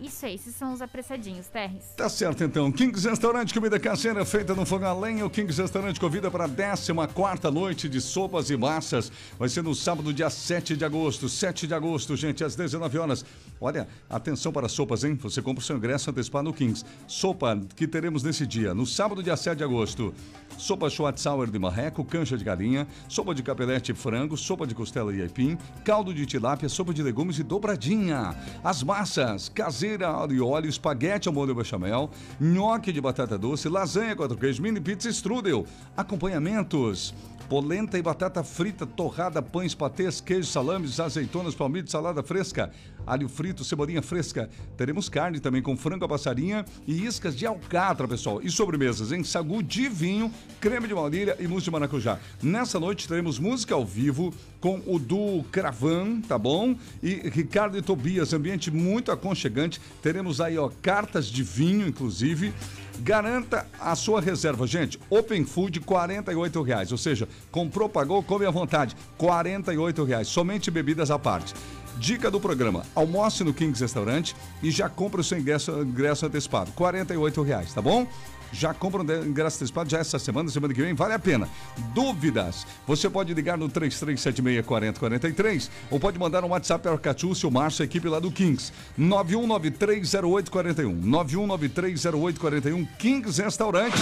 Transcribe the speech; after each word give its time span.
Isso 0.00 0.24
aí, 0.24 0.34
esses 0.34 0.54
são 0.54 0.72
os 0.72 0.80
apressadinhos, 0.80 1.46
Terres. 1.48 1.92
Tá 1.94 2.08
certo 2.08 2.42
então. 2.42 2.72
Kings 2.72 3.06
Restaurante, 3.06 3.52
comida 3.52 3.78
caseira 3.78 4.24
feita 4.24 4.54
no 4.54 4.64
fogão 4.64 4.88
a 4.88 4.98
lenha. 4.98 5.26
O 5.26 5.30
Kings 5.30 5.60
Restaurante 5.60 6.00
convida 6.00 6.30
para 6.30 6.44
a 6.44 6.48
14 6.48 7.50
noite 7.52 7.86
de 7.86 8.00
sopas 8.00 8.48
e 8.48 8.56
massas. 8.56 9.12
Vai 9.38 9.50
ser 9.50 9.62
no 9.62 9.74
sábado, 9.74 10.12
dia 10.12 10.30
7 10.30 10.74
de 10.74 10.84
agosto. 10.86 11.28
7 11.28 11.66
de 11.66 11.74
agosto, 11.74 12.16
gente, 12.16 12.42
às 12.42 12.56
19 12.56 12.98
horas. 12.98 13.24
Olha, 13.60 13.86
atenção 14.08 14.50
para 14.50 14.68
sopas, 14.70 15.04
hein? 15.04 15.14
Você 15.20 15.42
compra 15.42 15.60
o 15.60 15.64
seu 15.64 15.76
ingresso 15.76 16.08
antecipado 16.08 16.44
no 16.44 16.54
Kings. 16.54 16.82
Sopa 17.06 17.60
que 17.76 17.86
teremos 17.86 18.22
nesse 18.22 18.46
dia, 18.46 18.72
no 18.72 18.86
sábado, 18.86 19.22
dia 19.22 19.36
7 19.36 19.58
de 19.58 19.64
agosto. 19.64 20.14
Sopa 20.56 20.88
Schwarzauer 20.88 21.50
de 21.50 21.58
marreco, 21.58 22.02
cancha 22.02 22.38
de 22.38 22.44
galinha, 22.44 22.86
sopa 23.06 23.34
de 23.34 23.42
capelete 23.42 23.92
e 23.92 23.94
frango, 23.94 24.34
sopa 24.34 24.66
de 24.66 24.74
costela 24.74 25.14
e 25.14 25.20
aipim, 25.20 25.58
caldo 25.84 26.14
de 26.14 26.24
tilápia, 26.24 26.70
sopa 26.70 26.94
de 26.94 27.02
legumes 27.02 27.38
e 27.38 27.42
dobradinha. 27.42 28.34
As 28.64 28.82
massas, 28.82 29.50
caseira, 29.50 30.08
alho 30.08 30.32
e 30.32 30.40
óleo, 30.40 30.68
espaguete 30.68 31.28
ao 31.28 31.34
molho 31.34 31.54
bechamel, 31.54 32.10
nhoque 32.40 32.92
de 32.92 33.00
batata 33.00 33.36
doce, 33.36 33.68
lasanha 33.68 34.16
quatro 34.16 34.38
queijos, 34.38 34.58
mini 34.58 34.80
pizza 34.80 35.10
strudel. 35.10 35.66
Acompanhamentos 35.94 37.14
polenta 37.50 37.98
e 37.98 38.02
batata 38.02 38.44
frita, 38.44 38.86
torrada, 38.86 39.42
pães, 39.42 39.74
patês, 39.74 40.20
queijo, 40.20 40.46
salames, 40.48 41.00
azeitonas, 41.00 41.52
palmito, 41.52 41.90
salada 41.90 42.22
fresca, 42.22 42.70
alho 43.04 43.28
frito, 43.28 43.64
cebolinha 43.64 44.00
fresca. 44.00 44.48
Teremos 44.76 45.08
carne 45.08 45.40
também 45.40 45.60
com 45.60 45.76
frango 45.76 46.04
a 46.04 46.08
passarinha 46.08 46.64
e 46.86 47.04
iscas 47.04 47.36
de 47.36 47.44
alcatra, 47.44 48.06
pessoal. 48.06 48.40
E 48.40 48.48
sobremesas 48.48 49.10
em 49.10 49.24
sagu 49.24 49.64
de 49.64 49.88
vinho, 49.88 50.32
creme 50.60 50.86
de 50.86 50.94
baunilha 50.94 51.36
e 51.40 51.48
mousse 51.48 51.64
de 51.64 51.72
maracujá. 51.72 52.20
Nessa 52.40 52.78
noite 52.78 53.08
teremos 53.08 53.36
música 53.40 53.74
ao 53.74 53.84
vivo 53.84 54.32
com 54.60 54.80
o 54.86 54.98
do 54.98 55.42
Cravan, 55.50 56.20
tá 56.20 56.36
bom? 56.38 56.76
E 57.02 57.14
Ricardo 57.30 57.78
e 57.78 57.82
Tobias, 57.82 58.32
ambiente 58.32 58.70
muito 58.70 59.10
aconchegante. 59.10 59.80
Teremos 60.02 60.40
aí, 60.40 60.58
ó, 60.58 60.70
cartas 60.82 61.26
de 61.26 61.42
vinho, 61.42 61.88
inclusive. 61.88 62.52
Garanta 62.98 63.66
a 63.80 63.94
sua 63.94 64.20
reserva, 64.20 64.66
gente. 64.66 65.00
Open 65.08 65.44
Food, 65.44 65.80
R$ 65.80 66.62
reais. 66.64 66.92
Ou 66.92 66.98
seja, 66.98 67.26
comprou, 67.50 67.88
pagou, 67.88 68.22
come 68.22 68.44
à 68.44 68.50
vontade. 68.50 68.94
R$ 69.18 70.04
reais. 70.06 70.28
Somente 70.28 70.70
bebidas 70.70 71.10
à 71.10 71.18
parte. 71.18 71.54
Dica 71.98 72.30
do 72.30 72.38
programa: 72.38 72.84
almoce 72.94 73.42
no 73.42 73.54
Kings 73.54 73.82
Restaurante 73.82 74.36
e 74.62 74.70
já 74.70 74.88
compra 74.88 75.22
o 75.22 75.24
seu 75.24 75.38
ingresso, 75.38 75.82
ingresso 75.82 76.26
antecipado. 76.26 76.70
R$ 76.78 77.42
reais, 77.42 77.72
tá 77.72 77.80
bom? 77.80 78.06
Já 78.52 78.74
compra 78.74 79.02
um 79.02 79.26
ingresso 79.26 79.56
antecipado 79.56 79.90
já 79.90 79.98
essa 79.98 80.18
semana, 80.18 80.50
semana 80.50 80.74
que 80.74 80.82
vem, 80.82 80.94
vale 80.94 81.14
a 81.14 81.18
pena. 81.18 81.48
Dúvidas? 81.94 82.66
Você 82.86 83.08
pode 83.08 83.32
ligar 83.34 83.56
no 83.56 83.68
33764043 83.68 85.70
ou 85.90 86.00
pode 86.00 86.18
mandar 86.18 86.44
um 86.44 86.48
WhatsApp 86.48 86.82
para 86.82 86.94
o 86.94 86.98
Catiúcio, 86.98 87.48
o 87.48 87.52
Márcio, 87.52 87.82
a 87.82 87.84
equipe 87.84 88.08
lá 88.08 88.18
do 88.18 88.30
Kings. 88.30 88.72
91930841. 88.98 91.04
91930841 91.04 92.88
Kings 92.98 93.42
Restaurante 93.42 93.96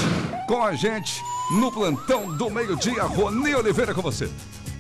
com 0.47 0.63
a 0.63 0.75
gente 0.75 1.23
no 1.53 1.71
plantão 1.71 2.37
do 2.37 2.51
meio-dia. 2.51 3.05
Rony 3.05 3.55
Oliveira 3.55 3.95
com 3.95 4.03
você. 4.03 4.29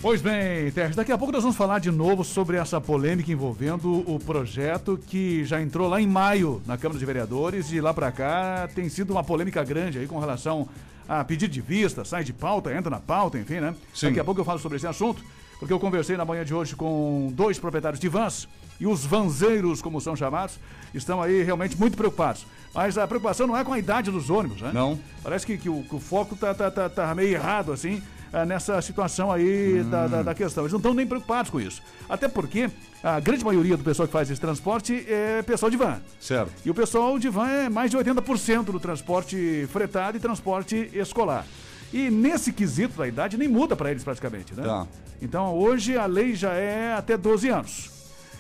Pois 0.00 0.22
bem, 0.22 0.70
Terres, 0.70 0.94
daqui 0.94 1.10
a 1.10 1.18
pouco 1.18 1.32
nós 1.32 1.42
vamos 1.42 1.56
falar 1.56 1.80
de 1.80 1.90
novo 1.90 2.22
sobre 2.22 2.56
essa 2.56 2.80
polêmica 2.80 3.32
envolvendo 3.32 4.04
o 4.08 4.20
projeto 4.20 4.96
que 4.96 5.44
já 5.44 5.60
entrou 5.60 5.88
lá 5.88 6.00
em 6.00 6.06
maio 6.06 6.62
na 6.64 6.78
Câmara 6.78 7.00
de 7.00 7.04
Vereadores 7.04 7.72
e 7.72 7.80
lá 7.80 7.92
para 7.92 8.12
cá 8.12 8.68
tem 8.72 8.88
sido 8.88 9.10
uma 9.10 9.24
polêmica 9.24 9.62
grande 9.64 9.98
aí 9.98 10.06
com 10.06 10.20
relação 10.20 10.68
a 11.08 11.24
pedido 11.24 11.50
de 11.50 11.60
vista, 11.60 12.04
sai 12.04 12.22
de 12.22 12.32
pauta, 12.32 12.72
entra 12.72 12.88
na 12.88 13.00
pauta, 13.00 13.40
enfim, 13.40 13.58
né? 13.58 13.74
Sim. 13.92 14.06
Daqui 14.06 14.20
a 14.20 14.24
pouco 14.24 14.40
eu 14.40 14.44
falo 14.44 14.60
sobre 14.60 14.76
esse 14.76 14.86
assunto, 14.86 15.20
porque 15.58 15.72
eu 15.72 15.80
conversei 15.80 16.16
na 16.16 16.24
manhã 16.24 16.44
de 16.44 16.54
hoje 16.54 16.76
com 16.76 17.32
dois 17.34 17.58
proprietários 17.58 17.98
de 17.98 18.08
vans 18.08 18.48
e 18.78 18.86
os 18.86 19.04
vanzeiros, 19.04 19.82
como 19.82 20.00
são 20.00 20.14
chamados, 20.14 20.60
estão 20.94 21.20
aí 21.20 21.42
realmente 21.42 21.76
muito 21.76 21.96
preocupados. 21.96 22.46
Mas 22.72 22.96
a 22.96 23.08
preocupação 23.08 23.48
não 23.48 23.56
é 23.56 23.64
com 23.64 23.72
a 23.72 23.78
idade 23.78 24.12
dos 24.12 24.30
ônibus, 24.30 24.62
né? 24.62 24.70
Não. 24.72 24.96
Parece 25.24 25.44
que, 25.44 25.58
que, 25.58 25.68
o, 25.68 25.82
que 25.82 25.96
o 25.96 25.98
foco 25.98 26.36
tá, 26.36 26.54
tá, 26.54 26.70
tá, 26.70 26.88
tá 26.88 27.12
meio 27.16 27.30
errado, 27.34 27.72
assim 27.72 28.00
é, 28.32 28.44
nessa 28.44 28.80
situação 28.82 29.30
aí 29.30 29.80
hum. 29.80 29.90
da, 29.90 30.06
da, 30.06 30.22
da, 30.22 30.34
questão. 30.34 30.64
Eles 30.64 30.72
não 30.72 30.78
estão 30.78 30.94
nem 30.94 31.06
preocupados 31.06 31.50
com 31.50 31.60
isso. 31.60 31.82
Até 32.08 32.28
porque 32.28 32.70
a 33.02 33.20
grande 33.20 33.44
maioria 33.44 33.76
do 33.76 33.84
pessoal 33.84 34.06
que 34.06 34.12
faz 34.12 34.30
esse 34.30 34.40
transporte 34.40 35.04
é 35.08 35.42
pessoal 35.42 35.70
de 35.70 35.76
van. 35.76 36.00
Certo. 36.20 36.52
E 36.64 36.70
o 36.70 36.74
pessoal 36.74 37.18
de 37.18 37.28
van 37.28 37.48
é 37.48 37.68
mais 37.68 37.90
de 37.90 37.96
80% 37.96 38.64
do 38.64 38.80
transporte 38.80 39.66
fretado 39.70 40.16
e 40.16 40.20
transporte 40.20 40.90
escolar. 40.92 41.46
E 41.92 42.10
nesse 42.10 42.52
quesito 42.52 42.98
da 42.98 43.08
idade 43.08 43.36
nem 43.36 43.48
muda 43.48 43.74
para 43.74 43.90
eles 43.90 44.04
praticamente, 44.04 44.54
né? 44.54 44.62
Tá. 44.62 44.86
Então 45.22 45.54
hoje 45.54 45.96
a 45.96 46.06
lei 46.06 46.34
já 46.34 46.52
é 46.52 46.94
até 46.94 47.16
12 47.16 47.48
anos. 47.48 47.97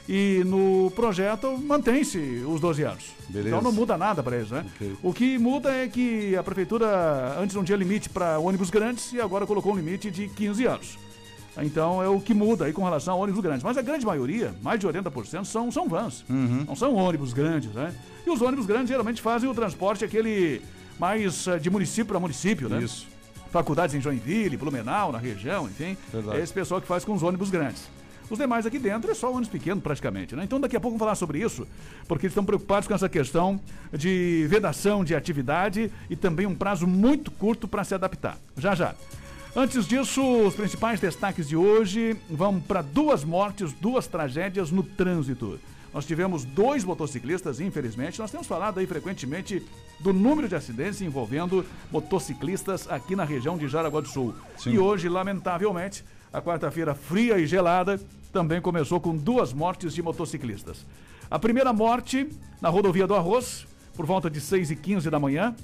E 0.08 0.42
no 0.46 0.90
projeto 0.96 1.58
mantém-se 1.58 2.18
os 2.46 2.60
12 2.60 2.82
anos. 2.82 3.04
Beleza. 3.28 3.48
Então 3.48 3.60
não 3.60 3.72
muda 3.72 3.98
nada 3.98 4.22
para 4.22 4.36
eles, 4.36 4.50
né? 4.50 4.64
Okay. 4.74 4.96
O 5.02 5.12
que 5.12 5.36
muda 5.36 5.70
é 5.70 5.86
que 5.86 6.34
a 6.34 6.42
prefeitura 6.42 7.36
antes 7.38 7.54
não 7.54 7.62
tinha 7.62 7.76
limite 7.76 8.08
para 8.08 8.38
ônibus 8.38 8.70
grandes 8.70 9.12
e 9.12 9.20
agora 9.20 9.46
colocou 9.46 9.72
um 9.72 9.76
limite 9.76 10.10
de 10.10 10.28
15 10.28 10.64
anos. 10.64 10.98
Então 11.60 12.02
é 12.02 12.08
o 12.08 12.20
que 12.20 12.32
muda 12.32 12.64
aí 12.64 12.72
com 12.72 12.84
relação 12.84 13.14
a 13.14 13.16
ônibus 13.16 13.42
grandes. 13.42 13.62
Mas 13.62 13.76
a 13.76 13.82
grande 13.82 14.06
maioria, 14.06 14.54
mais 14.62 14.80
de 14.80 14.86
80%, 14.86 15.44
são, 15.44 15.70
são 15.70 15.88
vans. 15.88 16.24
Uhum. 16.28 16.64
Não 16.66 16.76
são 16.76 16.94
ônibus 16.94 17.32
grandes, 17.32 17.72
né? 17.72 17.94
E 18.26 18.30
os 18.30 18.40
ônibus 18.40 18.64
grandes 18.64 18.88
geralmente 18.88 19.20
fazem 19.20 19.48
o 19.48 19.54
transporte 19.54 20.04
aquele 20.04 20.62
mais 20.98 21.46
eh, 21.46 21.58
de 21.58 21.68
município 21.68 22.06
para 22.06 22.20
município, 22.20 22.68
né? 22.68 22.82
Isso. 22.82 23.06
Faculdades 23.50 23.94
em 23.94 24.00
Joinville, 24.00 24.56
Blumenau, 24.56 25.10
na 25.10 25.18
região, 25.18 25.66
enfim. 25.66 25.96
Verdade. 26.12 26.38
É 26.38 26.42
esse 26.42 26.52
pessoal 26.52 26.80
que 26.80 26.86
faz 26.86 27.04
com 27.04 27.14
os 27.14 27.22
ônibus 27.22 27.50
grandes. 27.50 27.88
Os 28.30 28.38
demais 28.38 28.66
aqui 28.66 28.78
dentro 28.78 29.10
é 29.10 29.14
só 29.14 29.30
ônibus 29.30 29.48
pequeno 29.48 29.80
praticamente, 29.80 30.36
né? 30.36 30.44
Então 30.44 30.60
daqui 30.60 30.76
a 30.76 30.80
pouco 30.80 30.96
vamos 30.96 31.04
falar 31.04 31.14
sobre 31.14 31.38
isso, 31.38 31.66
porque 32.06 32.26
eles 32.26 32.32
estão 32.32 32.44
preocupados 32.44 32.86
com 32.86 32.94
essa 32.94 33.08
questão 33.08 33.60
de 33.92 34.46
vedação 34.48 35.02
de 35.02 35.14
atividade 35.14 35.90
e 36.10 36.16
também 36.16 36.46
um 36.46 36.54
prazo 36.54 36.86
muito 36.86 37.30
curto 37.30 37.66
para 37.66 37.84
se 37.84 37.94
adaptar. 37.94 38.36
Já 38.56 38.74
já. 38.74 38.94
Antes 39.56 39.86
disso, 39.86 40.22
os 40.46 40.54
principais 40.54 41.00
destaques 41.00 41.48
de 41.48 41.56
hoje 41.56 42.16
vão 42.28 42.60
para 42.60 42.82
duas 42.82 43.24
mortes, 43.24 43.72
duas 43.72 44.06
tragédias 44.06 44.70
no 44.70 44.82
trânsito. 44.82 45.58
Nós 45.92 46.04
tivemos 46.04 46.44
dois 46.44 46.84
motociclistas, 46.84 47.60
infelizmente. 47.60 48.18
Nós 48.18 48.30
temos 48.30 48.46
falado 48.46 48.78
aí 48.78 48.86
frequentemente 48.86 49.64
do 50.00 50.12
número 50.12 50.48
de 50.48 50.54
acidentes 50.54 51.00
envolvendo 51.00 51.64
motociclistas 51.90 52.88
aqui 52.90 53.16
na 53.16 53.24
região 53.24 53.56
de 53.56 53.66
Jaraguá 53.66 54.00
do 54.00 54.08
Sul. 54.08 54.34
Sim. 54.58 54.74
E 54.74 54.78
hoje, 54.78 55.08
lamentavelmente, 55.08 56.04
a 56.32 56.42
quarta-feira 56.42 56.94
fria 56.94 57.38
e 57.38 57.46
gelada 57.46 57.98
também 58.32 58.60
começou 58.60 59.00
com 59.00 59.16
duas 59.16 59.52
mortes 59.52 59.94
de 59.94 60.02
motociclistas. 60.02 60.84
A 61.30 61.38
primeira 61.38 61.72
morte 61.72 62.28
na 62.60 62.68
rodovia 62.68 63.06
do 63.06 63.14
Arroz, 63.14 63.66
por 63.94 64.06
volta 64.06 64.30
de 64.30 64.40
6 64.40 64.70
e 64.70 64.76
15 64.76 65.10
da 65.10 65.18
manhã. 65.18 65.54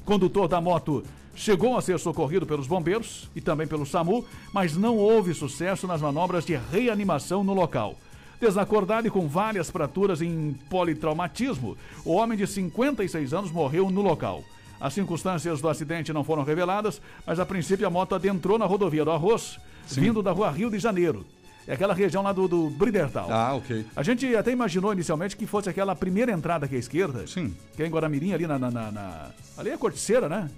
O 0.00 0.04
condutor 0.04 0.48
da 0.48 0.60
moto 0.60 1.02
chegou 1.34 1.76
a 1.76 1.82
ser 1.82 1.98
socorrido 1.98 2.46
pelos 2.46 2.66
bombeiros 2.66 3.30
e 3.34 3.40
também 3.40 3.66
pelo 3.66 3.86
SAMU, 3.86 4.24
mas 4.52 4.76
não 4.76 4.96
houve 4.96 5.32
sucesso 5.32 5.86
nas 5.86 6.00
manobras 6.00 6.44
de 6.44 6.56
reanimação 6.70 7.42
no 7.42 7.54
local. 7.54 7.96
Desacordado 8.40 9.06
e 9.06 9.10
com 9.10 9.28
várias 9.28 9.70
fraturas 9.70 10.22
em 10.22 10.52
politraumatismo, 10.68 11.76
o 12.04 12.12
homem 12.12 12.38
de 12.38 12.46
56 12.46 13.34
anos 13.34 13.50
morreu 13.50 13.90
no 13.90 14.00
local. 14.00 14.42
As 14.80 14.94
circunstâncias 14.94 15.60
do 15.60 15.68
acidente 15.68 16.12
não 16.12 16.24
foram 16.24 16.42
reveladas, 16.42 17.02
mas 17.26 17.38
a 17.38 17.44
princípio 17.44 17.86
a 17.86 17.90
moto 17.90 18.14
adentrou 18.14 18.58
na 18.58 18.64
rodovia 18.64 19.04
do 19.04 19.10
Arroz, 19.10 19.58
Sim. 19.86 20.00
vindo 20.00 20.22
da 20.22 20.32
rua 20.32 20.50
Rio 20.50 20.70
de 20.70 20.78
Janeiro. 20.78 21.26
É 21.70 21.74
aquela 21.74 21.94
região 21.94 22.20
lá 22.20 22.32
do, 22.32 22.48
do 22.48 22.68
Bridertal. 22.68 23.30
Ah, 23.30 23.54
ok. 23.54 23.86
A 23.94 24.02
gente 24.02 24.34
até 24.34 24.50
imaginou 24.50 24.92
inicialmente 24.92 25.36
que 25.36 25.46
fosse 25.46 25.68
aquela 25.70 25.94
primeira 25.94 26.32
entrada 26.32 26.66
aqui 26.66 26.74
à 26.74 26.78
esquerda. 26.80 27.24
Sim. 27.28 27.54
Que 27.76 27.84
é 27.84 27.86
em 27.86 27.90
Guaramirim, 27.90 28.32
ali 28.32 28.44
na, 28.44 28.58
na, 28.58 28.72
na, 28.72 28.90
na... 28.90 29.30
Ali 29.56 29.70
é 29.70 29.74
a 29.74 29.78
Corticeira, 29.78 30.28
né? 30.28 30.50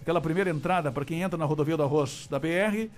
Aquela 0.00 0.20
primeira 0.20 0.48
entrada 0.48 0.92
para 0.92 1.04
quem 1.04 1.22
entra 1.22 1.36
na 1.36 1.44
rodovia 1.44 1.76
do 1.76 1.82
Arroz 1.82 2.28
da 2.30 2.38
BR 2.38 2.88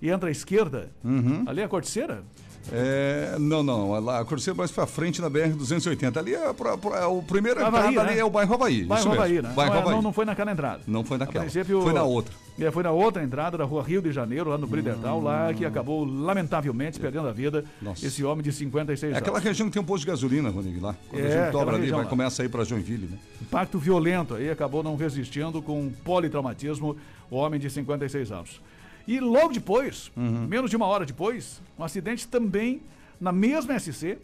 e 0.00 0.10
entra 0.10 0.28
à 0.28 0.32
esquerda. 0.32 0.90
Uhum. 1.04 1.44
Ali 1.46 1.60
é 1.60 1.64
a 1.64 1.68
Corticeira? 1.68 2.24
É, 2.70 3.36
não, 3.38 3.62
não. 3.62 4.08
A, 4.08 4.20
a 4.20 4.24
Cruzeiro 4.24 4.56
mais 4.56 4.70
pra 4.70 4.86
frente 4.86 5.20
na 5.20 5.30
BR-280. 5.30 6.16
Ali 6.16 6.34
é, 6.34 6.52
pra, 6.52 6.76
pra, 6.76 6.98
é 6.98 7.06
o 7.06 7.22
primeiro 7.22 7.64
Havaí, 7.64 7.90
entrada 7.90 8.06
né? 8.06 8.12
ali 8.12 8.20
é 8.20 8.24
o 8.24 8.30
bairro 8.30 8.54
Havaí. 8.54 8.84
Bairro 8.84 9.12
Havaí, 9.12 9.42
né? 9.42 9.52
Bairro 9.54 9.74
não, 9.74 9.80
Havaí. 9.80 9.94
Não, 9.94 10.02
não 10.02 10.12
foi 10.12 10.24
naquela 10.24 10.52
entrada. 10.52 10.80
Não 10.86 11.04
foi 11.04 11.18
naquela. 11.18 11.48
Foi 11.48 11.92
na 11.92 12.02
outra. 12.02 12.34
É, 12.60 12.70
foi 12.70 12.82
na 12.82 12.90
outra 12.90 13.22
entrada 13.22 13.56
da 13.56 13.64
rua 13.64 13.82
Rio 13.82 14.02
de 14.02 14.12
Janeiro, 14.12 14.50
lá 14.50 14.58
no 14.58 14.66
Bridertal, 14.66 15.18
hum. 15.18 15.22
lá 15.22 15.52
que 15.54 15.64
acabou 15.64 16.04
lamentavelmente 16.04 17.00
perdendo 17.00 17.26
a 17.26 17.32
vida 17.32 17.64
Nossa. 17.80 18.06
esse 18.06 18.22
homem 18.22 18.42
de 18.42 18.52
56 18.52 19.04
anos. 19.04 19.16
É 19.16 19.18
aquela 19.18 19.40
região 19.40 19.68
que 19.68 19.72
tem 19.72 19.82
um 19.82 19.84
posto 19.84 20.04
de 20.04 20.10
gasolina, 20.10 20.50
Rodrigo, 20.50 20.84
lá. 20.84 20.94
Quando 21.08 21.24
é, 21.24 21.26
a 21.26 21.44
gente 21.44 21.52
dobra 21.52 21.76
ali, 21.76 21.90
vai, 21.90 22.04
começa 22.04 22.42
a 22.42 22.44
ir 22.44 22.48
pra 22.50 22.62
Joinville, 22.62 23.08
né? 23.10 23.18
Impacto 23.40 23.78
violento 23.78 24.34
aí, 24.34 24.50
acabou 24.50 24.82
não 24.82 24.96
resistindo 24.96 25.62
com 25.62 25.90
politraumatismo, 26.04 26.96
o 27.30 27.36
homem 27.36 27.58
de 27.58 27.70
56 27.70 28.30
anos. 28.30 28.60
E 29.06 29.20
logo 29.20 29.52
depois, 29.52 30.10
uhum. 30.16 30.46
menos 30.46 30.70
de 30.70 30.76
uma 30.76 30.86
hora 30.86 31.04
depois, 31.04 31.60
um 31.78 31.84
acidente 31.84 32.26
também 32.28 32.82
na 33.20 33.32
mesma 33.32 33.78
SC, 33.78 34.18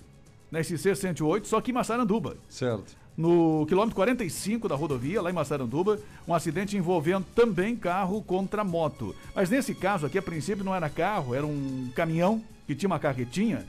na 0.50 0.62
SC 0.62 0.94
108, 0.94 1.46
só 1.46 1.60
que 1.60 1.70
em 1.70 1.74
Massaranduba. 1.74 2.36
Certo. 2.48 2.96
No 3.16 3.66
quilômetro 3.66 3.96
45 3.96 4.68
da 4.68 4.76
rodovia, 4.76 5.20
lá 5.20 5.28
em 5.28 5.32
Massaranduba, 5.32 5.98
um 6.26 6.32
acidente 6.32 6.76
envolvendo 6.76 7.26
também 7.34 7.74
carro 7.74 8.22
contra 8.22 8.62
moto. 8.62 9.14
Mas 9.34 9.50
nesse 9.50 9.74
caso 9.74 10.06
aqui, 10.06 10.18
a 10.18 10.22
princípio 10.22 10.64
não 10.64 10.74
era 10.74 10.88
carro, 10.88 11.34
era 11.34 11.44
um 11.44 11.90
caminhão 11.96 12.42
que 12.66 12.76
tinha 12.76 12.88
uma 12.88 12.98
carretinha 12.98 13.66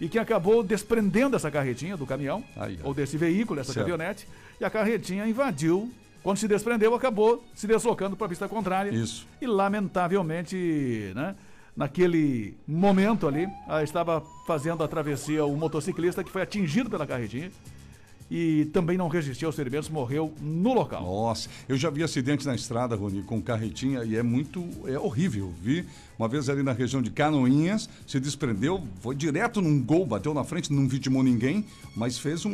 e 0.00 0.08
que 0.08 0.18
acabou 0.18 0.62
desprendendo 0.62 1.34
essa 1.34 1.50
carretinha 1.50 1.96
do 1.96 2.06
caminhão, 2.06 2.44
ou 2.82 2.94
desse 2.94 3.16
veículo, 3.16 3.58
essa 3.58 3.72
Certo. 3.72 3.86
caminhonete, 3.86 4.28
e 4.60 4.64
a 4.64 4.70
carretinha 4.70 5.26
invadiu. 5.26 5.90
Quando 6.24 6.38
se 6.38 6.48
desprendeu, 6.48 6.94
acabou 6.94 7.44
se 7.54 7.66
deslocando 7.66 8.16
para 8.16 8.24
a 8.24 8.28
pista 8.30 8.48
contrária. 8.48 8.90
Isso. 8.90 9.28
E 9.42 9.46
lamentavelmente, 9.46 11.12
né, 11.14 11.36
naquele 11.76 12.56
momento 12.66 13.28
ali, 13.28 13.46
estava 13.82 14.22
fazendo 14.46 14.82
a 14.82 14.88
travessia 14.88 15.44
o 15.44 15.54
motociclista 15.54 16.24
que 16.24 16.30
foi 16.30 16.40
atingido 16.40 16.88
pela 16.88 17.06
carretinha 17.06 17.52
e 18.30 18.64
também 18.72 18.96
não 18.96 19.08
resistiu 19.08 19.48
aos 19.48 19.54
ferimentos, 19.56 19.88
morreu 19.88 20.32
no 20.40 20.72
local. 20.72 21.02
Nossa, 21.02 21.48
eu 21.68 21.76
já 21.76 21.90
vi 21.90 22.02
acidente 22.02 22.46
na 22.46 22.54
estrada, 22.54 22.96
Rony, 22.96 23.22
com 23.22 23.40
carretinha 23.40 24.02
e 24.04 24.16
é 24.16 24.22
muito, 24.22 24.64
é 24.86 24.98
horrível. 24.98 25.52
Vi 25.62 25.84
uma 26.18 26.28
vez 26.28 26.48
ali 26.48 26.62
na 26.62 26.72
região 26.72 27.02
de 27.02 27.10
Canoinhas, 27.10 27.88
se 28.06 28.18
desprendeu, 28.20 28.82
foi 29.00 29.14
direto 29.14 29.60
num 29.60 29.82
gol, 29.82 30.06
bateu 30.06 30.32
na 30.32 30.44
frente, 30.44 30.72
não 30.72 30.88
vitimou 30.88 31.22
ninguém, 31.22 31.64
mas 31.96 32.18
fez 32.18 32.44
um, 32.46 32.50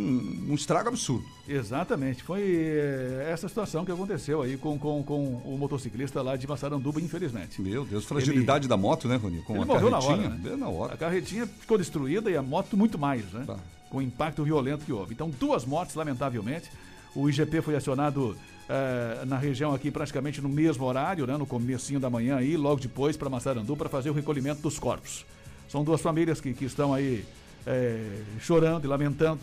um 0.48 0.54
estrago 0.54 0.88
absurdo. 0.88 1.24
Exatamente, 1.46 2.22
foi 2.22 2.40
eh, 2.42 3.28
essa 3.30 3.48
situação 3.48 3.84
que 3.84 3.92
aconteceu 3.92 4.40
aí 4.42 4.56
com, 4.56 4.78
com, 4.78 5.02
com 5.02 5.24
o 5.44 5.56
motociclista 5.58 6.22
lá 6.22 6.36
de 6.36 6.46
Massaranduba, 6.46 7.00
infelizmente. 7.00 7.60
Meu 7.60 7.84
Deus, 7.84 8.04
fragilidade 8.04 8.66
da 8.66 8.76
moto, 8.76 9.06
né, 9.08 9.16
Rony? 9.16 9.42
Com 9.42 9.54
Ele 9.54 9.62
a 9.62 9.66
morreu 9.66 9.90
na 9.90 9.98
carretinha. 10.00 10.28
hora, 10.28 10.36
né? 10.36 10.56
Na 10.56 10.66
A 10.66 10.70
hora. 10.70 10.96
carretinha 10.96 11.46
ficou 11.46 11.76
destruída 11.76 12.30
e 12.30 12.36
a 12.36 12.42
moto 12.42 12.76
muito 12.76 12.98
mais, 12.98 13.24
né? 13.32 13.44
Tá. 13.46 13.56
Com 13.90 13.98
o 13.98 14.02
impacto 14.02 14.42
violento 14.42 14.84
que 14.86 14.92
houve. 14.92 15.12
Então, 15.12 15.28
duas 15.28 15.66
mortes, 15.66 15.94
lamentavelmente. 15.94 16.70
O 17.14 17.28
IGP 17.28 17.60
foi 17.60 17.76
acionado 17.76 18.36
eh, 18.68 19.24
na 19.26 19.36
região 19.36 19.74
aqui 19.74 19.90
praticamente 19.90 20.40
no 20.40 20.48
mesmo 20.48 20.84
horário, 20.84 21.26
né? 21.26 21.36
No 21.36 21.44
comecinho 21.44 21.98
da 21.98 22.08
manhã 22.08 22.36
aí, 22.36 22.56
logo 22.56 22.80
depois 22.80 23.16
para 23.16 23.28
Massarandu, 23.28 23.76
para 23.76 23.88
fazer 23.88 24.10
o 24.10 24.12
recolhimento 24.12 24.62
dos 24.62 24.78
corpos. 24.78 25.26
São 25.68 25.82
duas 25.82 26.00
famílias 26.00 26.40
que, 26.40 26.54
que 26.54 26.64
estão 26.64 26.94
aí 26.94 27.24
eh, 27.66 28.22
chorando 28.38 28.84
e 28.84 28.88
lamentando 28.88 29.40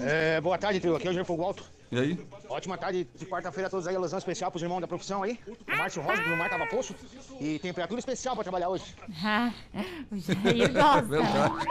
É, 0.00 0.40
boa 0.40 0.56
tarde, 0.56 0.80
trio. 0.80 0.96
Aqui 0.96 1.08
é 1.08 1.10
o 1.10 1.14
Jair 1.14 1.26
Fogo 1.26 1.42
Alto. 1.42 1.64
E 1.92 1.98
aí? 1.98 2.26
Ótima 2.48 2.78
tarde 2.78 3.08
de 3.16 3.26
quarta-feira 3.26 3.66
a 3.66 3.70
todos 3.70 3.86
aí. 3.88 3.96
Alusão 3.96 4.18
especial 4.18 4.48
pros 4.50 4.62
irmãos 4.62 4.80
da 4.80 4.86
profissão 4.86 5.24
aí. 5.24 5.40
O 5.46 5.76
Márcio 5.76 6.00
Rosa, 6.00 6.22
do 6.22 6.36
Mar 6.36 6.48
Tava 6.48 6.66
Poço. 6.66 6.94
E 7.40 7.58
temperatura 7.58 7.98
especial 7.98 8.34
pra 8.36 8.44
trabalhar 8.44 8.68
hoje. 8.68 8.94
Ah, 9.24 9.52
o 10.10 10.16
Jair 10.16 10.72
gosta. 10.72 11.02
Verdade. 11.02 11.66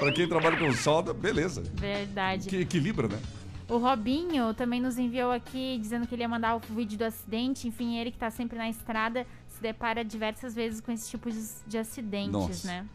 Pra 0.00 0.12
quem 0.12 0.28
trabalha 0.28 0.58
com 0.58 0.72
solda, 0.72 1.14
beleza. 1.14 1.62
Verdade. 1.74 2.48
Que 2.48 2.56
equilibra, 2.56 3.06
né? 3.06 3.20
O 3.68 3.76
Robinho 3.78 4.52
também 4.52 4.80
nos 4.80 4.98
enviou 4.98 5.30
aqui 5.30 5.78
dizendo 5.80 6.08
que 6.08 6.14
ele 6.14 6.22
ia 6.22 6.28
mandar 6.28 6.56
o 6.56 6.58
vídeo 6.58 6.98
do 6.98 7.04
acidente. 7.04 7.68
Enfim, 7.68 7.98
ele 7.98 8.10
que 8.10 8.18
tá 8.18 8.30
sempre 8.30 8.58
na 8.58 8.68
estrada 8.68 9.24
se 9.48 9.62
depara 9.62 10.04
diversas 10.04 10.54
vezes 10.56 10.80
com 10.80 10.90
esse 10.90 11.08
tipo 11.08 11.30
de, 11.30 11.40
de 11.68 11.78
acidentes, 11.78 12.32
Nossa. 12.32 12.66
né? 12.66 12.86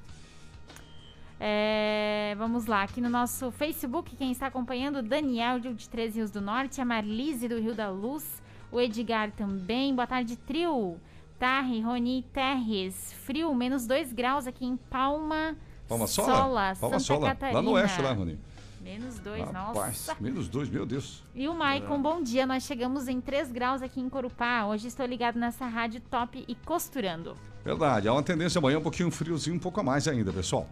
É, 1.40 2.36
vamos 2.38 2.66
lá, 2.66 2.84
aqui 2.84 3.00
no 3.00 3.10
nosso 3.10 3.52
Facebook, 3.52 4.16
quem 4.16 4.32
está 4.32 4.48
acompanhando, 4.48 5.04
Daniel 5.04 5.60
de 5.60 5.88
Três 5.88 6.16
Rios 6.16 6.32
do 6.32 6.42
Norte, 6.42 6.82
a 6.82 6.86
Marlise 6.86 7.48
do 7.48 7.60
Rio 7.60 7.76
da 7.76 7.90
Luz, 7.90 8.42
o 8.72 8.82
Edgar 8.82 9.32
também. 9.32 9.94
Boa 9.94 10.08
tarde, 10.08 10.36
trio. 10.36 10.98
Tarri, 11.40 11.82
Roni 11.82 12.26
Terres. 12.34 13.14
Frio, 13.24 13.54
menos 13.54 13.86
2 13.86 14.12
graus 14.14 14.48
aqui 14.48 14.66
em 14.66 14.76
Palma. 14.76 15.56
Palma 15.88 16.08
Sola? 16.08 16.28
Palma 16.36 16.76
Santa 16.76 17.00
Sola. 17.00 17.28
Catarina. 17.28 17.60
Lá 17.60 17.64
no 17.64 17.72
oeste, 17.72 18.02
lá, 18.02 18.12
Rony. 18.12 18.40
Menos 18.82 19.20
2, 19.20 19.44
Rapaz, 19.44 20.08
nossa. 20.08 20.16
menos 20.20 20.48
dois, 20.48 20.70
meu 20.70 20.86
Deus. 20.86 21.22
E 21.36 21.48
o 21.48 21.54
Maicon, 21.54 22.02
bom 22.02 22.24
dia. 22.24 22.48
Nós 22.48 22.64
chegamos 22.64 23.08
em 23.10 23.20
3 23.20 23.52
graus 23.52 23.82
aqui 23.82 24.00
em 24.00 24.08
Corupá. 24.10 24.66
Hoje 24.66 24.88
estou 24.88 25.06
ligado 25.06 25.38
nessa 25.38 25.68
rádio 25.68 26.02
top 26.10 26.44
e 26.48 26.56
costurando. 26.56 27.36
Verdade, 27.66 28.08
há 28.08 28.14
uma 28.14 28.24
tendência 28.24 28.60
amanhã 28.60 28.80
um 28.80 28.82
pouquinho 28.82 29.12
friozinho, 29.12 29.58
um 29.58 29.60
pouco 29.60 29.80
a 29.82 29.84
mais 29.84 30.08
ainda, 30.08 30.32
pessoal. 30.32 30.68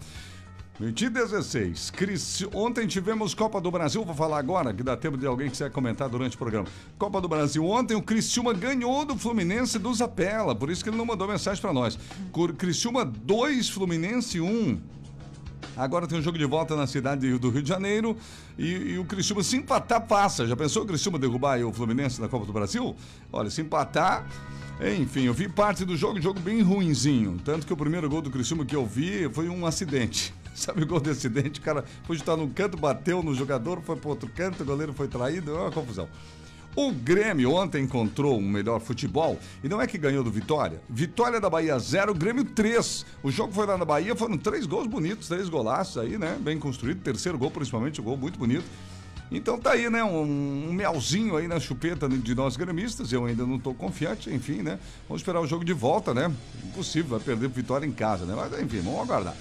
E 0.78 0.92
16. 0.92 1.90
Cris... 1.92 2.46
Ontem 2.54 2.86
tivemos 2.86 3.34
Copa 3.34 3.62
do 3.62 3.72
Brasil, 3.72 4.04
vou 4.04 4.14
falar 4.14 4.40
agora, 4.40 4.74
que 4.74 4.84
dá 4.84 4.98
tempo 4.98 5.18
de 5.18 5.26
alguém 5.26 5.48
que 5.48 5.54
quiser 5.54 5.72
comentar 5.72 6.10
durante 6.10 6.36
o 6.36 6.38
programa. 6.38 6.68
Copa 6.98 7.22
do 7.22 7.30
Brasil. 7.30 7.66
Ontem 7.66 7.96
o 7.96 8.02
Criciúma 8.02 8.54
ganhou 8.54 9.06
do 9.06 9.16
Fluminense 9.16 9.80
do 9.80 9.94
Zapela, 9.94 10.54
por 10.54 10.70
isso 10.70 10.84
que 10.84 10.90
ele 10.90 10.98
não 10.98 11.06
mandou 11.06 11.30
mensagem 11.30 11.62
pra 11.62 11.72
nós. 11.72 11.98
Criciúma 12.58 13.06
2, 13.06 13.70
Fluminense 13.70 14.42
1. 14.42 14.82
Agora 15.78 16.08
tem 16.08 16.20
um 16.20 16.22
jogo 16.22 16.38
de 16.38 16.46
volta 16.46 16.76
na 16.76 16.86
cidade 16.88 17.38
do 17.38 17.50
Rio 17.50 17.64
de 17.64 17.70
Janeiro 17.70 18.18
e, 18.58 18.68
e 18.68 18.98
o 18.98 19.06
Criciúma 19.06 19.44
se 19.44 19.56
empatar 19.56 20.06
passa. 20.06 20.46
Já 20.46 20.58
pensou 20.58 20.84
o 20.84 20.86
Criciúma 20.86 21.18
derrubar 21.18 21.58
o 21.66 21.72
Fluminense 21.72 22.20
na 22.20 22.28
Copa 22.28 22.46
do 22.46 22.52
Brasil? 22.52 22.94
Olha, 23.32 23.50
se 23.50 23.62
empatar, 23.62 24.28
enfim, 24.82 25.24
eu 25.24 25.34
vi 25.34 25.48
parte 25.48 25.86
do 25.86 25.96
jogo, 25.96 26.20
jogo 26.20 26.42
bem 26.42 26.62
ruinzinho. 26.62 27.40
Tanto 27.46 27.66
que 27.66 27.72
o 27.72 27.78
primeiro 27.78 28.10
gol 28.10 28.22
do 28.22 28.30
Criciúma 28.30 28.66
que 28.66 28.76
eu 28.76 28.86
vi 28.86 29.30
foi 29.32 29.48
um 29.48 29.66
acidente. 29.66 30.34
Sabe 30.66 30.84
o 30.84 30.88
gol 30.88 31.02
de 31.02 31.10
acidente? 31.10 31.60
O 31.60 31.64
cara 31.64 31.84
foi 32.04 32.16
estar 32.16 32.38
num 32.38 32.50
canto, 32.50 32.78
bateu 32.78 33.22
no 33.22 33.36
jogador, 33.36 33.82
foi 33.82 33.98
para 33.98 34.10
outro 34.10 34.30
canto, 34.34 34.64
o 34.64 34.66
goleiro 34.66 34.94
foi 34.94 35.08
traído, 35.08 35.52
é 35.52 35.60
uma 35.60 35.72
confusão. 35.72 36.08
O 36.78 36.92
Grêmio 36.92 37.54
ontem 37.54 37.84
encontrou 37.84 38.38
um 38.38 38.42
melhor 38.42 38.82
futebol 38.82 39.40
e 39.64 39.70
não 39.70 39.82
é 39.82 39.88
que 39.88 39.98
ganhou 39.98 40.24
do 40.24 40.32
Vitória. 40.32 40.82
Vitória 40.90 41.40
da 41.40 41.50
Bahia 41.50 41.78
0, 41.80 42.14
Grêmio 42.14 42.44
3. 42.44 43.06
O 43.24 43.32
jogo 43.32 43.54
foi 43.54 43.66
lá 43.66 43.78
na 43.78 43.86
Bahia, 43.86 44.14
foram 44.14 44.38
três 44.38 44.66
gols 44.66 44.86
bonitos, 44.86 45.30
três 45.30 45.48
golaços 45.48 45.98
aí, 45.98 46.18
né? 46.18 46.38
Bem 46.42 46.60
construído. 46.60 47.02
Terceiro 47.02 47.38
gol, 47.38 47.50
principalmente, 47.50 48.02
um 48.02 48.04
gol 48.04 48.18
muito 48.18 48.38
bonito. 48.38 48.66
Então 49.32 49.58
tá 49.58 49.72
aí, 49.72 49.90
né? 49.90 50.04
Um, 50.04 50.68
um 50.70 50.74
melzinho 50.74 51.38
aí 51.38 51.48
na 51.48 51.62
chupeta 51.62 52.10
de 52.10 52.36
nós 52.36 52.58
gremistas. 52.58 53.12
Eu 53.12 53.26
ainda 53.26 53.46
não 53.46 53.58
tô 53.58 53.74
confiante, 53.74 54.30
enfim, 54.30 54.62
né? 54.62 54.78
Vamos 55.08 55.22
esperar 55.22 55.40
o 55.40 55.48
jogo 55.48 55.64
de 55.64 55.74
volta, 55.74 56.14
né? 56.14 56.30
Impossível, 56.62 57.12
vai 57.12 57.20
perder 57.22 57.48
pro 57.48 57.56
Vitória 57.56 57.86
em 57.86 57.92
casa, 57.94 58.26
né? 58.26 58.34
Mas 58.36 58.62
enfim, 58.62 58.82
vamos 58.82 59.00
aguardar. 59.00 59.36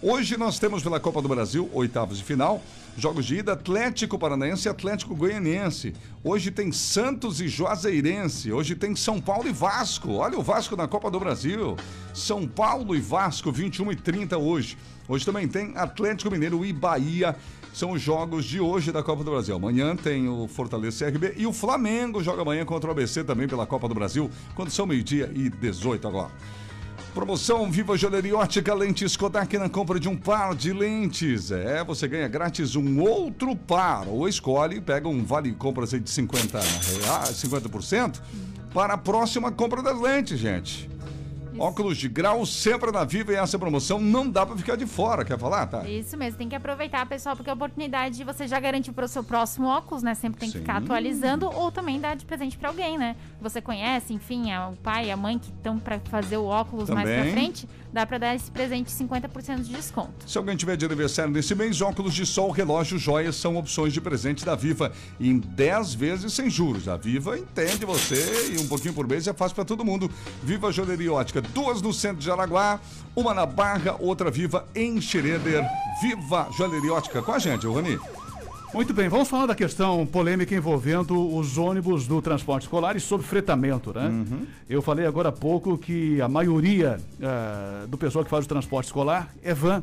Hoje 0.00 0.36
nós 0.36 0.60
temos 0.60 0.80
pela 0.80 1.00
Copa 1.00 1.20
do 1.20 1.26
Brasil, 1.26 1.68
oitavos 1.72 2.18
de 2.18 2.24
final, 2.24 2.62
jogos 2.96 3.26
de 3.26 3.38
ida 3.38 3.54
Atlético 3.54 4.16
Paranaense 4.16 4.68
e 4.68 4.70
Atlético 4.70 5.12
Goianiense. 5.12 5.92
Hoje 6.22 6.52
tem 6.52 6.70
Santos 6.70 7.40
e 7.40 7.48
Juazeirense. 7.48 8.52
Hoje 8.52 8.76
tem 8.76 8.94
São 8.94 9.20
Paulo 9.20 9.48
e 9.48 9.52
Vasco. 9.52 10.12
Olha 10.12 10.38
o 10.38 10.42
Vasco 10.42 10.76
na 10.76 10.86
Copa 10.86 11.10
do 11.10 11.18
Brasil. 11.18 11.74
São 12.14 12.46
Paulo 12.46 12.94
e 12.94 13.00
Vasco, 13.00 13.50
21 13.50 13.90
e 13.90 13.96
30 13.96 14.38
hoje. 14.38 14.78
Hoje 15.08 15.24
também 15.24 15.48
tem 15.48 15.76
Atlético 15.76 16.30
Mineiro 16.30 16.64
e 16.64 16.72
Bahia. 16.72 17.34
São 17.74 17.90
os 17.90 18.00
jogos 18.00 18.44
de 18.44 18.60
hoje 18.60 18.92
da 18.92 19.02
Copa 19.02 19.24
do 19.24 19.32
Brasil. 19.32 19.56
Amanhã 19.56 19.96
tem 19.96 20.28
o 20.28 20.46
Fortaleza 20.46 21.10
CRB 21.10 21.34
e 21.36 21.44
o 21.44 21.52
Flamengo 21.52 22.22
joga 22.22 22.42
amanhã 22.42 22.64
contra 22.64 22.88
o 22.88 22.92
ABC 22.92 23.24
também 23.24 23.48
pela 23.48 23.66
Copa 23.66 23.88
do 23.88 23.96
Brasil, 23.96 24.30
quando 24.54 24.70
são 24.70 24.86
meio-dia 24.86 25.28
e 25.34 25.50
18 25.50 26.06
agora. 26.06 26.30
Promoção 27.18 27.68
Viva 27.68 27.98
Joalheria 27.98 28.36
Ótica 28.36 28.72
Lentes 28.72 29.16
Kodak 29.16 29.58
na 29.58 29.68
compra 29.68 29.98
de 29.98 30.08
um 30.08 30.16
par 30.16 30.54
de 30.54 30.72
lentes. 30.72 31.50
É, 31.50 31.82
você 31.82 32.06
ganha 32.06 32.28
grátis 32.28 32.76
um 32.76 33.00
outro 33.00 33.56
par. 33.56 34.06
Ou 34.06 34.28
escolhe 34.28 34.76
e 34.76 34.80
pega 34.80 35.08
um 35.08 35.24
vale 35.24 35.50
compras 35.50 35.92
aí 35.92 35.98
de 35.98 36.08
50 36.08 36.60
reais, 36.60 37.30
50% 37.30 38.20
para 38.72 38.94
a 38.94 38.96
próxima 38.96 39.50
compra 39.50 39.82
das 39.82 40.00
lentes, 40.00 40.38
gente. 40.38 40.88
Óculos 41.58 41.96
de 41.98 42.08
grau 42.08 42.44
sempre 42.46 42.90
na 42.90 43.04
Viva 43.04 43.32
e 43.32 43.36
essa 43.36 43.58
promoção 43.58 44.00
não 44.00 44.28
dá 44.28 44.44
para 44.46 44.56
ficar 44.56 44.76
de 44.76 44.86
fora. 44.86 45.24
Quer 45.24 45.38
falar, 45.38 45.66
tá? 45.66 45.88
Isso 45.88 46.16
mesmo, 46.16 46.38
tem 46.38 46.48
que 46.48 46.54
aproveitar, 46.54 47.04
pessoal, 47.06 47.36
porque 47.36 47.50
a 47.50 47.54
oportunidade 47.54 48.16
de 48.16 48.24
você 48.24 48.46
já 48.46 48.58
garantir 48.60 48.92
para 48.92 49.04
o 49.04 49.08
seu 49.08 49.24
próximo 49.24 49.66
óculos, 49.66 50.02
né? 50.02 50.14
Sempre 50.14 50.40
tem 50.40 50.48
que 50.50 50.58
Sim. 50.58 50.60
ficar 50.60 50.78
atualizando 50.78 51.46
ou 51.46 51.70
também 51.70 52.00
dar 52.00 52.16
de 52.16 52.24
presente 52.24 52.56
para 52.56 52.68
alguém, 52.68 52.96
né? 52.98 53.16
Você 53.40 53.60
conhece, 53.60 54.12
enfim, 54.12 54.50
é 54.50 54.60
o 54.60 54.72
pai, 54.76 55.10
a 55.10 55.16
mãe 55.16 55.38
que 55.38 55.50
estão 55.50 55.78
para 55.78 55.98
fazer 56.00 56.36
o 56.36 56.44
óculos 56.44 56.88
também. 56.88 57.04
mais 57.04 57.22
para 57.22 57.32
frente, 57.32 57.68
dá 57.92 58.06
para 58.06 58.18
dar 58.18 58.34
esse 58.34 58.50
presente 58.50 58.90
50% 58.92 59.62
de 59.62 59.72
desconto. 59.72 60.28
Se 60.28 60.38
alguém 60.38 60.56
tiver 60.56 60.76
de 60.76 60.84
aniversário 60.84 61.32
nesse 61.32 61.54
mês, 61.54 61.80
óculos 61.80 62.14
de 62.14 62.24
sol, 62.26 62.50
relógio, 62.50 62.98
joias 62.98 63.36
são 63.36 63.56
opções 63.56 63.92
de 63.92 64.00
presente 64.00 64.44
da 64.44 64.54
Viva 64.54 64.92
em 65.20 65.38
10 65.38 65.94
vezes 65.94 66.32
sem 66.32 66.50
juros. 66.50 66.88
A 66.88 66.96
Viva 66.96 67.38
entende 67.38 67.84
você 67.84 68.52
e 68.52 68.58
um 68.58 68.66
pouquinho 68.66 68.94
por 68.94 69.06
mês 69.06 69.26
é 69.26 69.32
fácil 69.32 69.54
para 69.54 69.64
todo 69.64 69.84
mundo. 69.84 70.10
Viva 70.42 70.72
Joalheria 70.72 71.12
Ótica, 71.12 71.40
duas 71.40 71.80
no 71.80 71.92
centro 71.92 72.18
de 72.18 72.30
Araguá, 72.30 72.80
uma 73.14 73.34
na 73.34 73.46
Barra, 73.46 73.96
outra 73.98 74.30
Viva 74.30 74.66
em 74.74 75.00
Schroeder. 75.00 75.64
Viva 76.02 76.48
Joalheria 76.56 76.94
Ótica 76.94 77.22
com 77.22 77.32
a 77.32 77.38
gente, 77.38 77.66
Rony. 77.66 77.98
Muito 78.72 78.92
bem, 78.92 79.08
vamos 79.08 79.28
falar 79.28 79.46
da 79.46 79.54
questão 79.54 80.06
polêmica 80.06 80.54
envolvendo 80.54 81.34
os 81.34 81.56
ônibus 81.56 82.06
do 82.06 82.20
transporte 82.20 82.64
escolar 82.64 82.96
e 82.96 83.00
sobre 83.00 83.26
fretamento, 83.26 83.94
né? 83.94 84.06
Uhum. 84.06 84.46
Eu 84.68 84.82
falei 84.82 85.06
agora 85.06 85.30
há 85.30 85.32
pouco 85.32 85.78
que 85.78 86.20
a 86.20 86.28
maioria 86.28 87.00
uh, 87.18 87.88
do 87.88 87.96
pessoal 87.96 88.24
que 88.24 88.30
faz 88.30 88.44
o 88.44 88.48
transporte 88.48 88.86
escolar 88.86 89.34
é 89.42 89.54
van. 89.54 89.82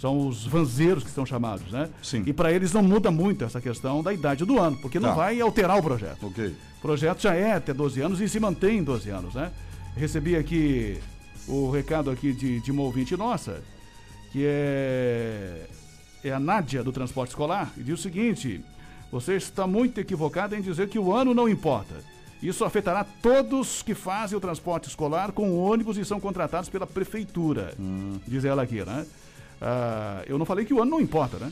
São 0.00 0.26
os 0.26 0.44
vanzeiros 0.44 1.04
que 1.04 1.10
são 1.10 1.24
chamados, 1.24 1.70
né? 1.70 1.88
Sim. 2.02 2.24
E 2.26 2.32
para 2.32 2.52
eles 2.52 2.72
não 2.72 2.82
muda 2.82 3.12
muito 3.12 3.44
essa 3.44 3.60
questão 3.60 4.02
da 4.02 4.12
idade 4.12 4.44
do 4.44 4.58
ano, 4.58 4.76
porque 4.78 4.98
não 4.98 5.10
tá. 5.10 5.14
vai 5.14 5.40
alterar 5.40 5.78
o 5.78 5.82
projeto. 5.82 6.26
Ok. 6.26 6.48
O 6.78 6.82
projeto 6.82 7.22
já 7.22 7.34
é 7.34 7.52
até 7.52 7.72
12 7.72 8.00
anos 8.00 8.20
e 8.20 8.28
se 8.28 8.40
mantém 8.40 8.78
em 8.78 8.82
12 8.82 9.08
anos, 9.10 9.34
né? 9.34 9.52
Recebi 9.96 10.34
aqui 10.34 10.98
o 11.46 11.70
recado 11.70 12.10
aqui 12.10 12.32
de, 12.32 12.60
de 12.60 12.72
uma 12.72 12.82
ouvinte 12.82 13.16
nossa, 13.16 13.62
que 14.32 14.44
é 14.44 15.66
é 16.24 16.32
a 16.32 16.40
Nádia 16.40 16.82
do 16.82 16.90
Transporte 16.90 17.30
Escolar, 17.30 17.72
e 17.76 17.82
diz 17.82 18.00
o 18.00 18.02
seguinte: 18.02 18.64
você 19.12 19.36
está 19.36 19.66
muito 19.66 20.00
equivocado 20.00 20.56
em 20.56 20.60
dizer 20.60 20.88
que 20.88 20.98
o 20.98 21.12
ano 21.14 21.34
não 21.34 21.48
importa. 21.48 21.94
Isso 22.42 22.64
afetará 22.64 23.06
todos 23.22 23.82
que 23.82 23.94
fazem 23.94 24.36
o 24.36 24.40
transporte 24.40 24.88
escolar 24.88 25.32
com 25.32 25.56
ônibus 25.56 25.96
e 25.96 26.04
são 26.04 26.20
contratados 26.20 26.68
pela 26.68 26.86
prefeitura. 26.86 27.72
Hum. 27.78 28.18
Diz 28.26 28.44
ela 28.44 28.62
aqui, 28.62 28.84
né? 28.84 29.06
Ah, 29.62 30.22
eu 30.26 30.36
não 30.36 30.44
falei 30.44 30.64
que 30.64 30.74
o 30.74 30.82
ano 30.82 30.90
não 30.90 31.00
importa, 31.00 31.38
né? 31.38 31.50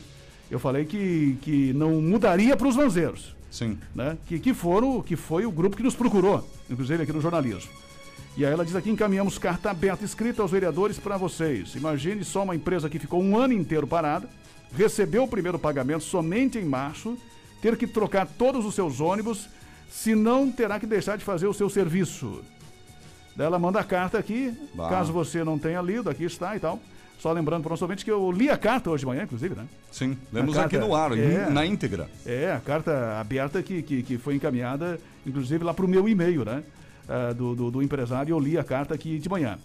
Eu 0.51 0.59
falei 0.59 0.85
que, 0.85 1.37
que 1.41 1.73
não 1.73 2.01
mudaria 2.01 2.55
para 2.55 2.67
os 2.67 2.75
vanzeiros. 2.75 3.35
Sim. 3.49 3.77
Né? 3.95 4.17
Que, 4.27 4.39
que, 4.39 4.53
foram, 4.53 5.01
que 5.01 5.15
foi 5.15 5.45
o 5.45 5.51
grupo 5.51 5.77
que 5.77 5.83
nos 5.83 5.95
procurou, 5.95 6.47
inclusive 6.69 7.01
aqui 7.01 7.13
no 7.13 7.21
jornalismo. 7.21 7.71
E 8.35 8.45
aí 8.45 8.51
ela 8.51 8.65
diz 8.65 8.75
aqui: 8.75 8.89
encaminhamos 8.89 9.37
carta 9.37 9.71
aberta 9.71 10.03
escrita 10.03 10.41
aos 10.41 10.51
vereadores 10.51 10.99
para 10.99 11.17
vocês. 11.17 11.75
Imagine 11.75 12.23
só 12.23 12.43
uma 12.43 12.55
empresa 12.55 12.89
que 12.89 12.99
ficou 12.99 13.21
um 13.21 13.37
ano 13.37 13.53
inteiro 13.53 13.87
parada 13.87 14.27
recebeu 14.75 15.23
o 15.23 15.27
primeiro 15.27 15.59
pagamento 15.59 16.03
somente 16.03 16.57
em 16.57 16.65
março, 16.65 17.17
ter 17.61 17.77
que 17.77 17.87
trocar 17.87 18.25
todos 18.25 18.65
os 18.65 18.75
seus 18.75 18.99
ônibus, 18.99 19.49
senão 19.89 20.51
terá 20.51 20.79
que 20.79 20.85
deixar 20.85 21.17
de 21.17 21.23
fazer 21.23 21.47
o 21.47 21.53
seu 21.53 21.69
serviço. 21.69 22.43
Daí 23.35 23.47
ela 23.47 23.57
manda 23.57 23.79
a 23.79 23.83
carta 23.83 24.17
aqui, 24.17 24.53
bah. 24.73 24.89
caso 24.89 25.11
você 25.11 25.43
não 25.43 25.57
tenha 25.57 25.81
lido, 25.81 26.09
aqui 26.09 26.23
está 26.23 26.55
e 26.55 26.59
tal. 26.59 26.79
Só 27.19 27.31
lembrando 27.31 27.63
prontamente 27.63 28.03
que 28.03 28.11
eu 28.11 28.31
li 28.31 28.49
a 28.49 28.57
carta 28.57 28.89
hoje 28.89 29.01
de 29.01 29.05
manhã, 29.05 29.23
inclusive, 29.23 29.55
né? 29.55 29.65
Sim, 29.91 30.17
lemos 30.31 30.55
carta, 30.55 30.75
aqui 30.75 30.85
no 30.85 30.93
ar, 30.93 31.17
é, 31.17 31.49
na 31.49 31.65
íntegra. 31.65 32.09
É, 32.25 32.51
a 32.51 32.59
carta 32.59 33.17
aberta 33.17 33.63
que, 33.63 33.81
que, 33.81 34.03
que 34.03 34.17
foi 34.17 34.35
encaminhada, 34.35 34.99
inclusive, 35.25 35.63
lá 35.63 35.73
para 35.73 35.85
o 35.85 35.87
meu 35.87 36.07
e-mail, 36.09 36.43
né? 36.43 36.63
Uh, 37.03 37.33
do, 37.33 37.55
do, 37.55 37.71
do 37.71 37.81
empresário, 37.81 38.33
eu 38.33 38.39
li 38.39 38.57
a 38.57 38.63
carta 38.63 38.93
aqui 38.93 39.19
de 39.19 39.29
manhã. 39.29 39.57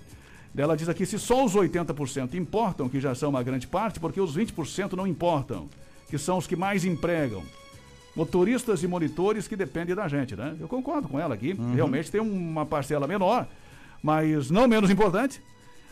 Ela 0.57 0.77
diz 0.77 0.89
aqui: 0.89 1.07
se 1.07 1.19
só 1.19 1.45
os 1.45 1.55
80% 1.55 2.35
importam, 2.35 2.89
que 2.89 3.01
já 3.01 3.15
são 3.15 3.31
uma 3.31 3.43
grande 3.43 3.67
parte, 3.67 4.01
porque 4.01 4.21
os 4.21 4.37
20% 4.37 4.93
não 4.93 5.07
importam, 5.07 5.69
que 6.09 6.19
são 6.19 6.39
os 6.39 6.47
que 6.47 6.57
mais 6.57 6.85
empregam. 6.85 7.43
Motoristas 8.17 8.83
e 8.83 8.89
monitores 8.89 9.47
que 9.47 9.55
dependem 9.55 9.95
da 9.95 10.09
gente, 10.09 10.35
né? 10.35 10.57
Eu 10.59 10.67
concordo 10.67 11.09
com 11.09 11.21
ela 11.21 11.35
aqui. 11.35 11.53
Uhum. 11.53 11.75
Realmente 11.75 12.11
tem 12.11 12.21
uma 12.21 12.67
parcela 12.67 13.07
menor, 13.07 13.47
mas 14.03 14.51
não 14.51 14.67
menos 14.67 14.91
importante, 14.91 15.41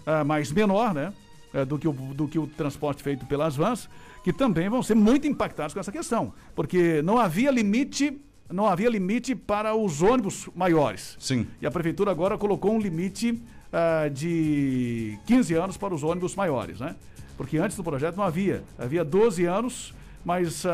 uh, 0.01 0.25
mas 0.25 0.51
menor, 0.51 0.93
né? 0.93 1.13
Uh, 1.55 1.65
do, 1.65 1.79
que 1.79 1.87
o, 1.87 1.93
do 1.93 2.27
que 2.27 2.39
o 2.39 2.47
transporte 2.47 3.03
feito 3.03 3.25
pelas 3.27 3.55
vans, 3.55 3.89
que 4.25 4.33
também 4.33 4.69
vão 4.69 4.83
ser 4.83 4.97
muito 4.97 5.29
impactados 5.29 5.73
com 5.73 5.79
essa 5.79 5.93
questão. 5.93 6.33
Porque 6.55 7.01
não 7.03 7.19
havia 7.19 7.51
limite 7.51 8.21
não 8.53 8.67
havia 8.67 8.89
limite 8.89 9.35
para 9.35 9.75
os 9.75 10.03
ônibus 10.03 10.49
maiores. 10.55 11.17
Sim. 11.19 11.47
E 11.61 11.67
a 11.67 11.71
prefeitura 11.71 12.11
agora 12.11 12.39
colocou 12.39 12.73
um 12.73 12.79
limite 12.79 13.43
uh, 13.77 14.11
de 14.11 15.19
15 15.27 15.55
anos 15.55 15.77
para 15.77 15.95
os 15.95 16.03
ônibus 16.03 16.35
maiores, 16.35 16.81
né? 16.81 16.97
Porque 17.37 17.59
antes 17.59 17.77
do 17.77 17.85
projeto 17.85 18.17
não 18.17 18.25
havia. 18.25 18.65
Havia 18.79 19.05
12 19.05 19.45
anos, 19.45 19.95
mas 20.25 20.65
uh, 20.65 20.69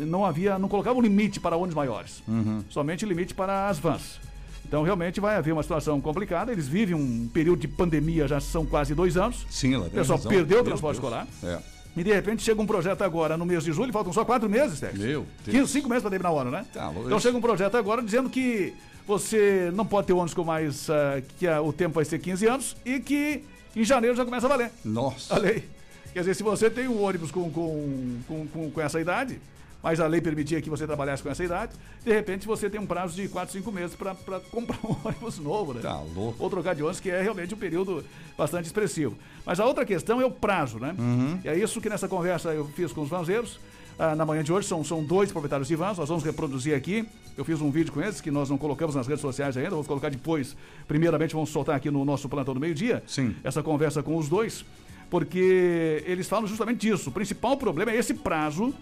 não 0.00 0.24
havia, 0.24 0.58
não 0.58 0.68
colocava 0.68 0.98
um 0.98 1.02
limite 1.02 1.40
para 1.40 1.56
ônibus 1.56 1.74
maiores. 1.74 2.22
Uhum. 2.28 2.62
Somente 2.68 3.06
limite 3.06 3.34
para 3.34 3.68
as 3.68 3.78
vans. 3.78 4.20
Então 4.66 4.82
realmente 4.82 5.20
vai 5.20 5.36
haver 5.36 5.52
uma 5.52 5.62
situação 5.62 6.00
complicada. 6.00 6.52
Eles 6.52 6.68
vivem 6.68 6.94
um 6.94 7.28
período 7.32 7.60
de 7.60 7.68
pandemia, 7.68 8.26
já 8.28 8.40
são 8.40 8.66
quase 8.66 8.94
dois 8.94 9.16
anos. 9.16 9.46
Sim, 9.48 9.74
ela 9.74 9.84
tem 9.84 9.92
O 9.92 9.96
pessoal 10.02 10.18
razão. 10.18 10.30
perdeu 10.30 10.60
o 10.60 10.64
transporte 10.64 10.96
escolar. 10.96 11.26
É. 11.42 11.58
E 11.96 12.04
de 12.04 12.12
repente 12.12 12.42
chega 12.42 12.60
um 12.60 12.66
projeto 12.66 13.00
agora 13.02 13.38
no 13.38 13.46
mês 13.46 13.64
de 13.64 13.72
julho, 13.72 13.90
faltam 13.90 14.12
só 14.12 14.22
quatro 14.22 14.50
meses, 14.50 14.78
Sérgio. 14.78 15.00
Meu 15.00 15.26
Deus. 15.44 15.56
15, 15.56 15.72
cinco 15.72 15.88
meses 15.88 16.02
para 16.02 16.10
terminar 16.10 16.30
o 16.32 16.38
ano, 16.38 16.50
né? 16.50 16.66
Tá, 16.70 16.92
então 16.92 17.18
chega 17.18 17.38
um 17.38 17.40
projeto 17.40 17.74
agora 17.76 18.02
dizendo 18.02 18.28
que 18.28 18.74
você 19.06 19.70
não 19.74 19.86
pode 19.86 20.08
ter 20.08 20.12
ônibus 20.12 20.34
com 20.34 20.44
mais. 20.44 20.88
Uh, 20.88 21.22
que 21.38 21.46
uh, 21.46 21.62
o 21.62 21.72
tempo 21.72 21.94
vai 21.94 22.04
ser 22.04 22.18
15 22.18 22.46
anos 22.46 22.76
e 22.84 22.98
que 23.00 23.44
em 23.74 23.84
janeiro 23.84 24.16
já 24.16 24.24
começa 24.24 24.46
a 24.46 24.48
valer. 24.48 24.70
Nossa. 24.84 25.34
A 25.34 25.38
lei. 25.38 25.64
Quer 26.12 26.20
dizer, 26.20 26.34
se 26.34 26.42
você 26.42 26.70
tem 26.70 26.88
um 26.88 27.02
ônibus 27.02 27.30
com, 27.30 27.50
com, 27.50 28.18
com, 28.26 28.46
com, 28.46 28.70
com 28.70 28.80
essa 28.80 28.98
idade, 28.98 29.38
mas 29.82 30.00
a 30.00 30.06
lei 30.06 30.20
permitia 30.20 30.60
que 30.62 30.70
você 30.70 30.86
trabalhasse 30.86 31.22
com 31.22 31.28
essa 31.28 31.44
idade, 31.44 31.72
de 32.04 32.10
repente 32.10 32.46
você 32.46 32.68
tem 32.68 32.80
um 32.80 32.86
prazo 32.86 33.14
de 33.14 33.28
4, 33.28 33.52
5 33.52 33.70
meses 33.70 33.94
para 33.94 34.14
comprar 34.50 34.78
um 34.82 34.96
ônibus 35.06 35.38
novo, 35.38 35.74
né? 35.74 35.82
Tá 35.82 36.00
louco. 36.00 36.42
Ou 36.42 36.50
trocar 36.50 36.74
de 36.74 36.82
ônibus, 36.82 37.00
que 37.00 37.10
é 37.10 37.20
realmente 37.20 37.54
um 37.54 37.58
período 37.58 38.04
bastante 38.36 38.66
expressivo. 38.66 39.16
Mas 39.44 39.60
a 39.60 39.66
outra 39.66 39.84
questão 39.84 40.20
é 40.20 40.24
o 40.24 40.30
prazo, 40.30 40.78
né? 40.78 40.94
Uhum. 40.98 41.38
E 41.44 41.48
é 41.48 41.56
isso 41.56 41.80
que 41.80 41.88
nessa 41.88 42.08
conversa 42.08 42.52
eu 42.54 42.66
fiz 42.68 42.92
com 42.92 43.02
os 43.02 43.08
vanzeiros. 43.08 43.60
Ah, 43.98 44.14
na 44.14 44.26
manhã 44.26 44.42
de 44.42 44.52
hoje. 44.52 44.68
São, 44.68 44.84
são 44.84 45.02
dois 45.02 45.32
proprietários 45.32 45.68
de 45.68 45.76
vans, 45.76 45.98
nós 45.98 46.08
vamos 46.08 46.24
reproduzir 46.24 46.74
aqui. 46.74 47.08
Eu 47.36 47.44
fiz 47.44 47.60
um 47.60 47.70
vídeo 47.70 47.92
com 47.92 48.00
eles 48.00 48.20
que 48.20 48.30
nós 48.30 48.48
não 48.48 48.58
colocamos 48.58 48.94
nas 48.94 49.06
redes 49.06 49.20
sociais 49.20 49.56
ainda, 49.56 49.70
vamos 49.70 49.86
colocar 49.86 50.10
depois. 50.10 50.56
Primeiramente, 50.86 51.34
vamos 51.34 51.50
soltar 51.50 51.76
aqui 51.76 51.90
no 51.90 52.04
nosso 52.04 52.28
plantão 52.28 52.54
do 52.54 52.60
meio-dia. 52.60 53.02
Sim. 53.06 53.34
Essa 53.42 53.62
conversa 53.62 54.02
com 54.02 54.16
os 54.16 54.28
dois, 54.28 54.64
porque 55.10 56.02
eles 56.06 56.28
falam 56.28 56.46
justamente 56.46 56.88
disso. 56.88 57.10
O 57.10 57.12
principal 57.12 57.56
problema 57.56 57.90
é 57.90 57.96
esse 57.96 58.14
prazo 58.14 58.74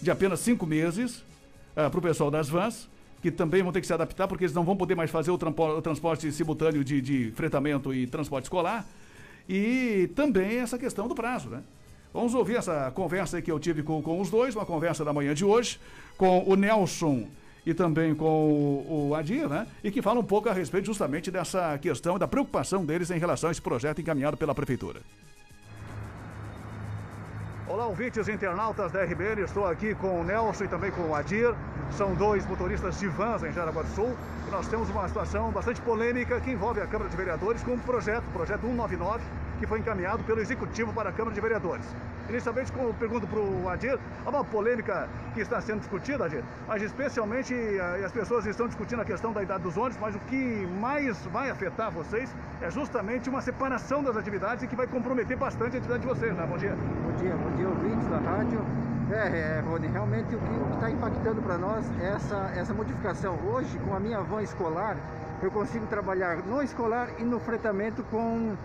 de 0.00 0.10
apenas 0.10 0.40
cinco 0.40 0.66
meses 0.66 1.22
ah, 1.76 1.88
para 1.90 1.98
o 1.98 2.02
pessoal 2.02 2.30
das 2.30 2.48
vans 2.48 2.88
que 3.24 3.30
também 3.30 3.62
vão 3.62 3.72
ter 3.72 3.80
que 3.80 3.86
se 3.86 3.92
adaptar, 3.94 4.28
porque 4.28 4.44
eles 4.44 4.54
não 4.54 4.64
vão 4.64 4.76
poder 4.76 4.94
mais 4.94 5.10
fazer 5.10 5.30
o, 5.30 5.34
o 5.34 5.80
transporte 5.80 6.30
simultâneo 6.30 6.84
de, 6.84 7.00
de, 7.00 7.30
fretamento 7.30 7.94
e 7.94 8.06
transporte 8.06 8.44
escolar. 8.44 8.86
E 9.48 10.10
também 10.14 10.58
essa 10.58 10.78
questão 10.78 11.08
do 11.08 11.14
prazo, 11.14 11.48
né? 11.48 11.62
Vamos 12.14 12.32
ouvir 12.32 12.54
essa 12.54 12.92
conversa 12.92 13.42
que 13.42 13.50
eu 13.50 13.58
tive 13.58 13.82
com, 13.82 14.00
com 14.00 14.20
os 14.20 14.30
dois, 14.30 14.54
uma 14.54 14.64
conversa 14.64 15.04
da 15.04 15.12
manhã 15.12 15.34
de 15.34 15.44
hoje, 15.44 15.80
com 16.16 16.44
o 16.48 16.54
Nelson 16.54 17.26
e 17.66 17.74
também 17.74 18.14
com 18.14 18.24
o, 18.24 19.08
o 19.08 19.14
Adir, 19.16 19.48
né? 19.48 19.66
E 19.82 19.90
que 19.90 20.00
fala 20.00 20.20
um 20.20 20.24
pouco 20.24 20.48
a 20.48 20.52
respeito 20.52 20.86
justamente 20.86 21.28
dessa 21.28 21.76
questão 21.78 22.16
da 22.16 22.28
preocupação 22.28 22.86
deles 22.86 23.10
em 23.10 23.18
relação 23.18 23.48
a 23.48 23.50
esse 23.50 23.60
projeto 23.60 24.00
encaminhado 24.00 24.36
pela 24.36 24.54
Prefeitura. 24.54 25.00
Olá, 27.66 27.86
ouvintes 27.86 28.28
internautas 28.28 28.92
da 28.92 29.02
RBN. 29.02 29.42
Estou 29.42 29.66
aqui 29.66 29.92
com 29.96 30.20
o 30.20 30.22
Nelson 30.22 30.64
e 30.64 30.68
também 30.68 30.92
com 30.92 31.08
o 31.08 31.14
Adir. 31.16 31.52
São 31.92 32.14
dois 32.14 32.44
motoristas 32.46 32.98
de 32.98 33.06
vans 33.08 33.42
em 33.42 33.52
Jaraguá 33.52 33.82
do 33.82 33.88
Sul. 33.94 34.16
Nós 34.50 34.66
temos 34.68 34.90
uma 34.90 35.06
situação 35.06 35.50
bastante 35.50 35.80
polêmica 35.80 36.40
que 36.40 36.50
envolve 36.50 36.80
a 36.80 36.86
Câmara 36.86 37.08
de 37.08 37.16
Vereadores 37.16 37.62
com 37.62 37.72
um 37.72 37.78
projeto, 37.78 38.24
projeto 38.32 38.62
199, 38.62 39.22
que 39.58 39.66
foi 39.66 39.78
encaminhado 39.78 40.24
pelo 40.24 40.40
Executivo 40.40 40.92
para 40.92 41.10
a 41.10 41.12
Câmara 41.12 41.34
de 41.34 41.40
Vereadores. 41.40 41.84
Inicialmente, 42.28 42.72
eu 42.76 42.94
pergunto 42.98 43.26
para 43.26 43.38
o 43.38 43.68
Adir, 43.68 43.98
há 44.24 44.30
uma 44.30 44.44
polêmica 44.44 45.08
que 45.34 45.40
está 45.40 45.60
sendo 45.60 45.80
discutida, 45.80 46.24
Adir, 46.24 46.42
mas 46.66 46.82
especialmente 46.82 47.54
eh, 47.54 48.02
as 48.04 48.12
pessoas 48.12 48.46
estão 48.46 48.66
discutindo 48.66 49.02
a 49.02 49.04
questão 49.04 49.32
da 49.32 49.42
idade 49.42 49.62
dos 49.62 49.76
ônibus, 49.76 49.98
mas 50.00 50.14
o 50.14 50.18
que 50.20 50.66
mais 50.80 51.18
vai 51.26 51.50
afetar 51.50 51.90
vocês 51.90 52.34
é 52.62 52.70
justamente 52.70 53.28
uma 53.28 53.42
separação 53.42 54.02
das 54.02 54.16
atividades 54.16 54.64
e 54.64 54.66
que 54.66 54.74
vai 54.74 54.86
comprometer 54.86 55.36
bastante 55.36 55.76
a 55.76 55.78
atividade 55.78 56.00
de 56.00 56.08
vocês, 56.08 56.34
né? 56.34 56.46
Bom 56.46 56.56
dia. 56.56 56.74
Bom 56.74 57.12
dia, 57.16 57.36
bom 57.36 57.50
dia, 57.56 57.68
ouvintes 57.68 58.06
da 58.08 58.18
rádio. 58.18 58.83
É, 59.10 59.58
é 59.58 59.60
Rony, 59.60 59.86
realmente 59.88 60.34
o 60.34 60.38
que 60.38 60.74
está 60.74 60.90
impactando 60.90 61.42
para 61.42 61.58
nós 61.58 61.84
é 62.00 62.06
essa, 62.08 62.52
essa 62.56 62.72
modificação. 62.72 63.38
Hoje, 63.46 63.78
com 63.80 63.94
a 63.94 64.00
minha 64.00 64.20
van 64.20 64.42
escolar, 64.42 64.96
eu 65.42 65.50
consigo 65.50 65.86
trabalhar 65.86 66.38
no 66.38 66.62
escolar 66.62 67.08
e 67.18 67.22
no 67.22 67.38
fretamento 67.38 68.02
com 68.04 68.56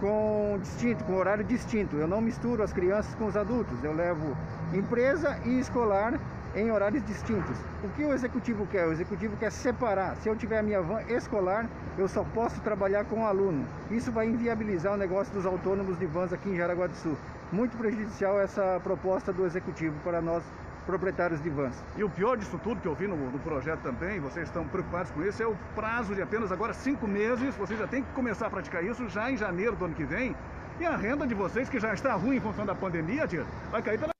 com 0.00 0.58
distinto, 0.62 1.02
com 1.04 1.16
horário 1.16 1.44
distinto. 1.44 1.96
Eu 1.96 2.06
não 2.06 2.20
misturo 2.20 2.62
as 2.62 2.72
crianças 2.72 3.12
com 3.16 3.26
os 3.26 3.36
adultos. 3.36 3.82
Eu 3.82 3.92
levo 3.92 4.36
empresa 4.72 5.36
e 5.44 5.58
escolar 5.58 6.18
em 6.54 6.70
horários 6.70 7.04
distintos. 7.04 7.56
O 7.82 7.88
que 7.90 8.04
o 8.04 8.12
executivo 8.12 8.66
quer? 8.66 8.86
O 8.86 8.92
executivo 8.92 9.36
quer 9.36 9.50
separar. 9.50 10.16
Se 10.16 10.28
eu 10.28 10.36
tiver 10.36 10.58
a 10.58 10.62
minha 10.62 10.80
van 10.80 11.02
escolar, 11.08 11.66
eu 11.96 12.08
só 12.08 12.24
posso 12.34 12.60
trabalhar 12.60 13.04
com 13.04 13.22
o 13.22 13.26
aluno. 13.26 13.66
Isso 13.90 14.10
vai 14.10 14.28
inviabilizar 14.28 14.94
o 14.94 14.96
negócio 14.96 15.32
dos 15.32 15.44
autônomos 15.44 15.98
de 15.98 16.06
vans 16.06 16.32
aqui 16.32 16.48
em 16.48 16.56
Jaraguá 16.56 16.86
do 16.86 16.96
Sul. 16.96 17.16
Muito 17.50 17.76
prejudicial 17.76 18.38
essa 18.40 18.78
proposta 18.84 19.32
do 19.32 19.46
executivo 19.46 19.98
para 20.04 20.20
nós 20.20 20.42
proprietários 20.84 21.42
de 21.42 21.50
vans. 21.50 21.74
E 21.96 22.04
o 22.04 22.08
pior 22.08 22.36
disso 22.36 22.58
tudo 22.62 22.80
que 22.80 22.88
eu 22.88 22.94
vi 22.94 23.06
no, 23.06 23.16
no, 23.16 23.38
projeto 23.38 23.80
também, 23.80 24.20
vocês 24.20 24.48
estão 24.48 24.66
preocupados 24.66 25.10
com 25.10 25.22
isso, 25.22 25.42
é 25.42 25.46
o 25.46 25.56
prazo 25.74 26.14
de 26.14 26.22
apenas 26.22 26.50
agora 26.50 26.72
cinco 26.72 27.06
meses. 27.06 27.54
Vocês 27.56 27.78
já 27.78 27.86
têm 27.86 28.02
que 28.02 28.12
começar 28.12 28.46
a 28.46 28.50
praticar 28.50 28.82
isso 28.84 29.08
já 29.08 29.30
em 29.30 29.36
janeiro 29.36 29.76
do 29.76 29.84
ano 29.84 29.94
que 29.94 30.04
vem. 30.04 30.34
E 30.80 30.86
a 30.86 30.96
renda 30.96 31.26
de 31.26 31.34
vocês, 31.34 31.68
que 31.68 31.78
já 31.78 31.92
está 31.92 32.14
ruim 32.14 32.36
em 32.36 32.40
função 32.40 32.64
da 32.64 32.74
pandemia, 32.74 33.26
tia, 33.26 33.44
vai 33.70 33.82
cair 33.82 33.98
pela. 33.98 34.12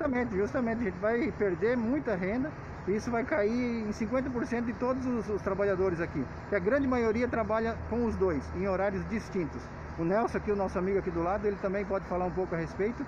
Justamente, 0.00 0.36
justamente, 0.36 0.80
a 0.80 0.84
gente 0.84 0.98
vai 0.98 1.32
perder 1.32 1.76
muita 1.76 2.14
renda 2.14 2.50
e 2.86 2.96
isso 2.96 3.10
vai 3.10 3.24
cair 3.24 3.88
em 3.88 3.90
50% 3.90 4.64
de 4.66 4.72
todos 4.74 5.06
os, 5.06 5.28
os, 5.28 5.42
trabalhadores 5.42 6.00
aqui. 6.00 6.24
Que 6.48 6.54
a 6.54 6.58
grande 6.58 6.86
maioria 6.86 7.26
trabalha 7.26 7.76
com 7.88 8.04
os 8.04 8.14
dois, 8.16 8.42
em 8.56 8.68
horários 8.68 9.08
distintos. 9.08 9.62
O 9.98 10.04
Nelson 10.04 10.38
aqui, 10.38 10.50
o 10.50 10.56
nosso 10.56 10.76
amigo 10.78 10.98
aqui 10.98 11.10
do 11.10 11.22
lado, 11.22 11.46
ele 11.46 11.56
também 11.62 11.84
pode 11.84 12.04
falar 12.06 12.24
um 12.24 12.30
pouco 12.30 12.54
a 12.54 12.58
respeito 12.58 13.04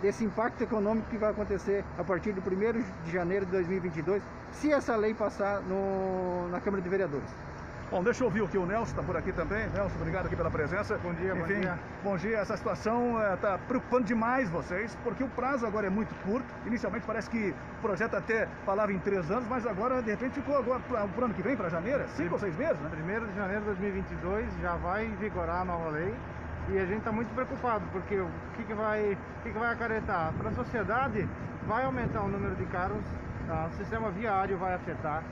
desse 0.00 0.24
impacto 0.24 0.62
econômico 0.62 1.08
que 1.10 1.18
vai 1.18 1.30
acontecer 1.30 1.84
a 1.98 2.02
partir 2.02 2.32
do 2.32 2.40
1 2.40 3.04
de 3.04 3.12
janeiro 3.12 3.44
de 3.44 3.52
2022, 3.52 4.22
se 4.52 4.72
essa 4.72 4.96
lei 4.96 5.14
passar 5.14 5.60
no, 5.60 6.48
na 6.48 6.60
Câmara 6.60 6.82
de 6.82 6.88
Vereadores. 6.88 7.28
Bom, 7.88 8.02
deixa 8.02 8.24
eu 8.24 8.26
ouvir 8.26 8.42
o 8.42 8.48
que 8.48 8.58
o 8.58 8.66
Nelson 8.66 8.90
está 8.90 9.02
por 9.02 9.16
aqui 9.16 9.32
também. 9.32 9.68
Nelson, 9.68 9.94
obrigado 10.00 10.26
aqui 10.26 10.34
pela 10.34 10.50
presença. 10.50 10.98
Bom 10.98 11.14
dia, 11.14 11.32
Enfim, 11.32 11.40
bom 11.40 11.60
dia. 11.60 11.78
Bom 12.02 12.16
dia. 12.16 12.38
Essa 12.38 12.56
situação 12.56 13.16
está 13.32 13.54
eh, 13.54 13.58
preocupando 13.68 14.04
demais 14.04 14.50
vocês, 14.50 14.98
porque 15.04 15.22
o 15.22 15.28
prazo 15.28 15.64
agora 15.64 15.86
é 15.86 15.90
muito 15.90 16.12
curto. 16.24 16.46
Inicialmente 16.66 17.06
parece 17.06 17.30
que 17.30 17.54
o 17.78 17.80
projeto 17.80 18.16
até 18.16 18.48
falava 18.64 18.92
em 18.92 18.98
três 18.98 19.30
anos, 19.30 19.46
mas 19.48 19.64
agora, 19.64 20.02
de 20.02 20.10
repente, 20.10 20.34
ficou 20.34 20.56
agora 20.56 20.80
para 20.80 21.06
o 21.06 21.24
ano 21.26 21.34
que 21.34 21.42
vem, 21.42 21.56
para 21.56 21.68
janeiro, 21.68 22.02
é 22.02 22.08
cinco 22.08 22.34
ou 22.34 22.40
seis 22.40 22.56
meses, 22.56 22.78
né? 22.80 22.88
Primeiro 22.90 23.24
de 23.28 23.36
janeiro 23.36 23.60
de 23.60 23.66
2022 23.66 24.46
já 24.60 24.74
vai 24.74 25.06
vigorar 25.20 25.60
a 25.60 25.64
nova 25.64 25.90
lei 25.90 26.12
e 26.68 26.78
a 26.78 26.86
gente 26.86 26.98
está 26.98 27.12
muito 27.12 27.32
preocupado, 27.34 27.84
porque 27.92 28.18
o 28.18 28.28
que, 28.56 28.64
que, 28.64 28.74
vai, 28.74 29.12
o 29.12 29.42
que, 29.44 29.52
que 29.52 29.58
vai 29.58 29.72
acarretar? 29.72 30.32
Para 30.32 30.50
a 30.50 30.54
sociedade, 30.54 31.28
vai 31.68 31.84
aumentar 31.84 32.22
o 32.22 32.28
número 32.28 32.56
de 32.56 32.64
carros, 32.66 33.04
tá? 33.46 33.68
o 33.72 33.76
sistema 33.76 34.10
viário 34.10 34.58
vai 34.58 34.74
afetar. 34.74 35.22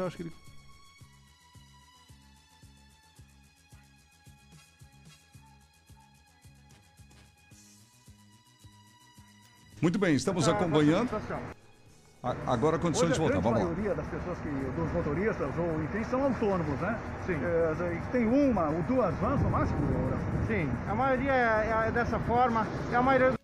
Então, 0.00 0.06
acho 0.06 0.16
que 0.16 0.22
ele... 0.22 0.32
Muito 9.82 9.98
bem, 9.98 10.14
estamos 10.14 10.48
acompanhando. 10.48 11.10
Agora 12.46 12.78
condições 12.78 13.10
Hoje, 13.10 13.14
de 13.14 13.20
voltar, 13.20 13.40
vamos 13.40 13.58
lá. 13.58 13.64
A 13.64 13.68
maioria 13.68 13.94
das 13.94 14.06
pessoas 14.08 14.38
que, 14.38 14.48
dos 14.48 14.92
motoristas 14.92 15.58
ou 15.58 15.82
enfim, 15.84 16.04
são 16.04 16.24
autônomos, 16.24 16.80
né? 16.80 16.98
Sim. 17.26 17.34
É, 17.34 18.12
tem 18.12 18.26
uma 18.26 18.70
ou 18.70 18.82
duas 18.84 19.14
vans 19.16 19.40
no 19.42 19.50
máximo? 19.50 19.78
Sim, 20.46 20.70
a 20.88 20.94
maioria 20.94 21.32
é, 21.32 21.88
é 21.88 21.90
dessa 21.90 22.18
forma, 22.20 22.66
é 22.90 22.96
a 22.96 23.02
maioria 23.02 23.39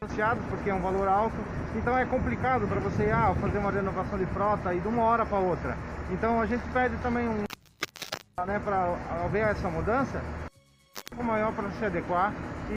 associados 0.00 0.44
porque 0.46 0.70
é 0.70 0.74
um 0.74 0.80
valor 0.80 1.08
alto, 1.08 1.36
então 1.74 1.98
é 1.98 2.04
complicado 2.04 2.68
para 2.68 2.78
você 2.78 3.10
ah, 3.10 3.34
fazer 3.40 3.58
uma 3.58 3.72
renovação 3.72 4.16
de 4.16 4.26
frota 4.26 4.72
e 4.72 4.78
de 4.78 4.86
uma 4.86 5.02
hora 5.02 5.26
para 5.26 5.38
outra. 5.38 5.76
Então 6.12 6.40
a 6.40 6.46
gente 6.46 6.62
pede 6.72 6.96
também 6.98 7.28
um 7.28 7.44
né, 8.46 8.60
para 8.60 8.96
haver 9.24 9.48
essa 9.48 9.68
mudança 9.68 10.22
um 11.18 11.22
maior 11.24 11.52
para 11.52 11.68
se 11.72 11.84
adequar 11.84 12.32
e, 12.70 12.74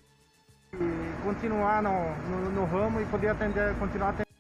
e 0.78 1.14
continuar 1.24 1.84
no, 1.84 1.92
no, 2.28 2.52
no, 2.52 2.66
ramo 2.66 3.00
e 3.00 3.06
poder 3.06 3.30
atender, 3.30 3.76
continuar 3.78 4.10
atendendo. 4.10 4.31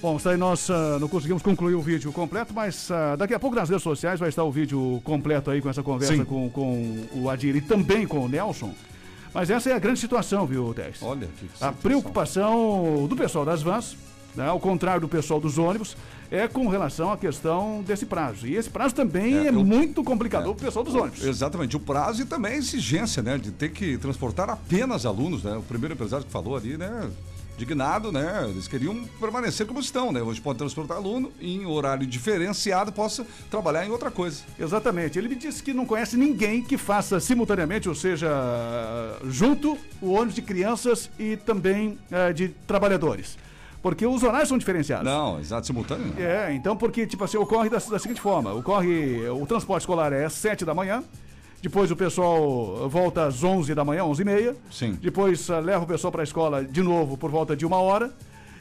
Bom, 0.00 0.16
isso 0.16 0.28
aí 0.28 0.36
nós 0.36 0.68
uh, 0.68 0.98
não 1.00 1.08
conseguimos 1.08 1.42
concluir 1.42 1.74
o 1.74 1.82
vídeo 1.82 2.12
completo, 2.12 2.54
mas 2.54 2.88
uh, 2.88 3.16
daqui 3.16 3.34
a 3.34 3.38
pouco 3.38 3.56
nas 3.56 3.68
redes 3.68 3.82
sociais 3.82 4.20
vai 4.20 4.28
estar 4.28 4.44
o 4.44 4.52
vídeo 4.52 5.00
completo 5.02 5.50
aí 5.50 5.60
com 5.60 5.68
essa 5.68 5.82
conversa 5.82 6.24
com, 6.24 6.48
com 6.50 7.04
o 7.14 7.28
Adir 7.28 7.56
e 7.56 7.60
também 7.60 8.06
com 8.06 8.20
o 8.20 8.28
Nelson. 8.28 8.72
Mas 9.34 9.50
essa 9.50 9.70
é 9.70 9.72
a 9.72 9.78
grande 9.78 9.98
situação, 9.98 10.46
viu, 10.46 10.72
Tess? 10.72 11.02
Olha, 11.02 11.28
que 11.38 11.48
A 11.60 11.72
preocupação 11.72 13.06
do 13.08 13.16
pessoal 13.16 13.44
das 13.44 13.60
vans, 13.60 13.96
né, 14.36 14.46
ao 14.46 14.60
contrário 14.60 15.00
do 15.00 15.08
pessoal 15.08 15.40
dos 15.40 15.58
ônibus, 15.58 15.96
é 16.30 16.46
com 16.46 16.68
relação 16.68 17.12
à 17.12 17.16
questão 17.16 17.82
desse 17.82 18.06
prazo. 18.06 18.46
E 18.46 18.54
esse 18.54 18.70
prazo 18.70 18.94
também 18.94 19.36
é, 19.36 19.46
é 19.46 19.48
eu, 19.48 19.64
muito 19.64 20.04
complicador 20.04 20.52
é, 20.52 20.54
para 20.54 20.62
o 20.62 20.66
pessoal 20.66 20.84
dos 20.84 20.94
ônibus. 20.94 21.24
Exatamente, 21.24 21.76
o 21.76 21.80
prazo 21.80 22.22
e 22.22 22.24
também 22.24 22.52
a 22.52 22.56
exigência, 22.56 23.20
né, 23.20 23.36
de 23.36 23.50
ter 23.50 23.70
que 23.70 23.98
transportar 23.98 24.48
apenas 24.48 25.04
alunos, 25.04 25.42
né? 25.42 25.56
O 25.56 25.62
primeiro 25.62 25.94
empresário 25.94 26.24
que 26.24 26.32
falou 26.32 26.56
ali, 26.56 26.76
né? 26.76 27.10
Indignado, 27.58 28.12
né? 28.12 28.46
Eles 28.48 28.68
queriam 28.68 29.04
permanecer 29.18 29.66
como 29.66 29.80
estão, 29.80 30.12
né? 30.12 30.22
Hoje 30.22 30.40
pode 30.40 30.58
transportar 30.58 30.96
aluno 30.96 31.32
em 31.40 31.66
horário 31.66 32.06
diferenciado, 32.06 32.92
possa 32.92 33.26
trabalhar 33.50 33.84
em 33.84 33.90
outra 33.90 34.10
coisa. 34.10 34.42
Exatamente. 34.58 35.18
Ele 35.18 35.28
me 35.28 35.34
disse 35.34 35.62
que 35.62 35.74
não 35.74 35.84
conhece 35.84 36.16
ninguém 36.16 36.62
que 36.62 36.78
faça 36.78 37.18
simultaneamente, 37.18 37.88
ou 37.88 37.94
seja, 37.94 38.28
junto 39.24 39.76
o 40.00 40.12
ônibus 40.12 40.34
de 40.34 40.42
crianças 40.42 41.10
e 41.18 41.36
também 41.36 41.98
é, 42.10 42.32
de 42.32 42.48
trabalhadores. 42.66 43.36
Porque 43.82 44.06
os 44.06 44.22
horários 44.22 44.48
são 44.48 44.58
diferenciados. 44.58 45.04
Não, 45.04 45.38
exato, 45.38 45.66
simultâneo. 45.66 46.12
Não. 46.16 46.24
É, 46.24 46.52
então 46.52 46.76
porque, 46.76 47.06
tipo 47.06 47.24
assim, 47.24 47.36
ocorre 47.36 47.68
da, 47.68 47.78
da 47.78 47.98
seguinte 47.98 48.20
forma: 48.20 48.52
ocorre. 48.52 49.28
O 49.30 49.46
transporte 49.46 49.82
escolar 49.82 50.12
é 50.12 50.24
às 50.24 50.32
7 50.32 50.64
da 50.64 50.74
manhã, 50.74 51.02
depois 51.60 51.90
o 51.90 51.96
pessoal 51.96 52.88
volta 52.88 53.26
às 53.26 53.42
11 53.42 53.74
da 53.74 53.84
manhã, 53.84 54.04
11 54.04 54.22
e 54.22 54.24
meia. 54.24 54.56
Sim. 54.70 54.96
Depois 55.00 55.48
uh, 55.48 55.60
leva 55.60 55.84
o 55.84 55.86
pessoal 55.86 56.12
para 56.12 56.22
a 56.22 56.24
escola 56.24 56.64
de 56.64 56.82
novo 56.82 57.16
por 57.16 57.30
volta 57.30 57.56
de 57.56 57.66
uma 57.66 57.78
hora. 57.78 58.12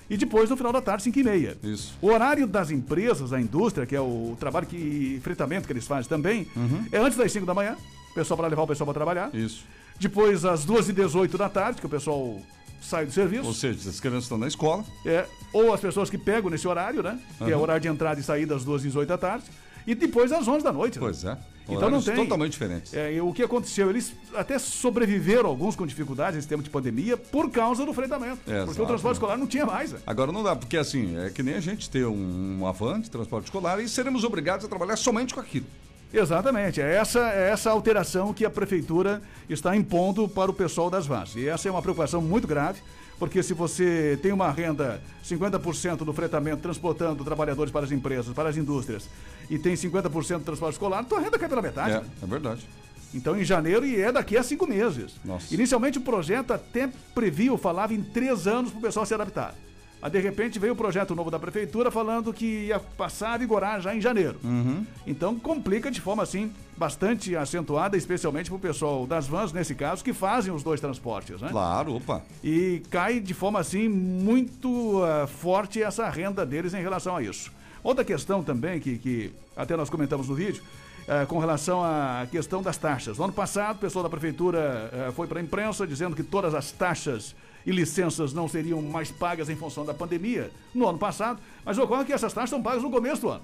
E 0.09 0.15
depois, 0.15 0.49
no 0.49 0.55
final 0.55 0.71
da 0.71 0.81
tarde, 0.81 1.03
5 1.03 1.19
e 1.19 1.23
meia. 1.23 1.57
Isso. 1.61 1.93
O 2.01 2.07
horário 2.07 2.47
das 2.47 2.71
empresas, 2.71 3.31
da 3.31 3.41
indústria, 3.41 3.85
que 3.85 3.95
é 3.95 3.99
o 3.99 4.37
trabalho 4.39 4.65
que 4.65 5.19
fretamento 5.21 5.67
que 5.67 5.73
eles 5.73 5.85
fazem 5.85 6.07
também, 6.07 6.47
uhum. 6.55 6.85
é 6.91 6.97
antes 6.97 7.17
das 7.17 7.31
5 7.31 7.45
da 7.45 7.53
manhã. 7.53 7.75
Pessoal 8.15 8.37
para 8.37 8.47
levar 8.47 8.63
o 8.63 8.67
pessoal 8.67 8.85
para 8.85 8.93
trabalhar. 8.93 9.35
Isso. 9.35 9.65
Depois, 9.99 10.45
às 10.45 10.63
2 10.63 10.89
e 10.89 10.93
18 10.93 11.37
da 11.37 11.49
tarde, 11.49 11.81
que 11.81 11.85
o 11.85 11.89
pessoal 11.89 12.39
sai 12.81 13.05
do 13.05 13.11
serviço. 13.11 13.45
Ou 13.45 13.53
seja, 13.53 13.89
as 13.89 13.99
crianças 13.99 14.23
estão 14.23 14.37
na 14.37 14.47
escola. 14.47 14.83
É. 15.05 15.25
Ou 15.51 15.73
as 15.73 15.81
pessoas 15.81 16.09
que 16.09 16.17
pegam 16.17 16.49
nesse 16.49 16.67
horário, 16.67 17.03
né? 17.03 17.19
Uhum. 17.39 17.47
Que 17.47 17.53
é 17.53 17.57
o 17.57 17.59
horário 17.59 17.81
de 17.81 17.87
entrada 17.87 18.19
e 18.19 18.23
saída 18.23 18.55
às 18.55 18.63
2 18.63 18.83
e 18.83 18.87
18 18.87 19.07
da 19.09 19.17
tarde. 19.17 19.45
E 19.87 19.95
depois 19.95 20.31
às 20.33 20.47
11 20.47 20.63
da 20.63 20.71
noite. 20.71 20.99
Né? 20.99 21.05
Pois 21.05 21.23
né? 21.23 21.37
é. 21.53 21.57
Então 21.73 21.89
não 21.89 22.01
tem. 22.01 22.15
totalmente 22.15 22.51
diferentes. 22.53 22.93
É, 22.93 23.21
o 23.21 23.33
que 23.33 23.43
aconteceu? 23.43 23.89
Eles 23.89 24.13
até 24.35 24.57
sobreviveram 24.57 25.49
alguns 25.49 25.75
com 25.75 25.85
dificuldades 25.85 26.35
nesse 26.35 26.47
tempo 26.47 26.63
de 26.63 26.69
pandemia 26.69 27.17
por 27.17 27.49
causa 27.49 27.85
do 27.85 27.93
fretamento. 27.93 28.39
É, 28.47 28.59
porque 28.59 28.71
exato. 28.71 28.83
o 28.83 28.85
transporte 28.85 29.15
escolar 29.15 29.37
não 29.37 29.47
tinha 29.47 29.65
mais. 29.65 29.91
Né? 29.91 29.99
Agora 30.05 30.31
não 30.31 30.43
dá, 30.43 30.55
porque 30.55 30.77
assim, 30.77 31.17
é 31.17 31.29
que 31.29 31.43
nem 31.43 31.55
a 31.55 31.59
gente 31.59 31.89
ter 31.89 32.05
um, 32.05 32.59
um 32.61 32.67
avante 32.67 33.03
de 33.03 33.11
transporte 33.11 33.45
escolar 33.45 33.79
e 33.81 33.89
seremos 33.89 34.23
obrigados 34.23 34.65
a 34.65 34.69
trabalhar 34.69 34.95
somente 34.95 35.33
com 35.33 35.39
aquilo. 35.39 35.65
Exatamente, 36.13 36.79
é 36.79 36.95
essa, 36.95 37.19
é 37.33 37.49
essa 37.49 37.69
alteração 37.69 38.33
que 38.33 38.45
a 38.45 38.49
prefeitura 38.49 39.21
está 39.49 39.75
impondo 39.75 40.27
para 40.27 40.49
o 40.49 40.53
pessoal 40.53 40.89
das 40.89 41.05
vans. 41.05 41.35
E 41.35 41.49
essa 41.49 41.67
é 41.67 41.71
uma 41.71 41.81
preocupação 41.81 42.21
muito 42.21 42.47
grave, 42.47 42.81
porque 43.19 43.41
se 43.41 43.53
você 43.53 44.17
tem 44.21 44.31
uma 44.31 44.51
renda 44.51 45.01
50% 45.25 45.97
do 45.97 46.13
fretamento 46.13 46.61
transportando 46.61 47.23
trabalhadores 47.23 47.71
para 47.71 47.85
as 47.85 47.91
empresas, 47.91 48.33
para 48.33 48.49
as 48.49 48.57
indústrias, 48.57 49.09
e 49.49 49.57
tem 49.57 49.73
50% 49.73 50.39
do 50.39 50.43
transporte 50.43 50.73
escolar, 50.73 51.03
tua 51.03 51.19
renda 51.19 51.37
cai 51.39 51.49
pela 51.49 51.61
metade. 51.61 51.93
É, 51.93 52.23
é 52.23 52.27
verdade. 52.27 52.67
Então, 53.13 53.39
em 53.39 53.43
janeiro, 53.43 53.85
e 53.85 53.99
é 53.99 54.11
daqui 54.11 54.37
a 54.37 54.43
cinco 54.43 54.67
meses. 54.67 55.15
Nossa. 55.23 55.53
Inicialmente, 55.53 55.97
o 55.97 56.01
projeto 56.01 56.51
até 56.51 56.89
previa, 57.15 57.57
falava 57.57 57.93
em 57.93 58.01
três 58.01 58.45
anos 58.45 58.71
para 58.71 58.79
o 58.79 58.81
pessoal 58.81 59.05
se 59.05 59.13
adaptar. 59.13 59.55
Aí, 60.01 60.11
de 60.11 60.19
repente, 60.19 60.59
veio 60.59 60.73
o 60.73 60.75
projeto 60.75 61.15
novo 61.15 61.31
da 61.31 61.39
prefeitura 61.39 61.89
falando 61.89 62.31
que 62.31 62.67
ia 62.67 62.79
passar 62.79 63.33
a 63.33 63.37
vigorar 63.37 63.81
já 63.81 63.95
em 63.95 64.01
janeiro. 64.01 64.37
Uhum. 64.43 64.85
Então, 65.07 65.39
complica 65.39 65.89
de 65.89 65.99
forma, 65.99 66.21
assim, 66.21 66.51
bastante 66.77 67.35
acentuada, 67.35 67.97
especialmente 67.97 68.49
para 68.49 68.57
o 68.57 68.59
pessoal 68.59 69.07
das 69.07 69.27
vans, 69.27 69.51
nesse 69.51 69.73
caso, 69.73 70.03
que 70.03 70.13
fazem 70.13 70.53
os 70.53 70.61
dois 70.61 70.79
transportes, 70.79 71.41
né? 71.41 71.49
Claro, 71.49 71.95
opa. 71.95 72.21
E 72.43 72.83
cai 72.91 73.19
de 73.19 73.33
forma, 73.33 73.59
assim, 73.59 73.89
muito 73.89 75.01
uh, 75.01 75.25
forte 75.27 75.81
essa 75.81 76.07
renda 76.09 76.45
deles 76.45 76.75
em 76.75 76.81
relação 76.81 77.15
a 77.15 77.23
isso. 77.23 77.51
Outra 77.83 78.05
questão 78.05 78.43
também, 78.43 78.79
que, 78.79 78.99
que 78.99 79.33
até 79.55 79.75
nós 79.75 79.89
comentamos 79.89 80.29
no 80.29 80.35
vídeo, 80.35 80.61
uh, 81.07 81.25
com 81.25 81.39
relação 81.39 81.83
à 81.83 82.27
questão 82.29 82.61
das 82.61 82.77
taxas. 82.77 83.17
No 83.17 83.23
ano 83.23 83.33
passado, 83.33 83.77
o 83.77 83.79
pessoal 83.79 84.03
da 84.03 84.09
prefeitura 84.09 84.91
uh, 85.09 85.11
foi 85.13 85.25
para 85.25 85.39
a 85.39 85.43
imprensa 85.43 85.87
dizendo 85.87 86.15
que 86.15 86.23
todas 86.23 86.53
as 86.53 86.71
taxas 86.71 87.35
e 87.67 87.71
licenças 87.71 88.33
não 88.33 88.47
seriam 88.47 88.81
mais 88.81 89.11
pagas 89.11 89.49
em 89.49 89.55
função 89.57 89.85
da 89.85 89.93
pandemia 89.93 90.49
no 90.73 90.87
ano 90.87 90.97
passado, 90.97 91.41
mas 91.65 91.77
ocorre 91.77 92.05
que 92.05 92.13
essas 92.13 92.31
taxas 92.31 92.49
são 92.49 92.63
pagas 92.63 92.81
no 92.81 92.89
começo 92.89 93.21
do 93.23 93.29
ano. 93.29 93.43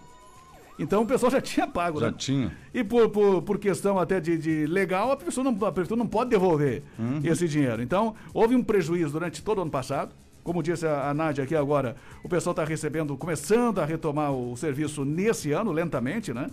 Então 0.79 1.03
o 1.03 1.05
pessoal 1.05 1.29
já 1.29 1.41
tinha 1.41 1.67
pago, 1.67 1.99
já 1.99 2.09
né? 2.09 2.15
tinha. 2.17 2.57
E 2.73 2.85
por, 2.85 3.09
por, 3.09 3.41
por 3.41 3.59
questão 3.59 3.99
até 3.99 4.21
de, 4.21 4.37
de, 4.37 4.65
legal, 4.65 5.11
a 5.11 5.17
pessoa 5.17 5.43
não, 5.43 5.67
a 5.67 5.71
pessoa 5.73 5.97
não 5.97 6.07
pode 6.07 6.29
devolver 6.29 6.83
uhum. 6.97 7.19
esse 7.21 7.49
dinheiro. 7.49 7.83
Então, 7.83 8.15
houve 8.33 8.55
um 8.55 8.63
prejuízo 8.63 9.11
durante 9.11 9.43
todo 9.43 9.57
o 9.57 9.61
ano 9.61 9.69
passado. 9.69 10.15
Como 10.41 10.63
disse 10.63 10.87
a, 10.87 11.09
a 11.09 11.13
Nádia 11.13 11.43
aqui 11.43 11.55
agora, 11.55 11.95
o 12.23 12.29
pessoal 12.29 12.53
está 12.53 12.63
recebendo, 12.63 13.15
começando 13.17 13.79
a 13.79 13.85
retomar 13.85 14.31
o 14.31 14.55
serviço 14.55 15.03
nesse 15.03 15.51
ano, 15.51 15.71
lentamente, 15.71 16.33
né? 16.33 16.49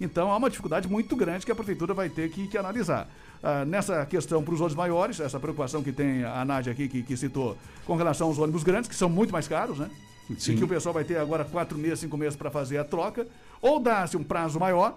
Então 0.00 0.32
há 0.32 0.36
uma 0.36 0.50
dificuldade 0.50 0.88
muito 0.88 1.14
grande 1.14 1.46
que 1.46 1.52
a 1.52 1.54
prefeitura 1.54 1.94
vai 1.94 2.08
ter 2.08 2.28
que, 2.30 2.48
que 2.48 2.58
analisar. 2.58 3.08
Ah, 3.42 3.64
nessa 3.64 4.06
questão 4.06 4.42
para 4.42 4.54
os 4.54 4.60
ônibus 4.60 4.76
maiores, 4.76 5.18
essa 5.18 5.40
preocupação 5.40 5.82
que 5.82 5.90
tem 5.90 6.24
a 6.24 6.44
Nádia 6.44 6.72
aqui, 6.72 6.88
que, 6.88 7.02
que 7.02 7.16
citou, 7.16 7.56
com 7.84 7.96
relação 7.96 8.28
aos 8.28 8.38
ônibus 8.38 8.62
grandes, 8.62 8.88
que 8.88 8.94
são 8.94 9.08
muito 9.08 9.32
mais 9.32 9.48
caros, 9.48 9.78
né? 9.78 9.90
Sim. 10.38 10.52
E 10.52 10.56
que 10.56 10.64
o 10.64 10.68
pessoal 10.68 10.92
vai 10.92 11.02
ter 11.02 11.16
agora 11.16 11.44
quatro 11.44 11.76
meses, 11.76 11.98
cinco 12.00 12.16
meses 12.16 12.36
para 12.36 12.50
fazer 12.50 12.78
a 12.78 12.84
troca, 12.84 13.26
ou 13.60 13.80
dá-se 13.80 14.16
um 14.16 14.22
prazo 14.22 14.60
maior 14.60 14.96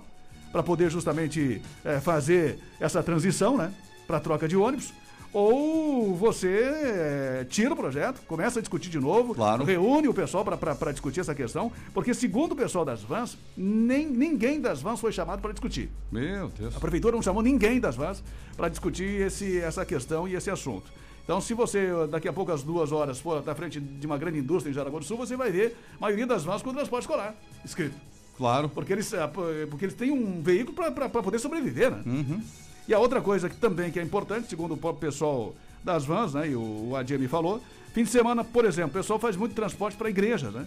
para 0.51 0.61
poder 0.61 0.91
justamente 0.91 1.59
é, 1.83 1.99
fazer 1.99 2.59
essa 2.79 3.01
transição, 3.01 3.57
né? 3.57 3.73
Para 4.05 4.19
troca 4.19 4.47
de 4.47 4.55
ônibus 4.55 4.93
ou 5.35 6.15
você 6.15 6.47
é, 6.47 7.45
tira 7.49 7.73
o 7.73 7.75
projeto, 7.75 8.21
começa 8.25 8.59
a 8.59 8.61
discutir 8.61 8.89
de 8.89 8.97
novo, 8.97 9.35
claro. 9.35 9.65
reúne 9.65 10.07
o 10.07 10.13
pessoal 10.13 10.45
para 10.45 10.91
discutir 10.93 11.19
essa 11.19 11.35
questão, 11.35 11.69
porque 11.93 12.13
segundo 12.13 12.53
o 12.53 12.55
pessoal 12.55 12.85
das 12.85 13.01
vans, 13.03 13.37
nem, 13.57 14.07
ninguém 14.07 14.61
das 14.61 14.81
vans 14.81 14.97
foi 14.97 15.11
chamado 15.11 15.41
para 15.41 15.51
discutir. 15.51 15.89
Meu 16.09 16.47
Deus. 16.47 16.73
A 16.73 16.79
prefeitura 16.79 17.17
não 17.17 17.21
chamou 17.21 17.43
ninguém 17.43 17.81
das 17.81 17.97
vans 17.97 18.23
para 18.55 18.69
discutir 18.69 19.27
esse, 19.27 19.59
essa 19.59 19.85
questão 19.85 20.25
e 20.25 20.35
esse 20.35 20.49
assunto. 20.49 20.89
Então, 21.25 21.41
se 21.41 21.53
você 21.53 21.89
daqui 22.09 22.29
a 22.29 22.33
pouco 22.33 22.53
às 22.53 22.63
duas 22.63 22.93
horas 22.93 23.19
for 23.19 23.45
na 23.45 23.53
frente 23.53 23.77
de 23.77 24.07
uma 24.07 24.17
grande 24.17 24.39
indústria 24.39 24.71
em 24.71 24.73
Jaraguá 24.73 24.99
do 24.99 25.05
Sul, 25.05 25.17
você 25.17 25.35
vai 25.35 25.51
ver 25.51 25.75
a 25.97 25.99
maioria 25.99 26.25
das 26.25 26.45
vans 26.45 26.61
com 26.61 26.73
transporte 26.73 27.01
escolar 27.01 27.35
escrito. 27.65 27.95
Claro. 28.37 28.69
Porque 28.69 28.93
eles, 28.93 29.13
ah, 29.13 29.27
porque 29.69 29.83
eles 29.83 29.95
têm 29.95 30.11
um 30.11 30.41
veículo 30.41 30.91
para 30.93 31.09
poder 31.09 31.39
sobreviver, 31.39 31.91
né? 31.91 32.03
Uhum. 32.05 32.41
E 32.87 32.93
a 32.93 32.99
outra 32.99 33.21
coisa 33.21 33.49
que 33.49 33.55
também 33.55 33.91
que 33.91 33.99
é 33.99 34.03
importante, 34.03 34.47
segundo 34.47 34.73
o 34.73 34.77
próprio 34.77 35.09
pessoal 35.09 35.53
das 35.83 36.05
vans, 36.05 36.33
né, 36.33 36.49
e 36.49 36.55
o, 36.55 36.89
o 36.89 36.95
Adia 36.95 37.17
me 37.17 37.27
falou, 37.27 37.61
fim 37.93 38.03
de 38.03 38.09
semana, 38.09 38.43
por 38.43 38.65
exemplo, 38.65 38.91
o 38.91 38.93
pessoal 38.93 39.19
faz 39.19 39.35
muito 39.35 39.55
transporte 39.55 39.97
para 39.97 40.09
igrejas, 40.09 40.53
né? 40.53 40.65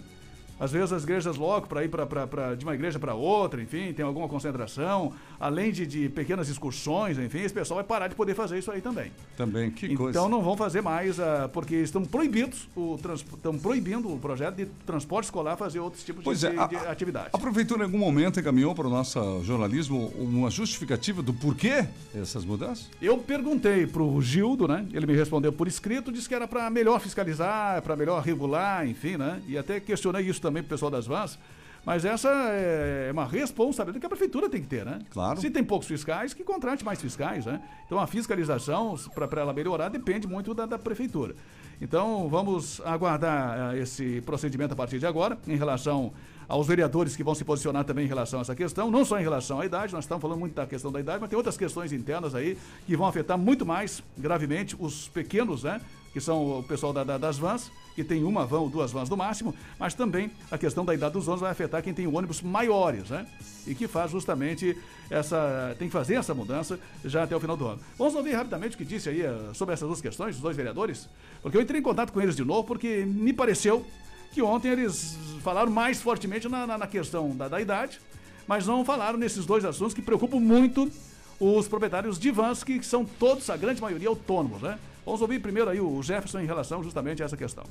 Às 0.59 0.71
vezes 0.71 0.91
as 0.91 1.03
igrejas 1.03 1.37
logo 1.37 1.67
para 1.67 1.83
ir 1.83 1.89
pra, 1.89 2.05
pra, 2.05 2.27
pra, 2.27 2.55
de 2.55 2.65
uma 2.65 2.75
igreja 2.75 2.99
para 2.99 3.13
outra, 3.13 3.61
enfim, 3.61 3.93
tem 3.93 4.03
alguma 4.03 4.27
concentração, 4.27 5.13
além 5.39 5.71
de, 5.71 5.85
de 5.85 6.09
pequenas 6.09 6.49
excursões, 6.49 7.17
enfim, 7.17 7.39
esse 7.39 7.53
pessoal 7.53 7.77
vai 7.77 7.85
parar 7.85 8.07
de 8.07 8.15
poder 8.15 8.35
fazer 8.35 8.59
isso 8.59 8.71
aí 8.71 8.81
também. 8.81 9.11
Também, 9.37 9.71
que 9.71 9.85
então, 9.85 9.97
coisa. 9.97 10.19
Então 10.19 10.29
não 10.29 10.41
vão 10.41 10.57
fazer 10.57 10.81
mais, 10.81 11.17
uh, 11.17 11.47
porque 11.53 11.75
estão 11.75 12.03
proibidos, 12.03 12.67
estão 13.15 13.57
proibindo 13.57 14.13
o 14.13 14.19
projeto 14.19 14.55
de 14.55 14.65
transporte 14.85 15.25
escolar 15.25 15.55
fazer 15.55 15.79
outros 15.79 16.03
tipos 16.03 16.23
pois 16.23 16.41
de, 16.41 16.47
é, 16.47 16.59
a, 16.59 16.67
de 16.67 16.75
atividade. 16.75 17.29
A 17.31 17.37
prefeitura 17.37 17.81
em 17.81 17.85
algum 17.85 17.97
momento 17.97 18.39
encaminhou 18.39 18.75
para 18.75 18.87
o 18.87 18.89
nosso 18.89 19.43
jornalismo 19.43 20.11
uma 20.17 20.49
justificativa 20.49 21.21
do 21.21 21.33
porquê 21.33 21.85
essas 22.13 22.43
mudanças? 22.43 22.89
Eu 23.01 23.17
perguntei 23.17 23.87
para 23.87 24.03
o 24.03 24.21
Gildo, 24.21 24.67
né? 24.67 24.85
Ele 24.91 25.05
me 25.05 25.15
respondeu 25.15 25.53
por 25.53 25.67
escrito, 25.67 26.11
disse 26.11 26.27
que 26.27 26.35
era 26.35 26.47
para 26.47 26.69
melhor 26.69 26.99
fiscalizar, 26.99 27.81
para 27.81 27.95
melhor 27.95 28.21
regular, 28.21 28.87
enfim, 28.87 29.17
né? 29.17 29.41
E 29.47 29.57
até 29.57 29.79
questionei 29.79 30.25
isso 30.25 30.41
também 30.41 30.48
pro 30.51 30.69
pessoal 30.69 30.91
das 30.91 31.05
vans. 31.05 31.37
Mas 31.85 32.03
essa 32.05 32.29
é 32.29 33.09
uma 33.11 33.25
responsabilidade 33.25 33.99
que 33.99 34.05
a 34.05 34.09
prefeitura 34.09 34.49
tem 34.49 34.61
que 34.61 34.67
ter, 34.67 34.85
né? 34.85 34.99
Claro. 35.09 35.39
Se 35.39 35.49
tem 35.49 35.63
poucos 35.63 35.87
fiscais, 35.87 36.33
que 36.33 36.43
contrate 36.43 36.83
mais 36.83 37.01
fiscais, 37.01 37.45
né? 37.45 37.61
Então 37.85 37.99
a 37.99 38.05
fiscalização, 38.05 38.95
para 39.15 39.41
ela 39.41 39.53
melhorar, 39.53 39.89
depende 39.89 40.27
muito 40.27 40.53
da, 40.53 40.65
da 40.65 40.77
prefeitura. 40.77 41.35
Então 41.81 42.27
vamos 42.27 42.81
aguardar 42.81 43.73
uh, 43.73 43.77
esse 43.77 44.21
procedimento 44.21 44.73
a 44.73 44.75
partir 44.75 44.99
de 44.99 45.05
agora, 45.05 45.37
em 45.47 45.55
relação 45.55 46.11
aos 46.47 46.67
vereadores 46.67 47.15
que 47.15 47.23
vão 47.23 47.35
se 47.35 47.45
posicionar 47.45 47.85
também 47.85 48.05
em 48.05 48.07
relação 48.07 48.39
a 48.39 48.41
essa 48.41 48.55
questão, 48.55 48.89
não 48.89 49.05
só 49.05 49.19
em 49.19 49.23
relação 49.23 49.61
à 49.61 49.65
idade, 49.65 49.93
nós 49.93 50.03
estamos 50.03 50.21
falando 50.21 50.39
muito 50.39 50.55
da 50.55 50.65
questão 50.65 50.91
da 50.91 50.99
idade, 50.99 51.21
mas 51.21 51.29
tem 51.29 51.37
outras 51.37 51.55
questões 51.55 51.93
internas 51.93 52.33
aí 52.33 52.57
que 52.87 52.97
vão 52.97 53.05
afetar 53.05 53.37
muito 53.37 53.65
mais 53.65 54.03
gravemente 54.17 54.75
os 54.79 55.07
pequenos, 55.07 55.63
né? 55.63 55.79
Que 56.11 56.19
são 56.19 56.59
o 56.59 56.63
pessoal 56.63 56.91
da, 56.91 57.03
da, 57.03 57.17
das 57.17 57.37
vans 57.37 57.71
que 57.95 58.03
tem 58.03 58.23
uma 58.23 58.45
van 58.45 58.59
ou 58.59 58.69
duas 58.69 58.91
vans 58.91 59.09
no 59.09 59.17
máximo, 59.17 59.53
mas 59.77 59.93
também 59.93 60.31
a 60.49 60.57
questão 60.57 60.85
da 60.85 60.93
idade 60.93 61.13
dos 61.13 61.27
ônibus 61.27 61.41
vai 61.41 61.51
afetar 61.51 61.83
quem 61.83 61.93
tem 61.93 62.07
ônibus 62.07 62.41
maiores, 62.41 63.09
né? 63.09 63.25
E 63.67 63.75
que 63.75 63.87
faz 63.87 64.11
justamente 64.11 64.77
essa. 65.09 65.75
tem 65.77 65.87
que 65.87 65.93
fazer 65.93 66.15
essa 66.15 66.33
mudança 66.33 66.79
já 67.03 67.23
até 67.23 67.35
o 67.35 67.39
final 67.39 67.57
do 67.57 67.67
ano. 67.67 67.79
Vamos 67.97 68.15
ouvir 68.15 68.33
rapidamente 68.33 68.75
o 68.75 68.77
que 68.77 68.85
disse 68.85 69.09
aí 69.09 69.21
eh, 69.21 69.37
sobre 69.53 69.73
essas 69.73 69.87
duas 69.87 70.01
questões, 70.01 70.35
os 70.35 70.41
dois 70.41 70.55
vereadores, 70.55 71.09
porque 71.41 71.57
eu 71.57 71.61
entrei 71.61 71.79
em 71.79 71.83
contato 71.83 72.13
com 72.13 72.21
eles 72.21 72.35
de 72.35 72.43
novo, 72.43 72.63
porque 72.63 73.05
me 73.05 73.33
pareceu 73.33 73.85
que 74.31 74.41
ontem 74.41 74.69
eles 74.69 75.17
falaram 75.41 75.71
mais 75.71 76.01
fortemente 76.01 76.47
na, 76.47 76.67
na, 76.67 76.77
na 76.77 76.87
questão 76.87 77.35
da, 77.35 77.47
da 77.47 77.59
idade, 77.59 77.99
mas 78.47 78.65
não 78.65 78.85
falaram 78.85 79.17
nesses 79.17 79.45
dois 79.45 79.65
assuntos 79.65 79.93
que 79.93 80.01
preocupam 80.01 80.39
muito 80.39 80.91
os 81.39 81.67
proprietários 81.67 82.19
de 82.19 82.31
vans, 82.31 82.63
que 82.63 82.83
são 82.83 83.05
todos, 83.05 83.49
a 83.49 83.55
grande 83.55 83.81
maioria, 83.81 84.09
autônomos, 84.09 84.61
né? 84.61 84.77
Vamos 85.05 85.21
ouvir 85.21 85.39
primeiro 85.39 85.69
aí 85.69 85.79
o 85.79 86.01
Jefferson 86.03 86.39
em 86.39 86.45
relação 86.45 86.83
justamente 86.83 87.21
a 87.21 87.25
essa 87.25 87.37
questão. 87.37 87.63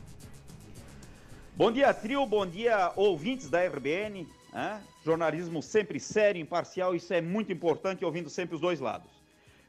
Bom 1.54 1.70
dia, 1.70 1.92
trio, 1.92 2.24
bom 2.24 2.46
dia, 2.46 2.92
ouvintes 2.96 3.50
da 3.50 3.64
RBN. 3.66 4.26
Né? 4.52 4.82
Jornalismo 5.04 5.62
sempre 5.62 6.00
sério, 6.00 6.40
imparcial, 6.40 6.94
isso 6.94 7.12
é 7.12 7.20
muito 7.20 7.52
importante, 7.52 8.04
ouvindo 8.04 8.30
sempre 8.30 8.54
os 8.54 8.60
dois 8.60 8.80
lados. 8.80 9.10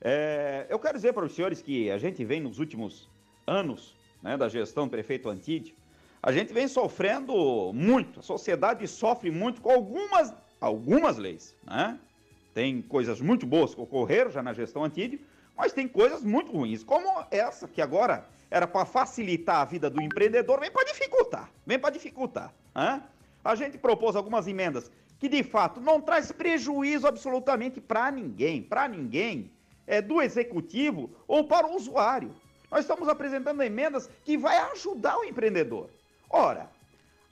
É, 0.01 0.65
eu 0.69 0.79
quero 0.79 0.95
dizer 0.95 1.13
para 1.13 1.25
os 1.25 1.33
senhores 1.33 1.61
que 1.61 1.91
a 1.91 1.97
gente 1.97 2.23
vem 2.23 2.39
nos 2.39 2.59
últimos 2.59 3.09
anos 3.45 3.95
né, 4.23 4.37
da 4.37 4.47
gestão 4.47 4.87
do 4.87 4.91
prefeito 4.91 5.29
Antídio, 5.29 5.75
a 6.21 6.31
gente 6.31 6.53
vem 6.53 6.67
sofrendo 6.67 7.71
muito, 7.73 8.19
a 8.19 8.23
sociedade 8.23 8.87
sofre 8.87 9.31
muito 9.31 9.61
com 9.61 9.71
algumas, 9.71 10.33
algumas 10.59 11.17
leis. 11.17 11.55
Né? 11.65 11.97
Tem 12.53 12.81
coisas 12.81 13.21
muito 13.21 13.45
boas 13.45 13.73
que 13.73 13.81
ocorreram 13.81 14.29
já 14.31 14.41
na 14.41 14.53
gestão 14.53 14.83
Antídio, 14.83 15.19
mas 15.59 15.73
tem 15.73 15.89
coisas 15.89 16.23
muito 16.23 16.53
ruins, 16.53 16.85
como 16.85 17.25
essa 17.29 17.67
que 17.67 17.81
agora 17.81 18.25
era 18.49 18.65
para 18.65 18.85
facilitar 18.85 19.57
a 19.57 19.65
vida 19.65 19.89
do 19.89 20.01
empreendedor, 20.01 20.57
vem 20.61 20.71
para 20.71 20.85
dificultar, 20.85 21.51
vem 21.65 21.77
para 21.77 21.89
dificultar. 21.89 22.53
Hein? 22.73 23.03
A 23.43 23.55
gente 23.55 23.77
propôs 23.77 24.15
algumas 24.15 24.47
emendas 24.47 24.89
que 25.19 25.27
de 25.27 25.43
fato 25.43 25.81
não 25.81 25.99
traz 25.99 26.31
prejuízo 26.31 27.05
absolutamente 27.05 27.81
para 27.81 28.09
ninguém, 28.09 28.61
para 28.61 28.87
ninguém, 28.87 29.51
é 29.85 30.01
do 30.01 30.21
executivo 30.21 31.09
ou 31.27 31.43
para 31.43 31.67
o 31.67 31.75
usuário. 31.75 32.33
Nós 32.71 32.81
estamos 32.81 33.09
apresentando 33.09 33.61
emendas 33.61 34.09
que 34.23 34.37
vai 34.37 34.57
ajudar 34.71 35.17
o 35.17 35.25
empreendedor. 35.25 35.89
Ora, 36.29 36.69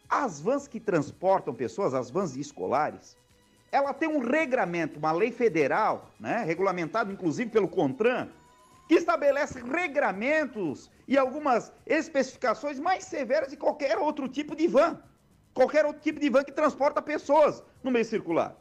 as 0.10 0.42
vans 0.42 0.68
que 0.68 0.82
transportam 0.82 1.54
pessoas, 1.54 1.94
as 1.94 2.10
vans 2.10 2.36
escolares, 2.36 3.16
ela 3.71 3.93
tem 3.93 4.08
um 4.08 4.19
regramento, 4.19 4.99
uma 4.99 5.12
lei 5.12 5.32
federal, 5.32 6.10
né, 6.19 6.43
regulamentado 6.45 7.12
inclusive 7.12 7.49
pelo 7.49 7.67
CONTRAN, 7.67 8.30
que 8.88 8.95
estabelece 8.95 9.60
regramentos 9.62 10.89
e 11.08 11.17
algumas 11.17 11.71
especificações 11.86 12.80
mais 12.80 13.03
severas 13.03 13.49
de 13.49 13.58
qualquer 13.58 13.97
outro 13.97 14.27
tipo 14.27 14.56
de 14.56 14.67
van. 14.67 15.01
Qualquer 15.53 15.86
outro 15.86 16.01
tipo 16.01 16.19
de 16.19 16.30
van 16.30 16.43
que 16.43 16.51
transporta 16.51 17.01
pessoas 17.01 17.63
no 17.84 17.91
meio 17.91 18.06
circular. 18.06 18.56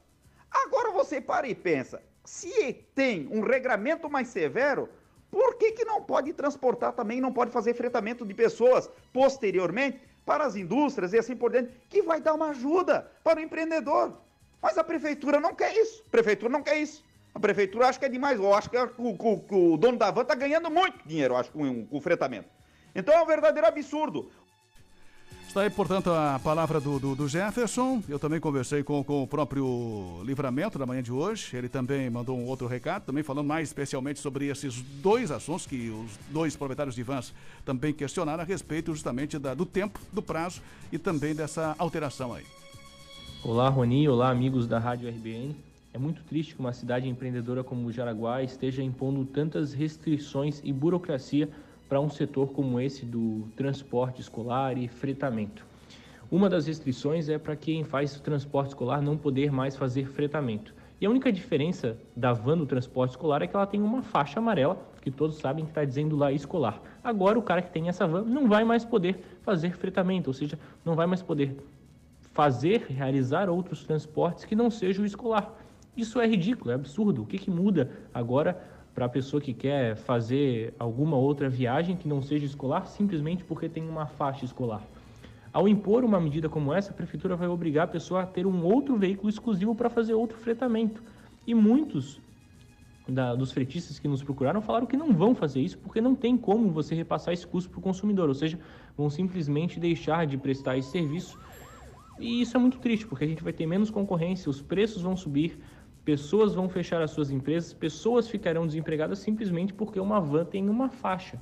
Agora 0.51 0.91
você 0.91 1.21
para 1.21 1.47
e 1.47 1.55
pensa, 1.55 2.03
se 2.25 2.73
tem 2.95 3.29
um 3.31 3.41
regramento 3.41 4.11
mais 4.11 4.29
severo, 4.29 4.89
por 5.31 5.57
que, 5.57 5.73
que 5.73 5.85
não 5.85 6.03
pode 6.03 6.33
transportar 6.33 6.93
também, 6.93 7.21
não 7.21 7.33
pode 7.33 7.51
fazer 7.51 7.75
fretamento 7.75 8.25
de 8.25 8.35
pessoas 8.35 8.91
posteriormente 9.13 10.01
para 10.25 10.45
as 10.45 10.57
indústrias 10.57 11.13
e 11.13 11.19
assim 11.19 11.37
por 11.37 11.53
diante, 11.53 11.73
que 11.89 12.03
vai 12.03 12.21
dar 12.21 12.35
uma 12.35 12.49
ajuda 12.49 13.11
para 13.23 13.39
o 13.39 13.43
empreendedor? 13.43 14.26
Mas 14.67 14.77
a 14.77 14.83
prefeitura 14.83 15.39
não 15.39 15.55
quer 15.55 15.73
isso. 15.77 16.03
A 16.09 16.11
prefeitura 16.11 16.51
não 16.51 16.61
quer 16.61 16.77
isso. 16.79 17.01
A 17.33 17.39
prefeitura 17.39 17.87
acha 17.87 18.01
que 18.01 18.05
é 18.05 18.09
demais. 18.09 18.37
Eu 18.41 18.53
acho 18.53 18.69
que 18.69 18.77
o, 18.77 18.91
o, 18.99 19.75
o 19.75 19.77
dono 19.77 19.97
da 19.97 20.11
van 20.11 20.23
está 20.23 20.35
ganhando 20.35 20.69
muito 20.69 21.07
dinheiro, 21.07 21.37
acho, 21.37 21.53
com, 21.53 21.87
com 21.87 21.97
o 21.97 22.01
fretamento. 22.01 22.49
Então 22.93 23.15
é 23.15 23.23
um 23.23 23.27
verdadeiro 23.27 23.69
absurdo. 23.69 24.29
Está 25.47 25.61
aí, 25.61 25.71
portanto, 25.71 26.11
a 26.11 26.41
palavra 26.43 26.81
do, 26.81 26.99
do, 26.99 27.15
do, 27.15 27.29
Jefferson. 27.29 28.03
Eu 28.09 28.19
também 28.19 28.41
conversei 28.41 28.83
com, 28.83 29.05
com 29.05 29.23
o 29.23 29.27
próprio 29.29 30.21
Livramento 30.25 30.81
na 30.81 30.85
manhã 30.85 31.01
de 31.01 31.13
hoje. 31.13 31.57
Ele 31.57 31.69
também 31.69 32.11
mandou 32.11 32.37
um 32.37 32.47
outro 32.47 32.67
recado, 32.67 33.05
também 33.05 33.23
falando 33.23 33.47
mais 33.47 33.69
especialmente 33.69 34.19
sobre 34.19 34.49
esses 34.49 34.83
dois 35.01 35.31
assuntos 35.31 35.65
que 35.65 35.91
os 35.91 36.11
dois 36.31 36.57
proprietários 36.57 36.97
de 36.97 37.05
vans 37.05 37.33
também 37.65 37.93
questionaram 37.93 38.43
a 38.43 38.45
respeito 38.45 38.93
justamente 38.93 39.39
da, 39.39 39.55
do 39.55 39.65
tempo, 39.65 40.01
do 40.13 40.21
prazo 40.21 40.61
e 40.91 40.99
também 40.99 41.37
dessa 41.37 41.77
alteração 41.79 42.35
aí. 42.35 42.45
Olá, 43.49 43.69
Roni. 43.69 44.09
Olá, 44.09 44.29
amigos 44.29 44.67
da 44.67 44.77
Rádio 44.77 45.09
RBN. 45.09 45.55
É 45.95 45.99
muito 45.99 46.21
triste 46.25 46.57
que 46.57 46.59
uma 46.59 46.73
cidade 46.73 47.09
empreendedora 47.09 47.63
como 47.63 47.93
Jaraguá 47.93 48.43
esteja 48.43 48.83
impondo 48.83 49.25
tantas 49.25 49.73
restrições 49.73 50.61
e 50.65 50.73
burocracia 50.73 51.49
para 51.89 52.01
um 52.01 52.11
setor 52.11 52.49
como 52.49 52.81
esse 52.81 53.07
do 53.07 53.47
transporte 53.57 54.21
escolar 54.21 54.77
e 54.77 54.89
fretamento. 54.89 55.65
Uma 56.29 56.51
das 56.51 56.67
restrições 56.67 57.29
é 57.29 57.39
para 57.39 57.55
quem 57.55 57.85
faz 57.85 58.19
transporte 58.19 58.71
escolar 58.71 59.01
não 59.01 59.17
poder 59.17 59.53
mais 59.53 59.77
fazer 59.77 60.09
fretamento. 60.09 60.75
E 61.01 61.07
a 61.07 61.11
única 61.11 61.31
diferença 61.31 61.97
da 62.17 62.33
van 62.33 62.59
do 62.59 62.67
transporte 62.67 63.13
escolar 63.13 63.43
é 63.43 63.47
que 63.47 63.55
ela 63.55 63.65
tem 63.65 63.81
uma 63.81 64.03
faixa 64.03 64.41
amarela, 64.41 64.77
que 65.01 65.11
todos 65.13 65.37
sabem 65.37 65.65
que 65.65 65.71
está 65.71 65.85
dizendo 65.85 66.17
lá 66.17 66.33
escolar. 66.33 66.83
Agora, 67.05 67.39
o 67.39 67.43
cara 67.43 67.63
que 67.63 67.71
tem 67.71 67.89
essa 67.89 68.09
van 68.09 68.23
não 68.23 68.49
vai 68.49 68.65
mais 68.65 68.85
poder 68.85 69.21
fazer 69.43 69.77
fretamento, 69.77 70.31
ou 70.31 70.35
seja, 70.35 70.59
não 70.85 70.97
vai 70.97 71.07
mais 71.07 71.23
poder 71.23 71.57
fazer, 72.37 72.85
realizar 72.91 73.49
outros 73.49 73.83
transportes 73.83 74.45
que 74.45 74.55
não 74.55 74.71
seja 74.71 75.01
o 75.01 75.07
escolar. 75.07 75.51
Isso 75.97 76.21
é 76.21 76.27
ridículo, 76.27 76.71
é 76.71 76.75
absurdo. 76.75 77.23
O 77.23 77.27
que, 77.27 77.39
que 77.39 77.51
muda 77.51 77.91
agora 78.13 78.63
para 78.95 79.07
a 79.07 79.09
pessoa 79.09 79.41
que 79.41 79.55
quer 79.55 79.97
fazer 79.97 80.75
alguma 80.79 81.17
outra 81.17 81.49
viagem 81.49 81.97
que 81.97 82.07
não 82.07 82.21
seja 82.21 82.45
escolar 82.45 82.87
simplesmente 82.87 83.43
porque 83.43 83.71
tem 83.71 83.89
uma 83.89 84.07
faixa 84.07 84.45
escolar? 84.45 84.83
Ao 85.51 85.67
impor 85.67 86.05
uma 86.05 86.21
medida 86.21 86.47
como 86.47 86.75
essa, 86.75 86.91
a 86.91 86.95
prefeitura 86.95 87.35
vai 87.35 87.49
obrigar 87.49 87.85
a 87.85 87.89
pessoa 87.89 88.25
a 88.25 88.27
ter 88.27 88.47
um 88.47 88.63
outro 88.63 88.99
veículo 88.99 89.31
exclusivo 89.31 89.75
para 89.75 89.89
fazer 89.89 90.13
outro 90.13 90.37
fretamento. 90.37 91.03
E 91.47 91.55
muitos 91.55 92.21
da, 93.09 93.35
dos 93.35 93.51
fretistas 93.51 93.99
que 93.99 94.07
nos 94.07 94.23
procuraram 94.23 94.61
falaram 94.61 94.87
que 94.87 94.99
não 94.99 95.15
vão 95.15 95.35
fazer 95.35 95.61
isso 95.61 95.79
porque 95.79 96.03
não 96.03 96.15
tem 96.15 96.37
como 96.37 96.71
você 96.71 96.95
repassar 96.95 97.33
esse 97.33 97.47
custo 97.47 97.71
para 97.71 97.79
o 97.79 97.83
consumidor, 97.83 98.29
ou 98.29 98.35
seja, 98.35 98.59
vão 98.95 99.09
simplesmente 99.09 99.81
deixar 99.81 100.27
de 100.27 100.37
prestar 100.37 100.77
esse 100.77 100.91
serviço. 100.91 101.39
E 102.19 102.41
isso 102.41 102.57
é 102.57 102.61
muito 102.61 102.79
triste, 102.79 103.07
porque 103.07 103.25
a 103.25 103.29
gente 103.29 103.43
vai 103.43 103.53
ter 103.53 103.67
menos 103.67 103.91
concorrência, 103.91 104.49
os 104.49 104.61
preços 104.61 105.03
vão 105.03 105.17
subir, 105.17 105.59
pessoas 106.05 106.55
vão 106.55 106.69
fechar 106.69 107.03
as 107.03 107.11
suas 107.11 107.31
empresas, 107.31 107.73
pessoas 107.73 108.29
ficarão 108.29 108.67
desempregadas 108.67 109.19
simplesmente 109.19 109.75
porque 109.75 110.01
uma 110.01 110.21
van 110.21 110.45
tem 110.45 110.69
uma 110.69 110.89
faixa. 110.89 111.39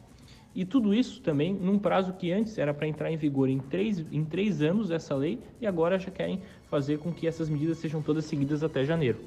E 0.55 0.65
tudo 0.65 0.95
isso 0.95 1.21
também 1.21 1.53
num 1.53 1.79
prazo 1.79 2.13
que 2.13 2.33
antes 2.33 2.57
era 2.59 2.73
para 2.73 2.87
entrar 2.87 3.11
em 3.11 3.17
vigor 3.17 3.49
em 3.49 3.59
três, 3.59 4.05
em 4.13 4.25
três 4.25 4.63
anos 4.63 4.91
essa 4.91 5.15
lei 5.15 5.41
e 5.61 5.67
agora 5.67 5.99
já 5.99 6.11
querem 6.11 6.41
fazer 6.71 6.99
com 6.99 7.13
que 7.13 7.27
essas 7.27 7.49
medidas 7.49 7.79
sejam 7.79 8.01
todas 8.01 8.25
seguidas 8.25 8.63
até 8.63 8.85
janeiro. 8.85 9.19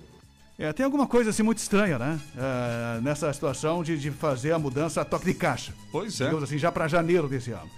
É, 0.57 0.73
tem 0.73 0.83
alguma 0.83 1.05
coisa 1.05 1.29
assim 1.29 1.43
muito 1.43 1.59
estranha, 1.59 1.99
né? 1.99 2.19
É, 2.35 3.01
nessa 3.01 3.31
situação 3.31 3.83
de, 3.83 3.97
de 3.97 4.09
fazer 4.09 4.53
a 4.53 4.57
mudança 4.57 5.01
a 5.01 5.05
toque 5.05 5.25
de 5.25 5.33
caixa. 5.35 5.71
Pois 5.91 6.19
é. 6.19 6.25
Digamos 6.25 6.45
assim, 6.45 6.57
já 6.57 6.71
para 6.71 6.87
janeiro 6.87 7.27
desse 7.27 7.51
ano. 7.51 7.69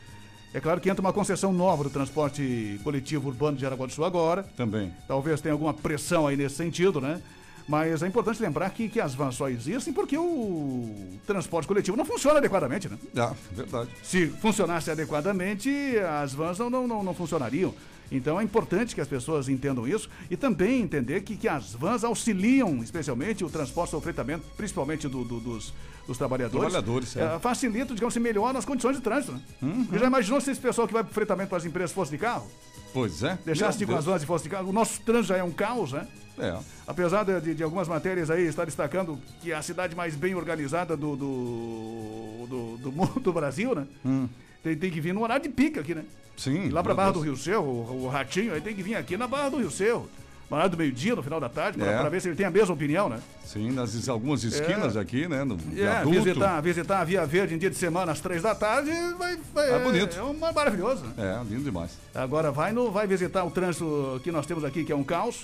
É 0.53 0.59
claro 0.59 0.81
que 0.81 0.89
entra 0.89 1.01
uma 1.01 1.13
concessão 1.13 1.53
nova 1.53 1.83
do 1.83 1.89
transporte 1.89 2.79
coletivo 2.83 3.29
urbano 3.29 3.55
de 3.55 3.61
Jaraguá 3.61 3.85
do 3.85 3.93
Sul 3.93 4.03
agora. 4.03 4.43
Também. 4.57 4.91
Talvez 5.07 5.41
tenha 5.41 5.53
alguma 5.53 5.73
pressão 5.73 6.25
aí 6.25 6.35
nesse 6.35 6.55
sentido, 6.55 6.99
né? 6.99 7.21
Mas 7.67 8.01
é 8.01 8.07
importante 8.07 8.41
lembrar 8.41 8.71
que, 8.71 8.89
que 8.89 8.99
as 8.99 9.13
vans 9.13 9.35
só 9.35 9.47
existem 9.47 9.93
porque 9.93 10.17
o 10.17 11.19
transporte 11.27 11.67
coletivo 11.67 11.95
não 11.95 12.03
funciona 12.03 12.39
adequadamente, 12.39 12.89
né? 12.89 12.97
Ah, 13.15 13.33
verdade. 13.51 13.91
Se 14.01 14.25
funcionasse 14.25 14.89
adequadamente, 14.89 15.69
as 15.99 16.33
vans 16.33 16.57
não, 16.57 16.67
não, 16.67 16.87
não, 16.87 17.03
não 17.03 17.13
funcionariam. 17.13 17.71
Então 18.11 18.39
é 18.39 18.43
importante 18.43 18.95
que 18.95 19.01
as 19.01 19.07
pessoas 19.07 19.49
entendam 19.49 19.87
isso 19.87 20.09
e 20.29 20.37
também 20.37 20.81
entender 20.81 21.21
que, 21.21 21.37
que 21.37 21.47
as 21.47 21.73
vans 21.73 22.03
auxiliam, 22.03 22.77
especialmente, 22.83 23.43
o 23.43 23.49
transporte 23.49 23.95
o 23.95 24.01
fretamento, 24.01 24.43
principalmente 24.55 25.07
do, 25.07 25.23
do, 25.23 25.39
dos, 25.39 25.73
dos 26.07 26.17
trabalhadores. 26.17 26.71
Trabalhadores, 26.71 27.15
é. 27.15 27.35
é. 27.35 27.39
Facilita, 27.39 27.93
digamos 27.93 28.13
assim, 28.13 28.19
melhora 28.19 28.57
as 28.57 28.65
condições 28.65 28.95
de 28.95 29.01
trânsito. 29.01 29.33
Né? 29.33 29.41
Uhum. 29.61 29.87
Já 29.93 30.05
imaginou 30.05 30.41
se 30.41 30.51
esse 30.51 30.59
pessoal 30.59 30.87
que 30.87 30.93
vai 30.93 31.03
para 31.03 31.11
o 31.11 31.13
fretamento 31.13 31.49
para 31.49 31.57
as 31.57 31.65
empresas 31.65 31.91
fosse 31.91 32.11
de 32.11 32.17
carro? 32.17 32.49
Pois 32.93 33.23
é. 33.23 33.37
Deixasse 33.45 33.77
de 33.77 33.83
ir 33.83 33.87
com 33.87 33.95
as 33.95 34.05
vans 34.05 34.23
e 34.23 34.25
fosse 34.25 34.43
de 34.45 34.49
carro? 34.49 34.69
O 34.69 34.73
nosso 34.73 35.01
trânsito 35.01 35.27
já 35.27 35.37
é 35.37 35.43
um 35.43 35.51
caos, 35.51 35.91
né? 35.91 36.07
É. 36.39 36.57
Apesar 36.87 37.23
de, 37.23 37.39
de, 37.41 37.55
de, 37.55 37.63
algumas 37.63 37.87
matérias 37.87 38.31
aí 38.31 38.43
estar 38.47 38.63
destacando 38.63 39.19
que 39.41 39.51
é 39.51 39.55
a 39.55 39.61
cidade 39.61 39.93
mais 39.93 40.15
bem 40.15 40.35
organizada 40.35 40.95
do, 40.95 41.15
do, 41.15 42.47
do, 42.47 42.77
do, 42.77 43.19
do 43.19 43.33
Brasil, 43.33 43.75
né? 43.75 43.85
Hum. 44.05 44.27
Tem, 44.63 44.75
tem 44.75 44.91
que 44.91 44.99
vir 45.01 45.13
no 45.13 45.21
horário 45.23 45.43
de 45.43 45.49
pica 45.49 45.81
aqui, 45.81 45.95
né? 45.95 46.03
Sim. 46.37 46.65
E 46.67 46.69
lá 46.69 46.81
pra 46.83 46.93
Barra 46.93 47.11
do 47.11 47.19
Rio 47.19 47.35
Cerro, 47.35 47.63
o, 47.63 48.03
o, 48.05 48.07
Ratinho 48.07 48.53
aí 48.53 48.61
tem 48.61 48.75
que 48.75 48.81
vir 48.83 48.95
aqui 48.95 49.17
na 49.17 49.27
Barra 49.27 49.49
do 49.49 49.57
Rio 49.57 49.71
Cerro. 49.71 50.09
No 50.49 50.55
horário 50.55 50.71
do 50.71 50.77
meio-dia, 50.77 51.15
no 51.15 51.21
final 51.21 51.39
da 51.39 51.47
tarde, 51.47 51.77
pra, 51.77 51.87
É. 51.91 51.99
pra 51.99 52.09
ver 52.09 52.19
se 52.21 52.27
ele 52.27 52.35
tem 52.35 52.45
a 52.45 52.49
mesma 52.49 52.73
opinião, 52.73 53.07
né? 53.07 53.19
Sim, 53.45 53.71
nas 53.71 54.09
algumas 54.09 54.43
esquinas 54.43 54.97
aqui, 54.97 55.27
né? 55.27 55.43
No 55.43 55.55
É, 55.77 56.03
visitar, 56.03 56.59
visitar 56.61 57.01
a 57.01 57.03
Via 57.03 57.23
Verde 57.25 57.53
em 57.53 57.57
dia 57.59 57.69
de 57.69 57.75
semana 57.77 58.11
às 58.13 58.19
três 58.19 58.41
da 58.41 58.55
tarde 58.55 58.89
vai, 59.17 59.37
vai- 59.53 59.71
É 59.71 59.79
bonito. 59.79 60.17
É 60.17 60.23
uma 60.23 60.51
maravilhoso. 60.51 61.03
né? 61.05 61.13
É, 61.17 61.43
lindo 61.47 61.63
demais. 61.65 61.91
Agora 62.15 62.51
vai, 62.51 62.71
no, 62.71 62.89
vai 62.89 63.05
visitar 63.05 63.43
o 63.43 63.51
trânsito 63.51 64.19
que 64.23 64.31
nós 64.31 64.47
temos 64.47 64.63
aqui, 64.63 64.83
que 64.83 64.91
é 64.91 64.95
um 64.95 65.03
caos, 65.03 65.43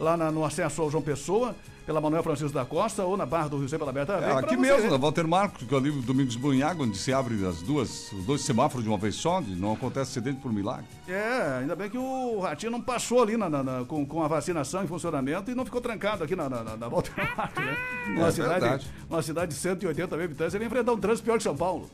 lá 0.00 0.16
na- 0.16 0.30
no 0.32 0.42
acesso 0.42 0.80
ao 0.80 0.90
João 0.90 1.02
Pessoa, 1.02 1.54
pela 1.86 2.00
Manuel 2.00 2.22
Francisco 2.22 2.52
da 2.52 2.64
Costa, 2.64 3.04
ou 3.04 3.16
na 3.16 3.24
Barra 3.24 3.46
do 3.48 3.58
Rio 3.58 3.68
Cerro 3.68 3.78
pela 3.80 3.92
Berta 3.92 4.14
É, 4.14 4.32
aqui 4.32 4.56
mesmo, 4.56 4.90
na 4.90 4.96
Walter 4.96 5.26
Marcos, 5.26 5.62
que 5.66 5.72
é 5.72 5.78
ali 5.78 5.88
o 5.90 6.02
Domingos 6.02 6.34
Bunhaga, 6.34 6.82
onde 6.82 6.98
se 6.98 7.12
abre 7.12 7.46
as 7.46 7.62
duas, 7.62 8.10
os 8.12 8.24
dois 8.24 8.40
semáforos 8.40 8.82
de 8.82 8.90
uma 8.90 8.98
vez 8.98 9.14
só, 9.14 9.38
onde 9.38 9.54
não 9.54 9.72
acontece 9.72 10.10
acidente 10.18 10.40
por 10.40 10.52
milagre. 10.52 10.84
É, 11.08 11.58
ainda 11.60 11.76
bem 11.76 11.88
que 11.88 11.96
o 11.96 12.40
Ratinho 12.40 12.72
não 12.72 12.80
passou 12.82 13.22
ali 13.22 13.36
na- 13.36 13.48
na- 13.48 13.62
na- 13.62 13.84
com, 13.84 14.04
com 14.04 14.20
a 14.22 14.26
vacinação 14.28 14.82
em 14.82 14.86
funcionamento 14.88 15.48
e 15.50 15.54
não 15.54 15.64
ficou 15.64 15.80
trancado 15.80 16.24
aqui 16.24 16.34
na, 16.34 16.48
na, 16.50 16.64
na, 16.64 16.76
na 16.76 16.88
Walter 16.88 17.12
Marcos, 17.36 17.64
né? 17.64 17.76
Uma, 18.08 18.26
É 18.26 18.30
cidade, 18.32 18.60
verdade. 18.60 18.86
uma 19.08 19.22
cidade 19.22 19.52
de 19.54 19.58
180 19.58 20.16
mil 20.16 20.24
habitantes, 20.24 20.54
ele 20.54 20.64
ia 20.64 20.66
enfrentar 20.66 20.92
um 20.92 20.98
trânsito 20.98 21.24
pior 21.24 21.36
que 21.36 21.44
São 21.44 21.56
Paulo. 21.56 21.88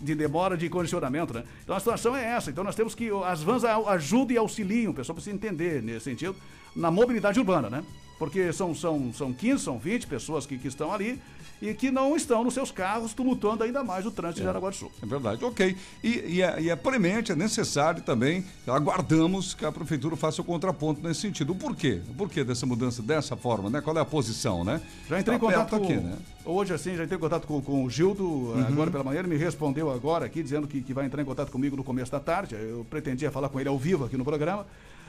De 0.00 0.14
demora 0.14 0.56
de 0.56 0.68
condicionamento, 0.68 1.32
né? 1.32 1.44
Então 1.62 1.74
a 1.76 1.78
situação 1.78 2.16
é 2.16 2.24
essa. 2.24 2.50
Então 2.50 2.64
nós 2.64 2.74
temos 2.74 2.94
que. 2.94 3.08
As 3.24 3.42
vans 3.42 3.62
ajudam 3.64 4.34
e 4.34 4.38
auxiliam, 4.38 4.90
o 4.90 4.94
pessoal 4.94 5.14
precisa 5.14 5.34
entender 5.34 5.82
nesse 5.82 6.04
sentido, 6.06 6.34
na 6.74 6.90
mobilidade 6.90 7.38
urbana, 7.38 7.70
né? 7.70 7.82
Porque 8.18 8.52
são, 8.52 8.74
são, 8.74 9.12
são 9.12 9.32
15, 9.32 9.64
são 9.64 9.78
20 9.78 10.06
pessoas 10.06 10.46
que, 10.46 10.56
que 10.56 10.68
estão 10.68 10.92
ali 10.92 11.20
e 11.60 11.72
que 11.72 11.90
não 11.90 12.14
estão 12.16 12.44
nos 12.44 12.54
seus 12.54 12.70
carros 12.70 13.14
tumultuando 13.14 13.64
ainda 13.64 13.82
mais 13.82 14.04
o 14.04 14.10
trânsito 14.10 14.40
de 14.40 14.46
Jaraguá 14.46 14.70
do 14.70 14.76
Sul. 14.76 14.92
É 15.02 15.06
verdade, 15.06 15.44
ok. 15.44 15.76
E, 16.02 16.08
e 16.08 16.42
é, 16.42 16.60
e 16.60 16.70
é 16.70 16.76
premente, 16.76 17.32
é 17.32 17.36
necessário 17.36 18.02
também, 18.02 18.44
aguardamos 18.66 19.54
que 19.54 19.64
a 19.64 19.72
prefeitura 19.72 20.16
faça 20.16 20.42
o 20.42 20.44
contraponto 20.44 21.00
nesse 21.02 21.20
sentido. 21.20 21.52
O 21.52 21.56
porquê? 21.56 22.02
O 22.08 22.14
porquê 22.14 22.44
dessa 22.44 22.66
mudança 22.66 23.02
dessa 23.02 23.36
forma, 23.36 23.70
né? 23.70 23.80
Qual 23.80 23.96
é 23.96 24.00
a 24.00 24.04
posição, 24.04 24.64
né? 24.64 24.80
Já 25.08 25.18
entrei 25.18 25.36
em 25.36 25.38
Tá 25.38 25.46
contato 25.46 25.74
aberto 25.74 25.78
com, 25.78 25.92
aqui, 25.92 26.02
né? 26.02 26.16
Hoje, 26.44 26.74
assim, 26.74 26.96
já 26.96 27.04
entrei 27.04 27.16
em 27.16 27.20
contato 27.20 27.46
com, 27.46 27.60
com 27.62 27.84
o 27.84 27.90
Gildo, 27.90 28.54
eh, 28.56 28.66
agora 28.68 28.90
pela 28.90 29.04
manhã. 29.04 29.20
Ele 29.20 29.28
me 29.28 29.36
respondeu 29.36 29.90
agora 29.90 30.26
aqui, 30.26 30.42
dizendo 30.42 30.66
que, 30.66 30.82
que 30.82 30.92
vai 30.92 31.06
entrar 31.06 31.22
em 31.22 31.24
contato 31.24 31.50
comigo 31.50 31.76
no 31.76 31.84
começo 31.84 32.12
da 32.12 32.20
tarde. 32.20 32.54
Eu 32.54 32.86
pretendia 32.90 33.30
falar 33.30 33.48
com 33.48 33.58
ele 33.58 33.68
ao 33.68 33.78
vivo 33.78 34.04
aqui 34.04 34.16
no 34.16 34.24
programa. 34.24 34.66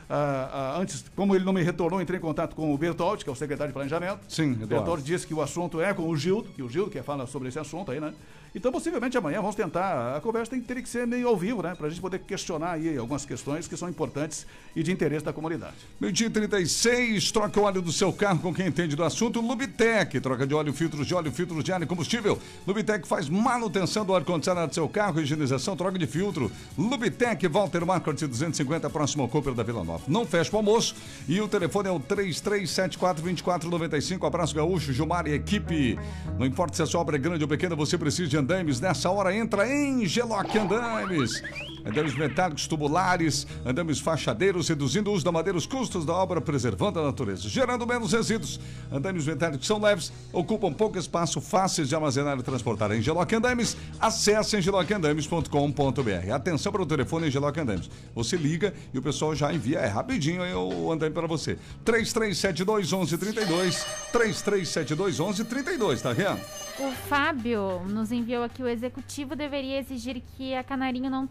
Ah, 0.09 0.73
ah, 0.75 0.79
antes, 0.79 1.05
como 1.15 1.35
ele 1.35 1.43
não 1.43 1.53
me 1.53 1.63
retornou, 1.63 2.01
entrei 2.01 2.17
em 2.19 2.21
contato 2.21 2.55
com 2.55 2.73
o 2.73 2.77
Bertoldi, 2.77 3.23
que 3.23 3.29
é 3.29 3.33
o 3.33 3.35
secretário 3.35 3.71
de 3.71 3.73
Planejamento. 3.73 4.19
Sim, 4.27 4.49
O 4.49 4.51
Eduardo. 4.53 4.67
Bertoldi 4.67 5.03
disse 5.03 5.25
que 5.25 5.33
o 5.33 5.41
assunto 5.41 5.81
é 5.81 5.93
com 5.93 6.07
o 6.07 6.15
Gildo, 6.15 6.49
que 6.49 6.61
o 6.61 6.69
Gildo 6.69 6.91
quer 6.91 7.03
falar 7.03 7.25
sobre 7.27 7.47
esse 7.49 7.57
assunto 7.59 7.91
aí, 7.91 7.99
né? 7.99 8.13
Então, 8.55 8.71
possivelmente 8.71 9.17
amanhã 9.17 9.41
vamos 9.41 9.53
tentar. 9.53 10.15
A 10.15 10.21
conversa 10.21 10.51
tem 10.51 10.61
que 10.61 10.65
ter 10.65 10.81
que 10.81 10.87
ser 10.87 11.05
meio 11.05 11.27
ao 11.27 11.35
vivo, 11.35 11.61
né? 11.61 11.75
Pra 11.75 11.89
gente 11.89 11.99
poder 11.99 12.19
questionar 12.19 12.71
aí 12.71 12.97
algumas 12.97 13.25
questões 13.25 13.67
que 13.67 13.75
são 13.75 13.89
importantes 13.89 14.47
e 14.73 14.81
de 14.81 14.93
interesse 14.93 15.25
da 15.25 15.33
comunidade. 15.33 15.75
Meio-dia 15.99 16.27
e 16.27 16.29
36, 16.29 17.33
troca 17.33 17.59
o 17.59 17.63
óleo 17.63 17.81
do 17.81 17.91
seu 17.91 18.13
carro 18.13 18.39
com 18.39 18.53
quem 18.53 18.67
entende 18.67 18.95
do 18.95 19.03
assunto. 19.03 19.41
Lubitec, 19.41 20.21
troca 20.21 20.47
de 20.47 20.53
óleo, 20.53 20.71
filtros 20.71 21.05
de 21.05 21.13
óleo, 21.13 21.33
filtros 21.33 21.65
de 21.65 21.73
ar 21.73 21.81
e 21.81 21.85
combustível. 21.85 22.39
Lubitec 22.65 23.05
faz 23.05 23.27
manutenção 23.27 24.05
do 24.05 24.15
ar-condicionado 24.15 24.69
do 24.69 24.73
seu 24.73 24.87
carro, 24.87 25.19
higienização, 25.19 25.75
troca 25.75 25.99
de 25.99 26.07
filtro. 26.07 26.49
Lubitec, 26.77 27.45
Walter 27.49 27.85
Marcos 27.85 28.21
250, 28.21 28.89
próximo 28.89 29.23
ao 29.23 29.29
Cooper 29.29 29.53
da 29.53 29.63
Vila 29.63 29.83
Nova. 29.83 30.05
Não 30.07 30.25
fecha 30.25 30.49
o 30.53 30.57
almoço 30.57 30.95
e 31.27 31.41
o 31.41 31.47
telefone 31.49 31.89
é 31.89 31.91
o 31.91 31.99
33742495. 31.99 34.25
Abraço 34.25 34.55
Gaúcho, 34.55 34.93
Gilmar 34.93 35.27
e 35.27 35.33
equipe. 35.33 35.99
Não 36.39 36.45
importa 36.45 36.77
se 36.77 36.81
a 36.81 36.85
sua 36.85 37.01
obra 37.01 37.17
é 37.17 37.19
grande 37.19 37.43
ou 37.43 37.49
pequena, 37.49 37.75
você 37.75 37.97
precisa 37.97 38.29
de 38.29 38.44
andames. 38.45 38.79
Nessa 38.79 39.09
hora 39.09 39.35
entra 39.35 39.67
em 39.67 40.05
Geloc 40.05 40.55
Andames. 40.55 41.41
Andames 41.85 42.15
metálicos 42.15 42.67
tubulares, 42.67 43.45
andames 43.65 43.99
fachadeiros, 43.99 44.67
reduzindo 44.67 45.11
o 45.11 45.13
uso 45.13 45.23
da 45.23 45.31
madeira, 45.31 45.57
os 45.57 45.67
custos 45.67 46.03
da 46.03 46.13
obra, 46.13 46.41
preservando 46.41 46.99
a 46.99 47.03
natureza, 47.03 47.47
gerando 47.47 47.85
menos 47.85 48.11
resíduos. 48.11 48.59
Andames 48.91 49.25
metálicos 49.25 49.67
são 49.67 49.79
leves, 49.79 50.11
ocupam 50.33 50.73
pouco 50.73 50.97
espaço, 50.97 51.39
fáceis 51.39 51.87
de 51.87 51.95
armazenar 51.95 52.37
e 52.39 52.43
transportar. 52.43 52.91
Em 52.91 53.01
Geloc 53.01 53.31
Andames, 53.31 53.77
acesse 53.99 54.57
engelocandames.com.br. 54.57 56.31
Atenção 56.33 56.71
para 56.71 56.81
o 56.81 56.85
telefone 56.85 57.27
Engeloc 57.27 57.57
Andames. 57.57 57.89
Você 58.15 58.35
liga 58.35 58.73
e 58.93 58.97
o 58.97 59.01
pessoal 59.01 59.35
já 59.35 59.53
envia, 59.53 59.79
é 59.79 59.87
rapidinho 59.87 60.41
o 60.57 60.91
andame 60.91 61.13
para 61.13 61.27
você. 61.27 61.57
3372 61.83 62.91
1132, 62.91 63.85
3372 64.11 65.19
1132, 65.19 66.01
tá 66.01 66.13
vendo? 66.13 66.39
O 66.77 66.91
Fábio 67.07 67.81
nos 67.87 68.11
enviou 68.11 68.43
aqui 68.43 68.61
o 68.61 68.67
executivo 68.67 69.35
deveria 69.35 69.79
exigir 69.79 70.21
que 70.35 70.53
a 70.53 70.63
Canarinho 70.63 71.09
não 71.09 71.25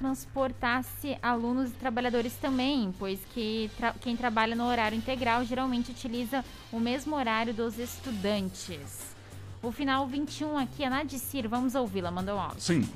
transportasse 0.49 1.17
alunos 1.23 1.71
e 1.71 1.75
trabalhadores 1.75 2.35
também, 2.35 2.95
pois 2.99 3.19
que 3.33 3.71
tra- 3.79 3.95
quem 4.01 4.17
trabalha 4.17 4.55
no 4.55 4.65
horário 4.67 4.97
integral 4.97 5.45
geralmente 5.45 5.91
utiliza 5.91 6.45
o 6.73 6.79
mesmo 6.79 7.17
horário 7.17 7.55
dos 7.55 7.79
estudantes. 7.79 9.15
O 9.63 9.73
final 9.73 10.07
21 10.07 10.59
aqui 10.59 10.85
é 10.85 10.91
Nadicir, 10.91 11.49
vamos 11.49 11.75
ouvi-la, 11.75 12.11
mandou 12.11 12.37
um 12.37 12.41
áudio. 12.41 12.61
Sim, 12.61 12.89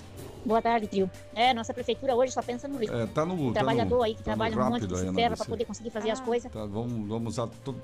Boa 0.44 0.62
tarde, 0.62 0.86
trio. 0.86 1.10
É, 1.34 1.52
nossa 1.52 1.74
prefeitura 1.74 2.14
hoje 2.14 2.32
só 2.32 2.40
pensa 2.40 2.68
no 2.68 2.78
rico. 2.78 2.94
é, 2.94 3.06
tá 3.06 3.26
no. 3.26 3.34
O 3.34 3.36
tá 3.38 3.44
no- 3.44 3.52
trabalhador 3.52 4.02
aí 4.02 4.14
que 4.14 4.22
tá 4.22 4.30
no 4.30 4.36
trabalha 4.36 4.56
um 4.56 4.70
monte, 4.70 4.88
ferra 4.88 5.12
pra 5.12 5.28
Lucia. 5.30 5.44
poder 5.46 5.64
conseguir 5.64 5.90
fazer 5.90 6.10
as 6.10 6.20
coisas. 6.20 6.50
Tá, 6.50 6.64
vamos, 6.64 7.08
vamos, 7.08 7.34
usar 7.34 7.48
todo- 7.64 7.80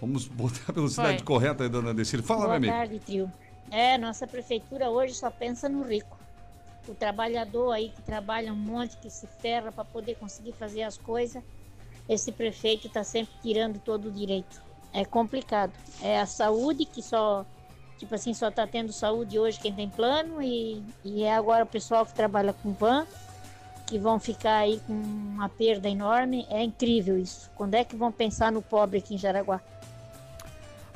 vamos 0.00 0.28
botar 0.28 0.60
a 0.68 0.72
velocidade 0.72 1.18
Foi. 1.18 1.24
correta 1.26 1.62
aí, 1.64 1.68
dona 1.68 1.94
Decir. 1.94 2.22
Fala, 2.22 2.40
Boa 2.46 2.58
meu 2.60 2.70
amigo. 2.70 2.72
tarde, 2.72 2.98
trio. 3.04 3.32
É, 3.70 3.96
nossa 3.96 4.26
prefeitura 4.26 4.90
hoje 4.90 5.14
só 5.14 5.30
pensa 5.30 5.68
no 5.68 5.82
rico. 5.82 6.16
O 6.86 6.94
trabalhador 6.94 7.72
aí 7.72 7.88
que 7.90 8.02
trabalha 8.02 8.52
um 8.52 8.56
monte, 8.56 8.96
que 8.98 9.08
se 9.08 9.26
ferra 9.26 9.72
pra 9.72 9.84
poder 9.84 10.16
conseguir 10.16 10.52
fazer 10.52 10.82
as 10.82 10.98
coisas. 10.98 11.42
Esse 12.08 12.30
prefeito 12.30 12.88
tá 12.88 13.02
sempre 13.02 13.32
tirando 13.42 13.78
todo 13.78 14.08
o 14.08 14.12
direito. 14.12 14.62
É 14.92 15.04
complicado. 15.04 15.72
É 16.02 16.20
a 16.20 16.26
saúde 16.26 16.84
que 16.84 17.02
só, 17.02 17.46
tipo 17.98 18.14
assim, 18.14 18.34
só 18.34 18.50
tá 18.50 18.66
tendo 18.66 18.92
saúde 18.92 19.38
hoje 19.38 19.58
quem 19.58 19.72
tem 19.72 19.88
plano 19.88 20.42
e, 20.42 20.84
e 21.02 21.22
é 21.22 21.34
agora 21.34 21.64
o 21.64 21.66
pessoal 21.66 22.04
que 22.04 22.14
trabalha 22.14 22.52
com 22.52 22.72
van 22.72 23.06
que 23.86 23.98
vão 23.98 24.18
ficar 24.18 24.56
aí 24.56 24.80
com 24.86 24.92
uma 24.92 25.48
perda 25.48 25.88
enorme. 25.88 26.46
É 26.48 26.62
incrível 26.62 27.18
isso. 27.18 27.50
Quando 27.54 27.74
é 27.74 27.84
que 27.84 27.96
vão 27.96 28.10
pensar 28.10 28.50
no 28.50 28.62
pobre 28.62 28.98
aqui 28.98 29.14
em 29.14 29.18
Jaraguá? 29.18 29.60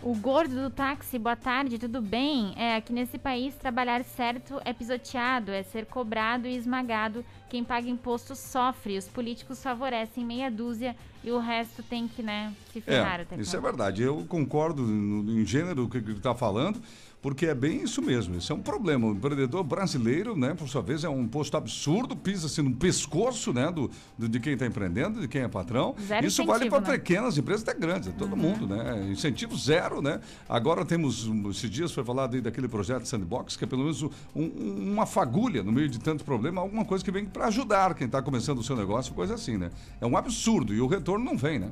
O 0.01 0.15
gordo 0.15 0.55
do 0.55 0.71
táxi, 0.71 1.19
boa 1.19 1.35
tarde, 1.35 1.77
tudo 1.77 2.01
bem? 2.01 2.55
É, 2.57 2.77
aqui 2.77 2.93
nesse 2.93 3.19
país, 3.19 3.57
trabalhar 3.57 4.05
certo 4.05 4.61
é 4.65 4.73
pisoteado, 4.73 5.51
é 5.51 5.65
ser 5.65 5.87
cobrado 5.87 6.47
e 6.47 6.57
esmagado. 6.57 7.25
Quem 7.51 7.65
paga 7.65 7.89
imposto 7.89 8.37
sofre, 8.37 8.97
os 8.97 9.09
políticos 9.09 9.61
favorecem 9.61 10.25
meia 10.25 10.49
dúzia 10.53 10.95
e 11.25 11.33
o 11.33 11.41
resto 11.41 11.83
tem 11.83 12.07
que, 12.07 12.23
né, 12.23 12.55
se 12.73 12.81
ferrar. 12.81 13.27
É, 13.29 13.41
isso 13.41 13.57
é 13.57 13.61
verdade. 13.61 14.03
Eu 14.03 14.25
concordo 14.29 14.83
no, 14.83 15.33
em 15.33 15.45
gênero 15.45 15.85
o 15.85 15.89
que 15.89 15.99
ele 15.99 16.13
está 16.13 16.33
falando 16.33 16.81
porque 17.21 17.47
é 17.47 17.55
bem 17.55 17.83
isso 17.83 18.01
mesmo. 18.01 18.37
Isso 18.37 18.53
é 18.53 18.55
um 18.55 18.61
problema. 18.61 19.07
O 19.07 19.13
empreendedor 19.13 19.65
brasileiro, 19.65 20.37
né, 20.37 20.55
por 20.55 20.69
sua 20.69 20.83
vez, 20.83 21.05
é 21.05 21.09
um 21.09 21.27
posto 21.27 21.57
absurdo, 21.57 22.17
pisa-se 22.17 22.63
no 22.63 22.73
pescoço 22.75 23.53
né, 23.53 23.71
do, 23.71 23.91
do 24.17 24.29
de 24.29 24.39
quem 24.41 24.53
está 24.55 24.67
empreendendo, 24.67 25.21
de 25.21 25.29
quem 25.29 25.43
é 25.43 25.49
patrão. 25.49 25.95
Zero 26.07 26.27
isso 26.27 26.45
vale 26.45 26.69
para 26.69 26.81
né? 26.81 26.87
pequenas 26.93 27.37
empresas 27.37 27.67
até 27.67 27.79
grandes, 27.79 28.09
é 28.09 28.13
todo 28.13 28.33
uhum. 28.33 28.39
mundo, 28.39 28.67
né? 28.67 29.09
Incentivo 29.11 29.57
zero, 29.57 30.01
né? 30.01 30.21
Agora 30.49 30.85
temos, 30.85 31.29
esses 31.51 31.71
dias 31.71 31.93
foi 31.93 32.05
falado 32.05 32.35
aí 32.35 32.41
daquele 32.41 32.69
projeto 32.69 33.07
Sandbox, 33.07 33.57
que 33.57 33.65
é 33.65 33.67
pelo 33.67 33.83
menos 33.83 34.03
um, 34.03 34.11
uma 34.35 35.07
fagulha 35.07 35.63
no 35.63 35.73
meio 35.73 35.89
de 35.89 35.99
tanto 35.99 36.25
problema, 36.25 36.61
alguma 36.61 36.85
coisa 36.85 37.05
que 37.05 37.11
vem 37.11 37.25
para 37.25 37.47
ajudar 37.47 37.95
quem 37.95 38.07
está 38.07 38.23
começando 38.23 38.59
o 38.59 38.63
seu 38.63 38.77
negócio, 38.77 39.15
coisa 39.15 39.35
assim, 39.35 39.57
né? 39.57 39.71
É 40.01 40.07
um 40.07 40.17
absurdo 40.17 40.75
e 40.75 40.81
o 40.81 40.87
retorno 40.87 41.25
não 41.25 41.37
vem, 41.37 41.59
né? 41.59 41.71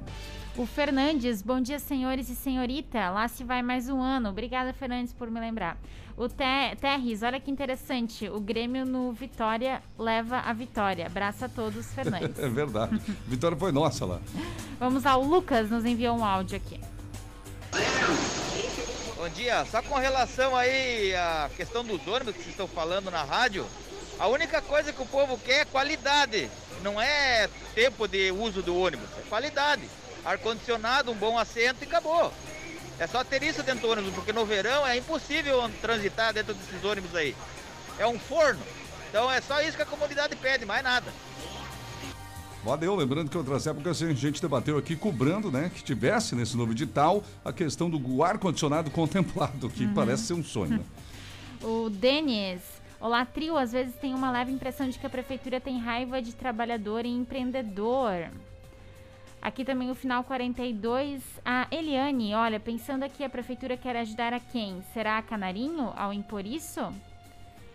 O 0.58 0.64
Fernandes, 0.64 1.42
bom 1.42 1.60
dia, 1.60 1.78
senhores 1.78 2.30
e 2.30 2.34
senhorita. 2.34 3.10
Lá 3.10 3.28
se 3.28 3.44
vai 3.44 3.60
mais 3.60 3.90
um 3.90 4.00
ano. 4.00 4.30
Obrigada, 4.30 4.72
Fernandes, 4.72 5.12
por 5.12 5.30
me 5.30 5.38
lembrar. 5.38 5.76
O 6.16 6.30
Te 6.30 6.74
Terres, 6.80 7.22
olha 7.22 7.38
que 7.38 7.50
interessante. 7.50 8.26
O 8.30 8.40
Grêmio 8.40 8.86
no 8.86 9.12
Vitória 9.12 9.82
leva 9.98 10.38
a 10.38 10.54
vitória. 10.54 11.04
Abraço 11.04 11.44
a 11.44 11.48
todos, 11.50 11.92
Fernandes. 11.92 12.38
é 12.42 12.48
verdade. 12.48 12.98
Vitória 13.26 13.54
foi 13.54 13.70
nossa 13.70 14.06
lá. 14.06 14.18
Vamos 14.80 15.04
ao 15.04 15.22
Lucas, 15.22 15.68
nos 15.68 15.84
enviou 15.84 16.16
um 16.16 16.24
áudio 16.24 16.56
aqui. 16.56 16.80
Bom 19.14 19.28
dia. 19.28 19.62
Só 19.66 19.82
com 19.82 19.96
relação 19.96 20.56
aí 20.56 21.14
à 21.14 21.50
questão 21.54 21.84
dos 21.84 22.00
ônibus 22.08 22.34
que 22.34 22.40
vocês 22.40 22.54
estão 22.54 22.66
falando 22.66 23.10
na 23.10 23.22
rádio, 23.22 23.66
a 24.18 24.26
única 24.26 24.62
coisa 24.62 24.90
que 24.90 25.02
o 25.02 25.06
povo 25.06 25.36
quer 25.36 25.60
é 25.60 25.64
qualidade. 25.66 26.50
Não 26.82 26.98
é 26.98 27.46
tempo 27.74 28.08
de 28.08 28.32
uso 28.32 28.62
do 28.62 28.74
ônibus, 28.74 29.06
é 29.18 29.28
qualidade 29.28 29.86
ar-condicionado, 30.26 31.12
um 31.12 31.14
bom 31.14 31.38
assento 31.38 31.78
e 31.82 31.84
acabou. 31.84 32.32
É 32.98 33.06
só 33.06 33.22
ter 33.22 33.42
isso 33.42 33.62
dentro 33.62 33.82
do 33.82 33.92
ônibus, 33.92 34.14
porque 34.14 34.32
no 34.32 34.44
verão 34.44 34.86
é 34.86 34.96
impossível 34.96 35.70
transitar 35.80 36.32
dentro 36.32 36.52
desses 36.52 36.84
ônibus 36.84 37.14
aí. 37.14 37.36
É 37.98 38.06
um 38.06 38.18
forno. 38.18 38.60
Então 39.08 39.30
é 39.30 39.40
só 39.40 39.62
isso 39.62 39.76
que 39.76 39.82
a 39.82 39.86
comunidade 39.86 40.34
pede, 40.36 40.64
mais 40.64 40.82
nada. 40.82 41.12
Valeu, 42.64 42.96
lembrando 42.96 43.30
que 43.30 43.38
outras 43.38 43.64
épocas 43.66 44.02
a 44.02 44.12
gente 44.12 44.42
debateu 44.42 44.76
aqui 44.76 44.96
cobrando, 44.96 45.52
né, 45.52 45.70
que 45.72 45.84
tivesse 45.84 46.34
nesse 46.34 46.56
novo 46.56 46.72
edital 46.72 47.22
a 47.44 47.52
questão 47.52 47.88
do 47.88 48.24
ar-condicionado 48.24 48.90
contemplado, 48.92 49.70
que 49.70 49.84
uhum. 49.84 49.94
parece 49.94 50.24
ser 50.24 50.34
um 50.34 50.42
sonho. 50.42 50.78
Né? 50.78 50.84
o 51.62 51.88
Denis, 51.88 52.60
olá 53.00 53.24
trio, 53.24 53.56
às 53.56 53.70
vezes 53.70 53.94
tem 53.94 54.12
uma 54.12 54.32
leve 54.32 54.50
impressão 54.50 54.88
de 54.88 54.98
que 54.98 55.06
a 55.06 55.10
prefeitura 55.10 55.60
tem 55.60 55.78
raiva 55.78 56.20
de 56.20 56.34
trabalhador 56.34 57.06
e 57.06 57.08
empreendedor. 57.08 58.30
Aqui 59.40 59.64
também 59.64 59.90
o 59.90 59.94
final 59.94 60.24
42. 60.24 61.22
A 61.44 61.66
Eliane, 61.70 62.34
olha, 62.34 62.58
pensando 62.58 63.04
aqui, 63.04 63.22
a 63.22 63.28
prefeitura 63.28 63.76
quer 63.76 63.96
ajudar 63.96 64.32
a 64.32 64.40
quem? 64.40 64.82
Será 64.92 65.18
a 65.18 65.22
Canarinho 65.22 65.92
ao 65.96 66.12
impor 66.12 66.44
isso? 66.44 66.92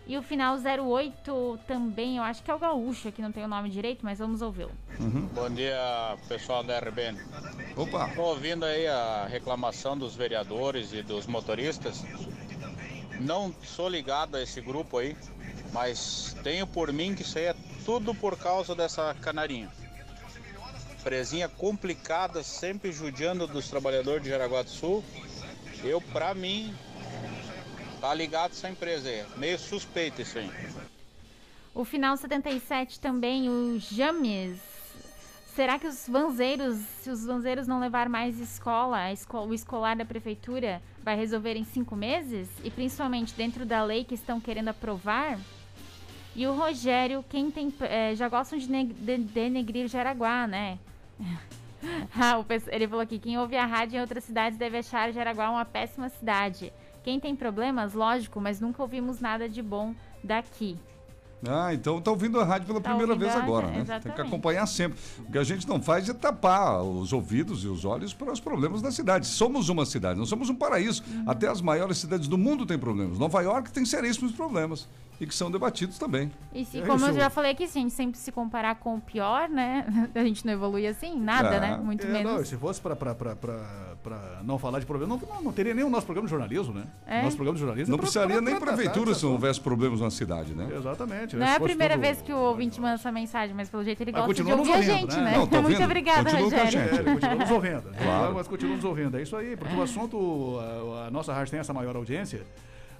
E 0.06 0.18
o 0.18 0.22
final 0.22 0.56
08 0.56 1.60
também, 1.66 2.16
eu 2.16 2.24
acho 2.24 2.42
que 2.42 2.50
é 2.50 2.54
o 2.54 2.58
Gaúcho, 2.58 3.08
aqui 3.08 3.22
não 3.22 3.30
tem 3.30 3.44
o 3.44 3.48
nome 3.48 3.70
direito, 3.70 4.04
mas 4.04 4.18
vamos 4.18 4.42
ouvi-lo. 4.42 4.72
Uhum. 4.98 5.28
Bom 5.32 5.48
dia, 5.48 5.78
pessoal 6.28 6.64
da 6.64 6.78
RBN. 6.80 7.18
Opa! 7.76 8.08
Estou 8.08 8.24
ouvindo 8.26 8.64
aí 8.64 8.86
a 8.88 9.26
reclamação 9.26 9.96
dos 9.96 10.16
vereadores 10.16 10.92
e 10.92 11.02
dos 11.02 11.26
motoristas. 11.28 12.04
Não 13.20 13.54
sou 13.62 13.88
ligado 13.88 14.36
a 14.36 14.42
esse 14.42 14.60
grupo 14.60 14.98
aí, 14.98 15.16
mas 15.72 16.36
tenho 16.42 16.66
por 16.66 16.92
mim 16.92 17.14
que 17.14 17.22
isso 17.22 17.38
aí 17.38 17.44
é 17.44 17.56
tudo 17.84 18.12
por 18.12 18.36
causa 18.36 18.74
dessa 18.74 19.14
canarinha. 19.20 19.70
Presinha 21.02 21.48
complicada, 21.48 22.42
sempre 22.42 22.92
judiando 22.92 23.46
dos 23.46 23.68
trabalhadores 23.68 24.22
de 24.22 24.28
Jaraguá 24.28 24.62
do 24.62 24.70
Sul. 24.70 25.04
Eu, 25.82 26.00
pra 26.00 26.32
mim, 26.32 26.72
tá 28.00 28.14
ligado 28.14 28.52
essa 28.52 28.68
empresa 28.68 29.08
aí. 29.08 29.24
Meio 29.36 29.58
suspeito 29.58 30.22
isso 30.22 30.38
aí. 30.38 30.50
O 31.74 31.84
final 31.84 32.16
77 32.16 33.00
também, 33.00 33.48
o 33.48 33.78
James. 33.80 34.60
Será 35.56 35.78
que 35.78 35.86
os 35.86 36.08
vanzeiros, 36.08 36.78
se 37.02 37.10
os 37.10 37.26
vanzeiros 37.26 37.66
não 37.66 37.80
levar 37.80 38.08
mais 38.08 38.38
escola, 38.38 39.12
escola, 39.12 39.46
o 39.46 39.52
escolar 39.52 39.96
da 39.96 40.04
prefeitura, 40.04 40.80
vai 41.02 41.16
resolver 41.16 41.56
em 41.56 41.64
cinco 41.64 41.96
meses? 41.96 42.48
E 42.62 42.70
principalmente 42.70 43.34
dentro 43.34 43.66
da 43.66 43.82
lei 43.84 44.04
que 44.04 44.14
estão 44.14 44.40
querendo 44.40 44.68
aprovar? 44.68 45.38
E 46.34 46.46
o 46.46 46.54
Rogério, 46.54 47.24
quem 47.28 47.50
tem. 47.50 47.72
É, 47.80 48.14
já 48.14 48.28
gostam 48.28 48.58
de, 48.58 48.66
de 48.66 49.18
denegrir 49.18 49.88
Jaraguá, 49.88 50.46
né? 50.46 50.78
ah, 52.14 52.44
ele 52.68 52.86
falou 52.86 53.02
aqui: 53.02 53.18
quem 53.18 53.38
ouve 53.38 53.56
a 53.56 53.66
rádio 53.66 53.98
em 53.98 54.00
outras 54.00 54.24
cidades 54.24 54.58
deve 54.58 54.78
achar 54.78 55.12
Jaraguá 55.12 55.50
uma 55.50 55.64
péssima 55.64 56.08
cidade. 56.08 56.72
Quem 57.02 57.18
tem 57.18 57.34
problemas, 57.34 57.94
lógico, 57.94 58.40
mas 58.40 58.60
nunca 58.60 58.82
ouvimos 58.82 59.20
nada 59.20 59.48
de 59.48 59.60
bom 59.60 59.94
daqui. 60.22 60.78
Ah, 61.48 61.74
então 61.74 61.98
está 61.98 62.10
ouvindo 62.10 62.38
a 62.40 62.44
rádio 62.44 62.66
pela 62.68 62.80
tá 62.80 62.90
primeira 62.90 63.16
vez 63.16 63.34
agora, 63.34 63.66
né? 63.66 63.80
Exatamente. 63.80 64.02
Tem 64.04 64.12
que 64.14 64.20
acompanhar 64.20 64.66
sempre. 64.66 64.98
O 65.18 65.32
que 65.32 65.38
a 65.38 65.44
gente 65.44 65.66
não 65.66 65.82
faz 65.82 66.08
é 66.08 66.14
tapar 66.14 66.82
os 66.82 67.12
ouvidos 67.12 67.64
e 67.64 67.68
os 67.68 67.84
olhos 67.84 68.14
para 68.14 68.32
os 68.32 68.40
problemas 68.40 68.80
da 68.80 68.92
cidade. 68.92 69.26
Somos 69.26 69.68
uma 69.68 69.84
cidade, 69.84 70.18
não 70.18 70.26
somos 70.26 70.48
um 70.48 70.54
paraíso. 70.54 71.02
Uhum. 71.08 71.24
Até 71.26 71.48
as 71.48 71.60
maiores 71.60 71.98
cidades 71.98 72.28
do 72.28 72.38
mundo 72.38 72.64
têm 72.64 72.78
problemas. 72.78 73.18
Nova 73.18 73.40
York 73.42 73.72
tem 73.72 73.84
seríssimos 73.84 74.32
problemas 74.32 74.88
e 75.20 75.26
que 75.26 75.34
são 75.34 75.50
debatidos 75.50 75.98
também. 75.98 76.32
E 76.52 76.64
se, 76.64 76.78
é 76.78 76.82
como 76.82 76.96
isso. 76.96 77.10
eu 77.10 77.14
já 77.14 77.30
falei 77.30 77.52
aqui, 77.52 77.68
se 77.68 77.78
a 77.78 77.80
gente 77.80 77.94
sempre 77.94 78.18
se 78.18 78.32
comparar 78.32 78.76
com 78.76 78.96
o 78.96 79.00
pior, 79.00 79.48
né? 79.48 79.86
A 80.14 80.24
gente 80.24 80.44
não 80.44 80.52
evolui 80.52 80.86
assim, 80.86 81.18
nada, 81.18 81.54
é. 81.54 81.60
né? 81.60 81.76
Muito 81.76 82.06
é, 82.06 82.10
menos. 82.10 82.32
Não, 82.32 82.44
se 82.44 82.56
fosse 82.56 82.80
para 82.80 82.96
não 84.42 84.58
falar 84.58 84.80
de 84.80 84.86
problema, 84.86 85.16
não, 85.16 85.42
não, 85.42 85.52
teria 85.52 85.74
nem 85.74 85.84
o 85.84 85.90
nosso 85.90 86.06
programa 86.06 86.26
de 86.26 86.30
jornalismo, 86.30 86.74
né? 86.74 86.84
É. 87.06 87.22
Nosso 87.22 87.36
programa 87.36 87.54
de 87.54 87.60
jornalismo. 87.60 87.92
Não 87.92 87.98
precisaria 87.98 88.40
nem 88.40 88.58
prefeitura 88.58 89.14
se 89.14 89.24
não 89.24 89.32
houvesse 89.32 89.60
problemas 89.60 90.00
na 90.00 90.10
cidade, 90.10 90.54
né? 90.54 90.68
Exatamente. 90.76 91.36
Não 91.36 91.46
é 91.46 91.56
a 91.56 91.60
primeira 91.60 91.96
vez 91.96 92.20
que 92.22 92.32
o 92.32 92.38
ouvinte 92.38 92.80
manda 92.80 92.94
essa 92.94 93.12
mensagem, 93.12 93.54
mas 93.54 93.68
pelo 93.68 93.84
jeito 93.84 94.02
ele 94.02 94.12
gosta 94.12 94.32
de 94.34 94.42
ouvir 94.42 94.54
ouvindo, 94.58 94.74
a 94.74 94.82
gente, 94.82 95.16
né? 95.16 95.22
né? 95.22 95.48
Não, 95.50 95.62
Muito 95.62 95.82
obrigada, 95.82 96.30
Continua 96.30 96.64
Rogério. 96.64 96.80
É, 96.80 97.02
continua 97.02 97.34
nos 97.34 97.50
ouvindo. 97.50 97.94
Claro. 97.96 98.34
Mas 98.34 98.48
continua 98.48 98.76
nos 98.76 98.84
ouvindo. 98.84 99.16
É 99.16 99.22
isso 99.22 99.36
aí, 99.36 99.56
porque 99.56 99.74
o 99.74 99.82
assunto, 99.82 100.58
a, 100.58 101.06
a 101.06 101.10
nossa 101.10 101.32
rádio 101.32 101.50
tem 101.50 101.60
essa 101.60 101.72
maior 101.72 101.96
audiência. 101.96 102.42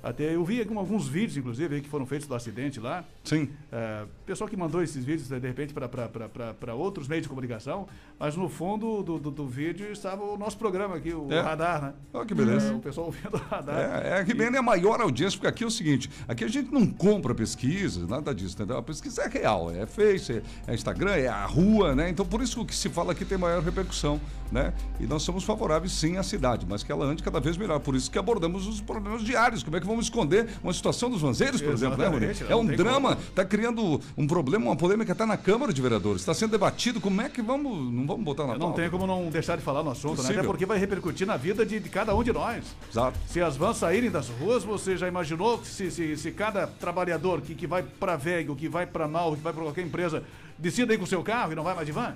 Até 0.03 0.35
eu 0.35 0.45
vi 0.45 0.61
alguns 0.61 1.07
vídeos, 1.07 1.37
inclusive, 1.37 1.81
que 1.81 1.89
foram 1.89 2.05
feitos 2.05 2.27
do 2.27 2.35
acidente 2.35 2.81
lá. 2.81 3.05
Sim. 3.23 3.51
É, 3.71 4.05
pessoal 4.27 4.49
que 4.49 4.57
mandou 4.57 4.83
esses 4.83 5.05
vídeos, 5.05 5.29
de 5.29 5.39
repente, 5.39 5.73
para 5.73 6.75
outros 6.75 7.07
meios 7.07 7.23
de 7.23 7.29
comunicação, 7.29 7.87
mas 8.19 8.37
no 8.37 8.49
fundo 8.49 9.03
do, 9.03 9.19
do, 9.19 9.31
do, 9.31 9.47
vídeo 9.47 9.93
estava 9.93 10.25
o 10.25 10.37
nosso 10.37 10.59
programa 10.59 10.97
aqui, 10.97 11.13
o 11.13 11.31
é. 11.33 11.41
Radar, 11.41 11.83
né? 11.83 11.95
Olha 12.13 12.27
que 12.27 12.35
beleza. 12.35 12.73
É, 12.73 12.75
o 12.75 12.81
pessoal 12.81 13.07
ouvindo 13.07 13.35
o 13.35 13.39
Radar. 13.39 13.79
É, 13.79 14.21
é 14.21 14.25
que 14.25 14.35
bem 14.35 14.49
é 14.49 14.59
a 14.59 14.63
maior 14.63 15.01
audiência, 15.01 15.39
porque 15.39 15.47
aqui 15.47 15.65
é 15.65 15.67
o 15.67 15.71
seguinte, 15.71 16.11
aqui 16.27 16.45
a 16.45 16.49
gente 16.49 16.73
não 16.73 16.87
compra 16.87 17.35
pesquisas, 17.35 18.09
nada 18.09 18.35
disso, 18.35 18.55
entendeu? 18.55 18.77
A 18.79 18.83
pesquisa 18.83 19.23
é 19.23 19.29
real, 19.29 19.71
é 19.71 19.87
Face, 19.87 20.33
é, 20.33 20.43
é 20.67 20.75
Instagram, 20.75 21.13
é 21.13 21.29
a 21.29 21.47
rua, 21.47 21.95
né? 21.95 22.09
Então, 22.11 22.27
por 22.27 22.43
isso 22.43 22.57
que 22.57 22.63
o 22.63 22.67
que 22.67 22.75
se 22.75 22.89
fala 22.89 23.13
aqui 23.13 23.25
tem 23.25 23.39
maior 23.39 23.63
repercussão, 23.63 24.21
né? 24.51 24.73
E 25.01 25.07
nós 25.07 25.23
somos 25.23 25.45
favoráveis, 25.45 25.93
sim, 25.93 26.17
à 26.17 26.23
cidade, 26.23 26.67
mas 26.69 26.83
que 26.83 26.93
ela 26.93 27.05
ande 27.05 27.23
cada 27.23 27.41
vez 27.41 27.57
melhor. 27.57 27.79
Por 27.81 27.95
isso 27.95 28.11
que 28.11 28.19
abordamos 28.19 28.67
os 28.67 28.81
problemas 28.81 29.23
diários. 29.23 29.63
Como 29.63 29.77
é 29.77 29.81
que 29.81 29.87
vamos 29.93 30.07
esconder 30.07 30.49
uma 30.63 30.73
situação 30.73 31.11
dos 31.11 31.21
vanzeiros, 31.21 31.61
por 31.61 31.73
exemplo, 31.73 31.97
né, 31.97 32.35
É 32.49 32.57
um 32.57 32.67
drama, 32.67 33.19
está 33.29 33.45
criando 33.45 34.01
um 34.17 34.27
problema, 34.27 34.67
uma 34.67 34.77
polêmica 34.77 35.13
está 35.13 35.27
na 35.27 35.37
Câmara 35.37 35.73
de 35.73 35.81
Vereadores, 35.81 36.23
está 36.23 36.35
sendo 36.35 36.51
debatido. 36.51 37.01
Como 37.01 37.21
é 37.21 37.29
que 37.29 37.41
vamos. 37.41 37.93
Não 37.93 38.07
vamos 38.07 38.25
botar 38.25 38.47
na 38.47 38.59
Não 38.59 38.73
tem 38.73 38.91
como 38.91 39.07
não 39.07 39.29
deixar 39.31 39.57
de 39.57 39.63
falar 39.63 39.83
no 39.83 39.91
assunto, 39.91 40.17
Possível. 40.17 40.35
né? 40.37 40.41
Até 40.41 40.49
porque 40.49 40.67
vai 40.67 40.79
repercutir 40.79 41.27
na 41.27 41.37
vida 41.37 41.65
de, 41.65 41.79
de, 41.79 41.89
cada 41.89 42.15
um 42.15 42.23
de 42.23 42.33
nós. 42.33 42.65
Exato. 42.91 43.19
Se 43.27 43.41
as 43.41 43.57
vans 43.57 43.77
saírem 43.77 44.11
das 44.11 44.29
ruas, 44.29 44.65
você 44.65 44.97
já 44.97 45.07
imaginou 45.09 45.63
se, 45.65 45.91
se, 45.91 46.17
se 46.17 46.31
cada 46.33 46.67
trabalhador 46.67 47.41
que, 47.41 47.55
que 47.55 47.67
vai 47.67 47.83
para 47.83 48.17
Vega, 48.17 48.55
que 48.55 48.69
vai 48.69 48.87
para 48.87 49.07
Mal, 49.07 49.37
que 49.37 49.43
vai 49.43 49.53
para 49.53 49.63
qualquer 49.63 49.85
empresa, 49.85 50.23
decida 50.59 50.95
ir 50.95 50.99
com 50.99 51.05
o 51.05 51.07
seu 51.07 51.23
carro 51.23 51.53
e 51.53 51.55
não 51.55 51.63
vai 51.63 51.75
mais 51.75 51.87
de 51.87 51.93
van? 51.93 52.15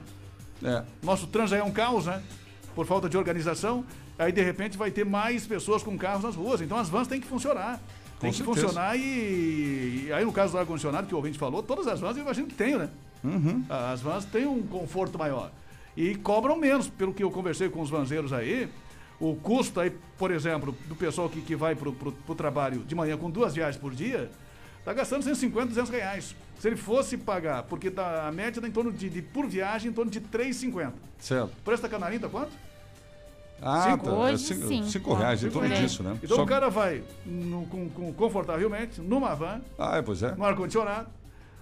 É. 0.62 0.82
Nosso 1.02 1.26
trânsito 1.26 1.56
já 1.56 1.58
é 1.58 1.62
um 1.62 1.72
caos, 1.72 2.06
né? 2.06 2.22
Por 2.74 2.86
falta 2.86 3.08
de 3.08 3.16
organização. 3.16 3.84
Aí, 4.18 4.33
de 4.33 4.42
repente, 4.42 4.79
vai 4.79 4.90
ter 4.90 5.05
mais 5.05 5.46
pessoas 5.46 5.83
com 5.83 5.96
carros 5.96 6.22
nas 6.22 6.35
ruas. 6.35 6.61
Então, 6.61 6.79
as 6.79 6.88
vans 6.88 7.07
têm 7.07 7.20
que 7.20 7.26
funcionar. 7.26 7.81
Tem 8.18 8.33
que 8.33 8.42
funcionar 8.42 8.96
e, 8.96 10.07
e, 10.07 10.12
aí 10.12 10.24
no 10.24 10.33
caso 10.33 10.52
do 10.52 10.59
ar-condicionado 10.59 11.07
que 11.07 11.14
o 11.14 11.18
ouvinte 11.18 11.38
falou, 11.38 11.62
todas 11.62 11.87
as 11.87 12.00
vans 12.00 12.16
eu 12.16 12.22
imagino 12.22 12.46
que 12.46 12.55
tem, 12.55 12.76
né? 12.76 12.88
Uhum. 13.22 13.64
As 13.68 14.00
vans 14.00 14.24
têm 14.24 14.46
um 14.46 14.62
conforto 14.62 15.18
maior. 15.18 15.50
E 15.96 16.14
cobram 16.14 16.57
menos, 16.57 16.88
pelo 16.88 17.12
que 17.12 17.22
eu 17.22 17.31
conversei 17.31 17.68
com 17.68 17.81
os 17.81 17.90
vanzeiros 17.90 18.33
aí. 18.33 18.68
O 19.18 19.35
custo 19.35 19.81
aí, 19.81 19.90
por 20.18 20.31
exemplo, 20.31 20.77
do 20.87 20.94
pessoal 20.94 21.29
que, 21.29 21.40
que 21.40 21.56
vai 21.56 21.75
pro, 21.75 21.92
pro, 21.92 22.12
pro 22.12 22.35
trabalho 22.35 22.81
de 22.81 22.94
manhã 22.94 23.17
com 23.17 23.31
duas 23.31 23.54
viagens 23.54 23.81
por 23.81 23.94
dia, 23.94 24.31
tá 24.85 24.92
gastando 24.92 25.23
150, 25.23 25.69
200 25.69 25.90
reais. 25.90 26.37
Se 26.58 26.69
ele 26.69 26.77
fosse 26.77 27.17
pagar, 27.17 27.62
porque 27.64 27.90
tá, 27.90 28.27
a 28.27 28.33
média 28.33 28.60
tá 28.60 28.69
em 28.69 28.71
torno 28.71 28.92
de, 28.92 29.08
de 29.08 29.23
por 29.23 29.46
viagem, 29.46 29.90
em 29.90 29.94
torno 29.94 30.10
de 30.10 30.21
3,50. 30.21 30.92
Certo. 31.19 31.50
O 31.50 31.62
preço 31.62 31.83
da 31.83 31.88
canarinha 31.88 32.21
tá 32.21 32.29
quanto? 32.29 32.52
Ah, 33.63 33.90
Cinco. 33.92 34.04
tá. 34.04 34.11
É 34.11 34.15
Hoje, 34.15 34.38
cinco, 34.44 34.69
sim. 34.69 34.83
cinco 34.85 35.15
reais 35.15 35.40
em 35.42 35.46
Cinco 35.46 35.61
torno 35.61 35.75
disso, 35.75 36.02
né? 36.02 36.19
Então 36.23 36.37
Só- 36.37 36.42
o 36.42 36.46
cara 36.46 36.69
vai 36.69 37.02
no- 37.25 37.67
com, 37.67 37.88
com- 37.88 38.13
confortavelmente 38.13 39.00
numa 39.00 39.35
van, 39.35 39.61
Ah, 39.79 39.96
é, 39.96 40.02
pois 40.02 40.23
é. 40.23 40.35
no 40.35 40.44
ar-condicionado, 40.44 41.09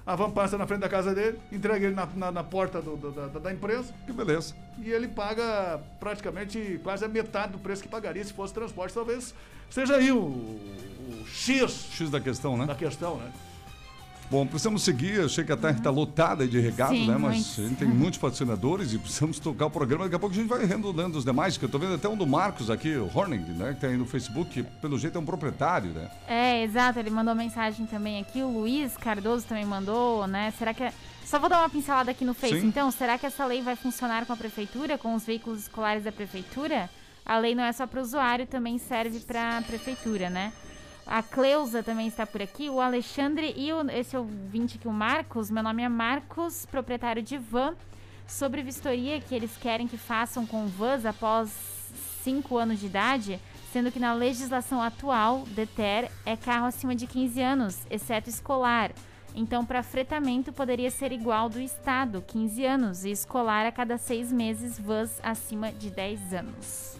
a 0.06 0.14
van 0.16 0.30
passa 0.30 0.58
na 0.58 0.66
frente 0.66 0.80
da 0.80 0.88
casa 0.88 1.14
dele, 1.14 1.38
entrega 1.52 1.86
ele 1.86 1.94
na, 1.94 2.06
na- 2.14 2.32
na 2.32 2.44
porta 2.44 2.82
do- 2.82 2.96
do- 2.96 3.10
da, 3.12 3.26
da 3.38 3.52
empresa 3.52 3.94
Que 4.06 4.12
beleza. 4.12 4.54
e 4.78 4.90
ele 4.90 5.08
paga 5.08 5.80
praticamente 6.00 6.80
quase 6.82 7.04
a 7.04 7.08
metade 7.08 7.52
do 7.52 7.58
preço 7.58 7.82
que 7.82 7.88
pagaria 7.88 8.24
se 8.24 8.32
fosse 8.32 8.52
transporte. 8.52 8.92
Talvez 8.92 9.32
seja 9.70 9.96
aí 9.96 10.10
o, 10.12 10.18
o 10.18 11.24
X 11.26 11.88
X 11.92 12.10
da 12.10 12.20
questão, 12.20 12.56
né? 12.56 12.66
da 12.66 12.74
questão, 12.74 13.16
né? 13.18 13.30
Bom, 14.30 14.46
precisamos 14.46 14.82
seguir. 14.82 15.14
Eu 15.14 15.28
sei 15.28 15.44
que 15.44 15.52
a 15.52 15.56
terra 15.56 15.76
está 15.76 15.90
lotada 15.90 16.46
de 16.46 16.58
recados, 16.58 16.96
Sim, 16.96 17.06
né? 17.06 17.16
Mas 17.16 17.54
gente 17.56 17.76
tem 17.76 17.88
muitos 17.88 18.18
patrocinadores 18.18 18.92
e 18.92 18.98
precisamos 18.98 19.38
tocar 19.38 19.66
o 19.66 19.70
programa. 19.70 20.04
Daqui 20.04 20.16
a 20.16 20.18
pouco 20.18 20.34
a 20.34 20.38
gente 20.38 20.48
vai 20.48 20.64
lendo 20.64 21.16
os 21.16 21.24
demais, 21.24 21.56
que 21.56 21.64
eu 21.64 21.68
tô 21.68 21.78
vendo 21.78 21.94
até 21.94 22.08
um 22.08 22.16
do 22.16 22.26
Marcos 22.26 22.70
aqui, 22.70 22.96
o 22.96 23.10
Horning, 23.14 23.44
né? 23.52 23.74
Que 23.74 23.80
tá 23.80 23.86
aí 23.86 23.96
no 23.96 24.06
Facebook, 24.06 24.50
que 24.50 24.62
pelo 24.62 24.98
jeito 24.98 25.16
é 25.16 25.20
um 25.20 25.24
proprietário, 25.24 25.90
né? 25.90 26.10
É, 26.26 26.62
exato, 26.62 26.98
ele 26.98 27.10
mandou 27.10 27.34
mensagem 27.34 27.86
também 27.86 28.20
aqui, 28.20 28.42
o 28.42 28.48
Luiz 28.48 28.96
Cardoso 28.96 29.46
também 29.46 29.64
mandou, 29.64 30.26
né? 30.26 30.52
Será 30.58 30.72
que. 30.72 30.90
Só 31.24 31.38
vou 31.38 31.48
dar 31.48 31.60
uma 31.60 31.70
pincelada 31.70 32.10
aqui 32.10 32.24
no 32.24 32.34
Face, 32.34 32.60
Sim. 32.60 32.66
então. 32.66 32.90
Será 32.90 33.16
que 33.18 33.26
essa 33.26 33.44
lei 33.46 33.62
vai 33.62 33.76
funcionar 33.76 34.26
com 34.26 34.32
a 34.32 34.36
prefeitura, 34.36 34.98
com 34.98 35.14
os 35.14 35.24
veículos 35.24 35.60
escolares 35.60 36.04
da 36.04 36.12
prefeitura? 36.12 36.90
A 37.24 37.38
lei 37.38 37.54
não 37.54 37.64
é 37.64 37.72
só 37.72 37.86
para 37.86 38.00
o 38.00 38.02
usuário, 38.02 38.46
também 38.46 38.78
serve 38.78 39.20
para 39.20 39.58
a 39.58 39.62
prefeitura, 39.62 40.28
né? 40.28 40.52
A 41.06 41.22
Cleusa 41.22 41.82
também 41.82 42.06
está 42.06 42.26
por 42.26 42.40
aqui, 42.40 42.70
o 42.70 42.80
Alexandre 42.80 43.52
e 43.56 43.72
o, 43.72 43.90
esse 43.90 44.16
ouvinte 44.16 44.78
aqui, 44.78 44.88
o 44.88 44.92
Marcos. 44.92 45.50
Meu 45.50 45.62
nome 45.62 45.82
é 45.82 45.88
Marcos, 45.88 46.64
proprietário 46.64 47.22
de 47.22 47.36
van. 47.36 47.74
Sobre 48.26 48.62
vistoria 48.62 49.20
que 49.20 49.34
eles 49.34 49.54
querem 49.56 49.86
que 49.86 49.98
façam 49.98 50.46
com 50.46 50.66
vans 50.66 51.04
após 51.04 51.50
5 52.22 52.56
anos 52.56 52.80
de 52.80 52.86
idade, 52.86 53.38
sendo 53.70 53.92
que 53.92 54.00
na 54.00 54.14
legislação 54.14 54.80
atual, 54.80 55.44
DETER 55.48 56.10
é 56.24 56.34
carro 56.36 56.66
acima 56.66 56.94
de 56.94 57.06
15 57.06 57.42
anos, 57.42 57.86
exceto 57.90 58.30
escolar. 58.30 58.90
Então, 59.34 59.66
para 59.66 59.82
fretamento, 59.82 60.54
poderia 60.54 60.90
ser 60.90 61.12
igual 61.12 61.50
do 61.50 61.60
Estado, 61.60 62.24
15 62.26 62.64
anos, 62.64 63.04
e 63.04 63.10
escolar 63.10 63.66
a 63.66 63.72
cada 63.72 63.98
seis 63.98 64.32
meses, 64.32 64.78
vans 64.78 65.20
acima 65.22 65.70
de 65.70 65.90
10 65.90 66.32
anos. 66.32 66.93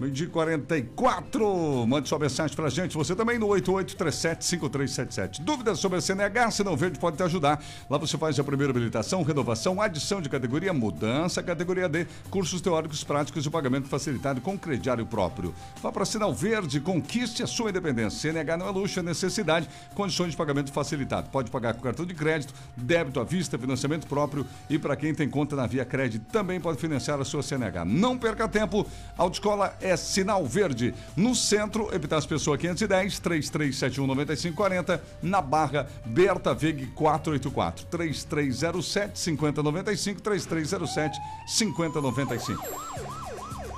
Meio 0.00 0.12
dia 0.12 0.28
44. 0.28 1.86
Mande 1.88 2.08
sua 2.08 2.20
mensagem 2.20 2.54
pra 2.54 2.68
gente. 2.68 2.96
Você 2.96 3.16
também 3.16 3.36
no 3.36 3.48
8837-5377. 3.48 5.40
Dúvidas 5.40 5.80
sobre 5.80 5.98
a 5.98 6.00
CNH? 6.00 6.50
Não 6.64 6.76
verde, 6.76 7.00
pode 7.00 7.16
te 7.16 7.22
ajudar. 7.24 7.60
Lá 7.90 7.98
você 7.98 8.16
faz 8.16 8.38
a 8.38 8.44
primeira 8.44 8.70
habilitação, 8.70 9.24
renovação, 9.24 9.82
adição 9.82 10.22
de 10.22 10.28
categoria, 10.28 10.72
mudança, 10.72 11.42
categoria 11.42 11.88
D, 11.88 12.06
cursos 12.30 12.60
teóricos 12.60 13.02
práticos 13.02 13.44
e 13.44 13.50
pagamento 13.50 13.88
facilitado 13.88 14.40
com 14.40 14.56
crediário 14.56 15.04
próprio. 15.04 15.52
Vá 15.82 15.90
para 15.90 16.04
Sinal 16.04 16.32
Verde, 16.32 16.78
conquiste 16.78 17.42
a 17.42 17.46
sua 17.48 17.70
independência. 17.70 18.32
CNH 18.32 18.56
não 18.56 18.68
é 18.68 18.70
luxo, 18.70 19.00
é 19.00 19.02
necessidade. 19.02 19.68
Condições 19.96 20.30
de 20.30 20.36
pagamento 20.36 20.72
facilitado. 20.72 21.28
Pode 21.30 21.50
pagar 21.50 21.74
com 21.74 21.80
cartão 21.80 22.06
de 22.06 22.14
crédito, 22.14 22.54
débito 22.76 23.18
à 23.18 23.24
vista, 23.24 23.58
financiamento 23.58 24.06
próprio 24.06 24.46
e 24.70 24.78
para 24.78 24.94
quem 24.94 25.12
tem 25.12 25.28
conta 25.28 25.56
na 25.56 25.66
Via 25.66 25.84
Crédito 25.84 26.24
também 26.30 26.60
pode 26.60 26.78
financiar 26.78 27.20
a 27.20 27.24
sua 27.24 27.42
CNH. 27.42 27.84
Não 27.84 28.16
perca 28.16 28.46
tempo. 28.46 28.86
Autoescola 29.16 29.76
é 29.80 29.87
Sinal 29.96 30.44
Verde. 30.46 30.94
No 31.16 31.34
centro, 31.34 31.94
Epitácio 31.94 32.28
Pessoa 32.28 32.58
510, 32.58 33.18
3371 33.18 34.06
9540. 34.06 35.02
Na 35.22 35.40
Barra, 35.40 35.88
Berta 36.04 36.54
Veg 36.54 36.86
484, 36.94 37.86
3307 37.86 39.18
5095, 39.18 40.20
3307 40.20 41.18
5095. 41.46 43.08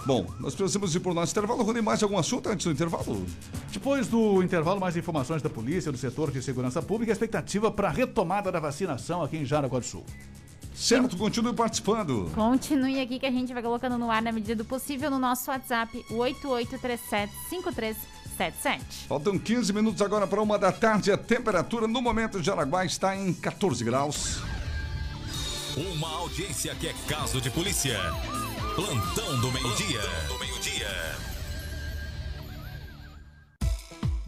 Bom, 0.07 0.27
nós 0.41 0.55
precisamos 0.55 0.95
ir 0.95 1.01
para 1.01 1.13
o 1.13 1.15
nosso 1.15 1.33
intervalo. 1.33 1.63
Rony, 1.63 1.83
mais 1.83 2.03
algum 2.03 2.19
assunto 2.19 2.49
antes 2.49 2.65
do 2.65 2.73
intervalo? 2.73 3.27
Depois 3.71 4.09
do 4.09 4.43
intervalo, 4.43 4.81
mais 4.81 4.97
informações 4.97 5.43
da 5.43 5.51
polícia, 5.51 5.93
do 5.93 5.99
setor 5.99 6.31
de 6.31 6.43
segurança 6.43 6.81
pública, 6.81 7.13
a 7.13 7.15
expectativa 7.15 7.71
para 7.71 7.89
a 7.89 7.91
retomada 7.91 8.51
da 8.51 8.59
vacinação 8.59 9.23
aqui 9.23 9.37
em 9.37 9.45
Jaraguá 9.45 9.79
do 9.79 9.85
Sul. 9.85 10.05
Certo, 10.75 11.16
continue 11.16 11.55
participando. 11.55 12.31
Continue 12.35 13.01
aqui 13.01 13.18
que 13.18 13.27
a 13.27 13.31
gente 13.31 13.53
vai 13.53 13.62
colocando 13.62 13.99
no 13.99 14.11
ar 14.11 14.23
na 14.23 14.33
medida 14.33 14.57
do 14.57 14.64
possível 14.64 15.11
no 15.11 15.18
nosso 15.18 15.51
WhatsApp, 15.51 16.05
o 16.11 16.14
8837-5377. 16.18 18.81
Faltam 19.09 19.39
15 19.39 19.73
minutos 19.73 20.01
agora 20.01 20.27
para 20.27 20.41
uma 20.41 20.59
da 20.59 20.73
tarde. 20.73 21.12
A 21.12 21.16
temperatura 21.18 21.87
no 21.87 22.01
momento 22.01 22.41
de 22.41 22.51
Araguá 22.51 22.85
está 22.85 23.14
em 23.14 23.33
14 23.35 23.85
graus. 23.85 24.39
Uma 25.77 26.09
audiência 26.18 26.75
que 26.75 26.89
é 26.89 26.95
caso 27.07 27.41
de 27.41 27.51
polícia. 27.51 27.99
Plantão 28.75 29.41
do 29.41 29.53
meio-dia. 29.53 30.01
do 30.29 30.39
meio-dia. 30.39 31.30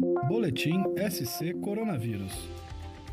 Boletim 0.00 0.82
SC 0.96 1.52
Coronavírus. 1.60 2.32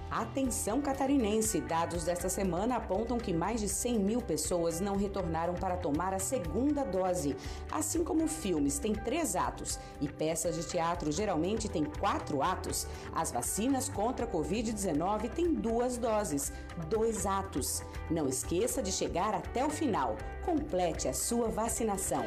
Atenção 0.10 0.82
catarinense, 0.82 1.60
dados 1.60 2.06
desta 2.06 2.30
semana 2.30 2.78
apontam 2.78 3.18
que 3.18 3.34
mais 3.34 3.60
de 3.60 3.68
100 3.68 4.00
mil 4.00 4.22
pessoas 4.22 4.80
não 4.80 4.96
retornaram 4.96 5.54
para 5.54 5.76
tomar 5.76 6.14
a 6.14 6.20
segunda 6.20 6.86
dose. 6.86 7.36
Assim 7.70 8.02
como 8.02 8.28
filmes 8.28 8.80
têm 8.80 8.94
três 8.94 9.36
atos 9.36 9.78
e 10.00 10.08
peças 10.08 10.56
de 10.56 10.66
teatro 10.66 11.12
geralmente 11.12 11.68
têm 11.68 11.84
quatro 11.84 12.42
atos, 12.42 12.88
as 13.14 13.30
vacinas 13.30 13.90
contra 13.90 14.26
a 14.26 14.32
Covid-19 14.32 15.30
têm 15.32 15.54
duas 15.54 15.98
doses, 15.98 16.54
dois 16.90 17.26
atos. 17.26 17.84
Não 18.10 18.28
esqueça 18.28 18.82
de 18.82 18.92
chegar 18.92 19.36
até 19.36 19.66
o 19.66 19.70
final. 19.70 20.16
Complete 20.46 21.10
a 21.10 21.14
sua 21.14 21.50
vacinação. 21.50 22.24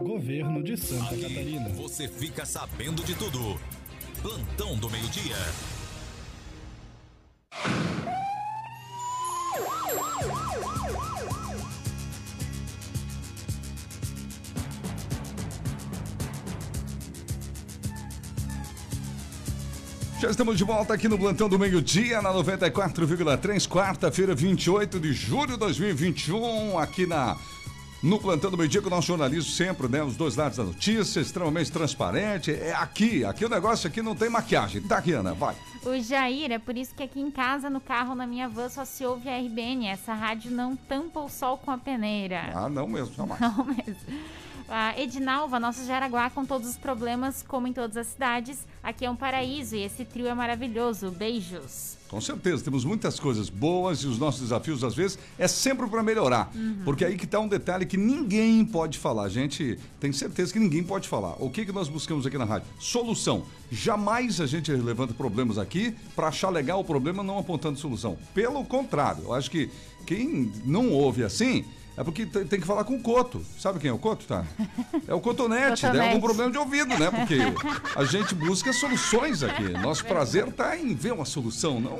Governo 0.00 0.62
de 0.62 0.76
Santa 0.76 1.14
Aqui 1.14 1.20
Catarina. 1.20 1.68
você 1.70 2.08
fica 2.08 2.46
sabendo 2.46 3.04
de 3.04 3.14
tudo. 3.14 3.60
Plantão 4.22 4.76
do 4.78 4.88
meio-dia. 4.88 5.36
Já 20.18 20.30
estamos 20.30 20.56
de 20.56 20.64
volta 20.64 20.92
aqui 20.92 21.08
no 21.08 21.18
Plantão 21.18 21.48
do 21.48 21.58
Meio-Dia, 21.58 22.20
na 22.20 22.30
94,3, 22.30 23.66
quarta-feira, 23.66 24.34
28 24.34 25.00
de 25.00 25.14
julho 25.14 25.52
de 25.52 25.56
2021, 25.56 26.78
aqui 26.78 27.06
na. 27.06 27.38
No 28.02 28.18
Plantão 28.18 28.50
do 28.50 28.56
Meio 28.56 28.68
Dia, 28.68 28.80
com 28.80 28.86
o 28.86 28.90
nosso 28.90 29.08
jornalismo 29.08 29.52
sempre, 29.52 29.86
né? 29.86 30.02
Os 30.02 30.16
dois 30.16 30.34
lados 30.34 30.56
da 30.56 30.64
notícia, 30.64 31.20
extremamente 31.20 31.70
transparente. 31.70 32.50
É 32.50 32.72
aqui, 32.72 33.26
aqui 33.26 33.44
o 33.44 33.48
negócio 33.48 33.86
aqui 33.86 34.00
não 34.00 34.16
tem 34.16 34.30
maquiagem. 34.30 34.80
Tá, 34.80 34.98
Riana? 34.98 35.34
Vai. 35.34 35.54
O 35.84 36.00
Jair, 36.00 36.50
é 36.50 36.58
por 36.58 36.78
isso 36.78 36.94
que 36.94 37.02
aqui 37.02 37.20
em 37.20 37.30
casa, 37.30 37.68
no 37.68 37.78
carro, 37.78 38.14
na 38.14 38.26
minha 38.26 38.48
van, 38.48 38.70
só 38.70 38.86
se 38.86 39.04
ouve 39.04 39.28
a 39.28 39.38
RBN. 39.38 39.86
Essa 39.86 40.14
rádio 40.14 40.50
não 40.50 40.74
tampa 40.74 41.20
o 41.20 41.28
sol 41.28 41.58
com 41.58 41.70
a 41.70 41.76
peneira. 41.76 42.50
Ah, 42.54 42.70
não 42.70 42.88
mesmo, 42.88 43.14
jamais. 43.14 43.38
Não 43.40 43.64
mesmo. 43.66 43.94
A 44.66 44.98
Edinalva, 44.98 45.58
nosso 45.58 45.84
Jaraguá, 45.84 46.30
com 46.30 46.46
todos 46.46 46.70
os 46.70 46.76
problemas, 46.78 47.42
como 47.42 47.66
em 47.66 47.72
todas 47.72 47.96
as 47.96 48.06
cidades, 48.06 48.66
aqui 48.82 49.04
é 49.04 49.10
um 49.10 49.16
paraíso 49.16 49.74
e 49.74 49.82
esse 49.82 50.04
trio 50.04 50.28
é 50.28 50.34
maravilhoso. 50.34 51.10
Beijos. 51.10 51.99
Com 52.10 52.20
certeza, 52.20 52.64
temos 52.64 52.84
muitas 52.84 53.20
coisas 53.20 53.48
boas 53.48 54.00
e 54.00 54.08
os 54.08 54.18
nossos 54.18 54.40
desafios, 54.40 54.82
às 54.82 54.96
vezes, 54.96 55.16
é 55.38 55.46
sempre 55.46 55.86
para 55.86 56.02
melhorar. 56.02 56.50
Uhum. 56.52 56.80
Porque 56.84 57.04
aí 57.04 57.16
que 57.16 57.24
tá 57.24 57.38
um 57.38 57.46
detalhe 57.46 57.86
que 57.86 57.96
ninguém 57.96 58.64
pode 58.64 58.98
falar. 58.98 59.22
A 59.22 59.28
gente 59.28 59.78
tem 60.00 60.12
certeza 60.12 60.52
que 60.52 60.58
ninguém 60.58 60.82
pode 60.82 61.08
falar. 61.08 61.36
O 61.38 61.48
que, 61.48 61.64
que 61.64 61.70
nós 61.70 61.88
buscamos 61.88 62.26
aqui 62.26 62.36
na 62.36 62.44
rádio? 62.44 62.66
Solução. 62.80 63.44
Jamais 63.70 64.40
a 64.40 64.46
gente 64.46 64.72
levanta 64.72 65.14
problemas 65.14 65.56
aqui 65.56 65.94
para 66.16 66.26
achar 66.26 66.50
legal 66.50 66.80
o 66.80 66.84
problema 66.84 67.22
não 67.22 67.38
apontando 67.38 67.78
solução. 67.78 68.18
Pelo 68.34 68.64
contrário, 68.64 69.22
eu 69.26 69.32
acho 69.32 69.48
que 69.48 69.70
quem 70.04 70.52
não 70.64 70.90
ouve 70.90 71.22
assim 71.22 71.64
é 71.96 72.04
porque 72.04 72.26
tem 72.26 72.60
que 72.60 72.66
falar 72.66 72.84
com 72.84 72.94
o 72.94 73.00
Coto. 73.00 73.44
Sabe 73.58 73.78
quem 73.78 73.90
é 73.90 73.92
o 73.92 73.98
Coto, 73.98 74.24
tá? 74.26 74.44
É 75.06 75.14
o 75.14 75.20
Cotonete. 75.20 75.82
Cotonete. 75.82 76.08
algum 76.08 76.20
problema 76.20 76.50
de 76.50 76.58
ouvido, 76.58 76.96
né? 76.98 77.10
Porque 77.10 77.38
a 77.96 78.04
gente 78.04 78.34
busca 78.34 78.72
soluções 78.72 79.42
aqui. 79.42 79.68
Nosso 79.70 80.04
prazer 80.04 80.50
tá 80.52 80.76
em 80.76 80.94
ver 80.94 81.12
uma 81.12 81.24
solução, 81.24 81.80
não 81.80 81.98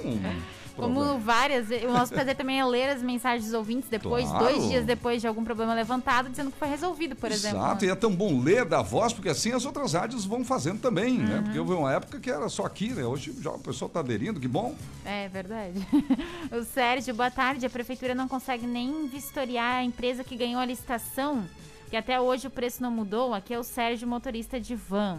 Como 0.80 0.94
problema. 1.00 1.18
várias, 1.20 1.68
o 1.70 1.92
nosso 1.92 2.12
prazer 2.12 2.34
também 2.36 2.58
é 2.60 2.64
ler 2.64 2.90
as 2.90 3.02
mensagens 3.02 3.44
dos 3.44 3.54
ouvintes 3.54 3.88
depois, 3.88 4.28
Claro. 4.28 4.44
dois 4.46 4.68
dias 4.68 4.84
depois 4.84 5.20
de 5.20 5.26
algum 5.26 5.44
problema 5.44 5.74
levantado, 5.74 6.28
dizendo 6.28 6.50
que 6.50 6.58
foi 6.58 6.68
resolvido, 6.68 7.14
por 7.16 7.30
exemplo. 7.30 7.58
Exato, 7.58 7.84
e 7.84 7.90
é 7.90 7.94
tão 7.94 8.14
bom 8.14 8.40
ler 8.40 8.64
da 8.64 8.82
voz, 8.82 9.12
porque 9.12 9.28
assim 9.28 9.52
as 9.52 9.64
outras 9.64 9.92
rádios 9.92 10.24
vão 10.24 10.44
fazendo 10.44 10.80
também, 10.80 11.18
Uhum. 11.18 11.26
né? 11.26 11.40
Porque 11.44 11.58
houve 11.58 11.72
uma 11.74 11.92
época 11.92 12.18
que 12.20 12.30
era 12.30 12.48
só 12.48 12.64
aqui, 12.64 12.90
né? 12.92 13.04
Hoje 13.04 13.34
já 13.40 13.50
o 13.50 13.58
pessoal 13.58 13.88
tá 13.88 14.00
aderindo, 14.00 14.40
que 14.40 14.48
bom. 14.48 14.74
É 15.04 15.28
verdade. 15.28 15.74
o 16.52 16.64
Sérgio, 16.64 17.14
boa 17.14 17.30
tarde. 17.30 17.64
A 17.66 17.70
prefeitura 17.70 18.14
não 18.14 18.28
consegue 18.28 18.66
nem 18.66 19.06
vistoriar 19.08 19.76
a 19.80 19.84
empresa 19.84 20.22
que 20.24 20.36
ganhou 20.36 20.60
a 20.60 20.64
licitação, 20.64 21.44
que 21.88 21.96
até 21.96 22.20
hoje 22.20 22.46
o 22.46 22.50
preço 22.50 22.82
não 22.82 22.90
mudou. 22.90 23.34
Aqui 23.34 23.52
é 23.52 23.58
o 23.58 23.64
Sérgio, 23.64 24.06
motorista 24.08 24.60
de 24.60 24.74
van. 24.74 25.18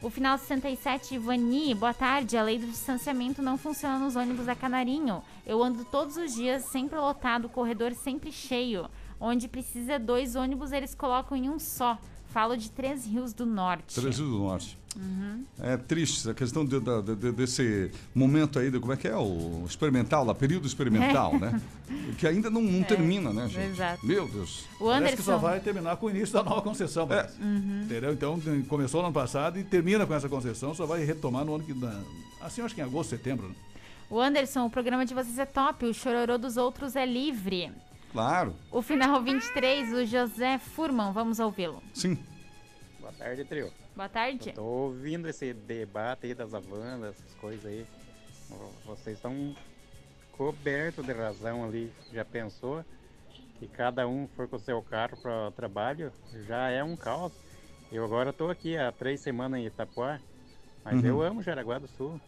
O 0.00 0.08
final 0.08 0.38
67, 0.38 1.16
Ivani, 1.16 1.74
boa 1.74 1.92
tarde. 1.92 2.36
A 2.36 2.42
lei 2.44 2.56
do 2.56 2.68
distanciamento 2.68 3.42
não 3.42 3.58
funciona 3.58 3.98
nos 3.98 4.14
ônibus 4.14 4.46
da 4.46 4.54
Canarinho. 4.54 5.24
Eu 5.44 5.60
ando 5.60 5.84
todos 5.84 6.16
os 6.16 6.32
dias, 6.32 6.66
sempre 6.66 6.96
lotado, 6.96 7.46
o 7.46 7.48
corredor 7.48 7.92
sempre 7.94 8.30
cheio. 8.30 8.88
Onde 9.20 9.48
precisa 9.48 9.98
dois 9.98 10.36
ônibus, 10.36 10.70
eles 10.70 10.94
colocam 10.94 11.36
em 11.36 11.50
um 11.50 11.58
só. 11.58 11.98
Falo 12.32 12.56
de 12.56 12.70
Três 12.70 13.06
Rios 13.06 13.32
do 13.32 13.46
Norte. 13.46 13.94
Três 13.94 14.18
Rios 14.18 14.30
do 14.30 14.38
Norte. 14.38 14.78
Uhum. 14.96 15.44
É 15.60 15.76
triste 15.76 16.28
a 16.28 16.34
questão 16.34 16.64
de- 16.64 16.80
da- 16.80 17.00
de- 17.00 17.32
desse 17.32 17.90
momento 18.14 18.58
aí, 18.58 18.70
do, 18.70 18.80
como 18.80 18.92
é 18.92 18.96
que 18.96 19.06
é? 19.06 19.16
O 19.16 19.64
experimental, 19.66 20.24
lá, 20.24 20.34
período 20.34 20.66
experimental, 20.66 21.38
né? 21.38 21.60
Que 22.18 22.26
ainda 22.26 22.50
não, 22.50 22.60
não 22.62 22.80
É, 22.80 22.84
termina, 22.84 23.32
né, 23.32 23.48
gente? 23.48 23.72
exato. 23.72 24.04
Meu 24.04 24.26
Deus. 24.28 24.64
O 24.80 24.86
Parece 24.86 25.16
que 25.16 25.22
só 25.22 25.32
Anderson. 25.32 25.46
vai 25.48 25.60
terminar 25.60 25.96
com 25.96 26.06
o 26.06 26.10
início 26.10 26.32
da 26.34 26.42
nova 26.42 26.60
concessão. 26.62 27.06
parece. 27.06 27.40
Uhum. 27.40 27.82
Entendeu? 27.84 28.12
Então, 28.12 28.40
começou 28.68 29.00
no 29.00 29.06
ano 29.08 29.14
passado 29.14 29.58
e 29.58 29.64
termina 29.64 30.04
com 30.06 30.14
essa 30.14 30.28
concessão, 30.28 30.74
só 30.74 30.84
vai 30.84 31.04
retomar 31.04 31.44
no 31.44 31.54
ano 31.54 31.64
que... 31.64 31.74
na- 31.74 32.02
Assim, 32.40 32.60
acho 32.62 32.74
que 32.74 32.80
em 32.80 32.84
agosto, 32.84 33.10
setembro, 33.10 33.48
né? 33.48 33.54
O 34.10 34.18
Anderson, 34.20 34.64
o 34.66 34.70
programa 34.70 35.04
de 35.04 35.12
vocês 35.14 35.38
é 35.38 35.44
top, 35.46 35.84
o 35.86 35.92
chororô 35.94 36.38
dos 36.38 36.56
outros 36.56 36.96
é 36.96 37.04
livre. 37.04 37.70
Claro, 38.12 38.54
O 38.70 38.80
final 38.80 39.22
23, 39.22 39.92
o 39.92 40.04
José 40.06 40.58
Furman, 40.58 41.12
vamos 41.12 41.38
ouvi-lo. 41.38 41.82
sim. 41.94 42.18
Boa 43.00 43.12
tarde, 43.12 43.44
trio. 43.44 43.72
Boa 43.96 44.08
tarde. 44.08 44.50
Eu 44.50 44.54
tô 44.54 44.64
ouvindo 44.64 45.28
esse 45.28 45.52
debate 45.54 46.26
aí 46.26 46.34
das 46.34 46.52
avandas, 46.52 47.14
essas 47.16 47.34
coisas 47.34 47.64
aí. 47.64 47.86
Vo- 48.48 48.72
Vocês 48.86 49.16
estão 49.16 49.54
cobertos 50.32 51.04
de 51.06 51.12
razão 51.12 51.64
ali. 51.64 51.90
Já 52.12 52.24
pensou 52.24 52.84
que 53.58 53.66
cada 53.68 54.06
um 54.06 54.26
for 54.28 54.46
com 54.48 54.56
o 54.56 54.60
seu 54.60 54.82
carro 54.82 55.16
para 55.16 55.48
o 55.48 55.50
trabalho? 55.52 56.12
Já 56.46 56.70
é 56.70 56.82
um 56.84 56.96
caos. 56.96 57.32
Eu 57.90 58.04
agora 58.04 58.32
tô 58.32 58.50
aqui 58.50 58.76
há 58.76 58.92
três 58.92 59.20
semanas 59.20 59.60
em 59.60 59.66
Itapuá, 59.66 60.18
mas 60.84 61.00
Uhum. 61.00 61.06
eu 61.06 61.22
amo 61.22 61.42
Jaraguá 61.42 61.78
do 61.78 61.88
Sul. 61.88 62.20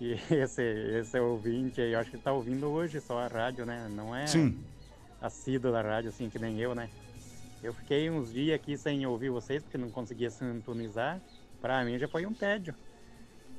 E 0.00 0.12
esse, 0.30 0.62
esse 0.62 1.18
ouvinte 1.18 1.80
aí, 1.80 1.92
eu 1.92 2.00
acho 2.00 2.10
que 2.10 2.18
tá 2.18 2.32
ouvindo 2.32 2.68
hoje 2.68 3.00
só 3.00 3.18
a 3.20 3.26
rádio, 3.26 3.64
né? 3.64 3.88
Não 3.90 4.14
é 4.14 4.26
Sim. 4.26 4.58
Assíduo 5.20 5.72
da 5.72 5.82
rádio, 5.82 6.10
assim, 6.10 6.28
que 6.28 6.38
nem 6.38 6.58
eu, 6.60 6.74
né? 6.74 6.88
Eu 7.62 7.74
fiquei 7.74 8.08
uns 8.08 8.32
dias 8.32 8.54
aqui 8.54 8.76
sem 8.76 9.04
ouvir 9.06 9.30
vocês, 9.30 9.62
porque 9.62 9.76
não 9.76 9.90
conseguia 9.90 10.30
sintonizar. 10.30 11.20
Pra 11.60 11.84
mim 11.84 11.98
já 11.98 12.08
foi 12.08 12.24
um 12.24 12.32
tédio. 12.32 12.74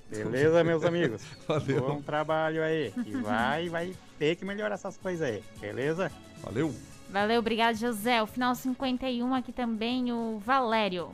Beleza, 0.09 0.63
meus 0.65 0.83
amigos? 0.83 1.23
Valeu. 1.47 1.87
Bom 1.87 2.01
trabalho 2.01 2.63
aí. 2.63 2.91
E 3.05 3.11
vai, 3.17 3.69
vai 3.69 3.93
ter 4.17 4.35
que 4.35 4.43
melhorar 4.43 4.73
essas 4.73 4.97
coisas 4.97 5.27
aí. 5.27 5.43
Beleza? 5.59 6.11
Valeu. 6.41 6.73
Valeu, 7.09 7.39
obrigado, 7.39 7.75
José. 7.75 8.21
O 8.23 8.27
final 8.27 8.55
51 8.55 9.35
aqui 9.35 9.51
também, 9.51 10.11
o 10.11 10.39
Valério. 10.39 11.11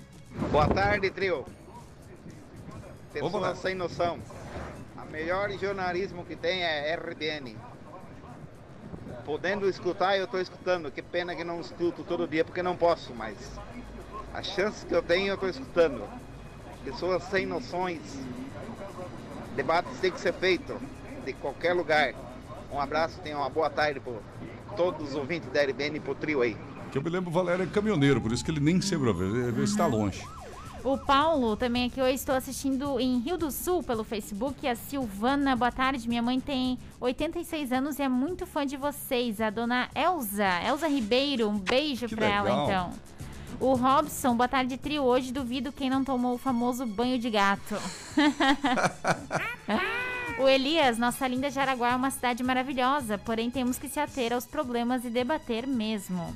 Boa 0.51 0.67
tarde, 0.67 1.09
trio. 1.09 1.45
Pessoas 3.11 3.57
sem 3.57 3.75
noção. 3.75 4.19
A 4.95 5.03
melhor 5.05 5.49
jornalismo 5.57 6.23
que 6.23 6.35
tem 6.35 6.63
é 6.63 6.95
RBN. 6.95 7.57
Podendo 9.27 9.67
escutar, 9.67 10.17
eu 10.17 10.23
estou 10.23 10.39
escutando. 10.39 10.89
Que 10.89 11.01
pena 11.01 11.35
que 11.35 11.43
não 11.43 11.59
escuto 11.59 12.01
todo 12.01 12.25
dia 12.25 12.45
porque 12.45 12.63
não 12.63 12.77
posso, 12.77 13.13
mas 13.13 13.35
as 14.33 14.47
chances 14.47 14.85
que 14.85 14.95
eu 14.95 15.03
tenho, 15.03 15.27
eu 15.27 15.33
estou 15.33 15.49
escutando. 15.49 16.01
Pessoas 16.85 17.21
sem 17.23 17.45
noções. 17.45 17.99
Debates 19.53 19.99
têm 19.99 20.13
que 20.13 20.21
ser 20.21 20.33
feito 20.33 20.79
de 21.25 21.33
qualquer 21.33 21.73
lugar. 21.73 22.13
Um 22.71 22.79
abraço, 22.79 23.19
tenha 23.19 23.37
uma 23.37 23.49
boa 23.49 23.69
tarde 23.69 23.99
por 23.99 24.21
todos 24.77 25.09
os 25.09 25.15
ouvintes 25.15 25.51
da 25.51 25.61
RBN 25.61 25.97
e 25.97 25.99
pro 25.99 26.15
trio 26.15 26.41
aí. 26.41 26.55
Que 26.89 26.97
eu 26.97 27.01
me 27.01 27.09
lembro, 27.09 27.29
o 27.29 27.33
Valério 27.33 27.63
é 27.63 27.67
caminhoneiro, 27.67 28.21
por 28.21 28.31
isso 28.31 28.45
que 28.45 28.51
ele 28.51 28.61
nem 28.61 28.79
sempre 28.79 29.09
ele 29.09 29.61
está 29.61 29.85
longe. 29.85 30.23
O 30.83 30.97
Paulo 30.97 31.57
também 31.57 31.85
aqui, 31.85 31.99
eu 31.99 32.07
estou 32.07 32.35
assistindo 32.35 32.99
em 32.99 33.19
Rio 33.19 33.37
do 33.37 33.51
Sul 33.51 33.83
pelo 33.83 34.03
Facebook. 34.03 34.67
A 34.67 34.75
Silvana, 34.75 35.55
boa 35.55 35.71
tarde. 35.71 36.07
Minha 36.07 36.21
mãe 36.21 36.39
tem 36.39 36.77
86 36.99 37.71
anos 37.71 37.99
e 37.99 38.03
é 38.03 38.09
muito 38.09 38.45
fã 38.45 38.65
de 38.65 38.77
vocês. 38.77 39.41
A 39.41 39.49
dona 39.49 39.89
Elza, 39.95 40.47
Elza 40.65 40.87
Ribeiro, 40.87 41.49
um 41.49 41.57
beijo 41.57 42.07
pra 42.07 42.25
ela 42.25 42.63
então. 42.63 42.91
O 43.59 43.73
Robson, 43.73 44.35
boa 44.35 44.47
tarde, 44.47 44.77
trio. 44.77 45.03
Hoje 45.03 45.33
duvido 45.33 45.71
quem 45.71 45.89
não 45.89 46.03
tomou 46.03 46.35
o 46.35 46.37
famoso 46.37 46.85
banho 46.85 47.17
de 47.17 47.29
gato. 47.29 47.75
o 50.39 50.47
Elias, 50.47 50.97
nossa 50.97 51.27
linda 51.27 51.49
Jaraguá 51.49 51.93
é 51.93 51.95
uma 51.95 52.11
cidade 52.11 52.43
maravilhosa, 52.43 53.17
porém 53.17 53.49
temos 53.49 53.79
que 53.79 53.89
se 53.89 53.99
ater 53.99 54.31
aos 54.31 54.45
problemas 54.45 55.03
e 55.03 55.09
debater 55.09 55.65
mesmo. 55.65 56.35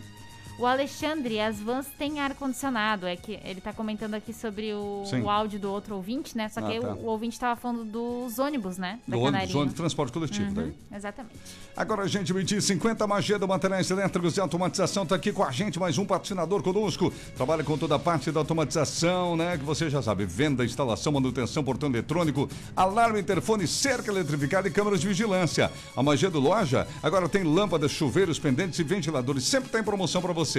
O 0.62 0.66
Alexandre, 0.68 1.40
as 1.40 1.60
vans 1.60 1.88
têm 1.98 2.20
ar-condicionado. 2.20 3.08
É 3.08 3.16
que 3.16 3.40
ele 3.44 3.60
tá 3.60 3.74
comentando 3.74 4.14
aqui 4.14 4.32
sobre 4.32 4.72
o, 4.76 5.04
o 5.24 5.28
áudio 5.28 5.60
do 5.60 5.72
outro 5.72 5.96
ouvinte, 5.96 6.38
né? 6.38 6.50
Só 6.50 6.60
Ah, 6.60 6.70
que 6.70 6.80
tá. 6.80 6.94
o, 6.94 7.00
o 7.00 7.06
ouvinte 7.08 7.40
tava 7.40 7.60
falando 7.60 7.84
dos 7.84 8.38
ônibus, 8.38 8.78
né? 8.78 9.00
Do 9.08 9.20
ônibus, 9.20 9.56
ônibus, 9.56 9.74
transporte 9.74 10.14
coletivo, 10.14 10.50
Uhum, 10.50 10.54
daí. 10.54 10.74
Exatamente. 10.96 11.36
Agora, 11.76 12.08
gente, 12.08 12.32
medir 12.32 12.62
50 12.62 13.08
Magedo, 13.08 13.48
materiais 13.48 13.90
elétricos 13.90 14.38
e 14.38 14.40
automatização, 14.40 15.04
tá 15.04 15.16
aqui 15.16 15.32
com 15.34 15.44
a 15.44 15.50
gente, 15.50 15.80
mais 15.80 15.98
um 15.98 16.06
patrocinador 16.06 16.62
conosco. 16.62 17.12
Trabalha 17.36 17.64
com 17.64 17.76
toda 17.76 17.96
a 17.96 18.00
parte 18.00 18.32
da 18.32 18.40
automatização, 18.42 19.36
né? 19.36 19.58
Que 19.58 19.64
você 19.64 19.90
já 19.90 20.00
sabe, 20.04 20.26
venda, 20.28 20.64
instalação, 20.64 21.12
manutenção, 21.14 21.64
portão 21.64 21.90
eletrônico, 21.90 22.48
alarme, 22.76 23.20
interfone, 23.20 23.66
cerca 23.66 24.12
eletrificada 24.12 24.68
e 24.68 24.72
câmeras 24.72 25.02
de 25.02 25.08
vigilância. 25.08 25.72
A 25.98 26.04
Magedo 26.04 26.40
Loja 26.40 26.88
agora 27.02 27.28
tem 27.28 27.44
lâmpadas, 27.44 27.90
chuveiros, 27.90 28.38
pendentes 28.38 28.78
e 28.78 28.84
ventiladores, 28.84 29.44
sempre 29.46 29.72
tem 29.72 29.82
promoção 29.82 30.22
para 30.22 30.34
você. 30.34 30.51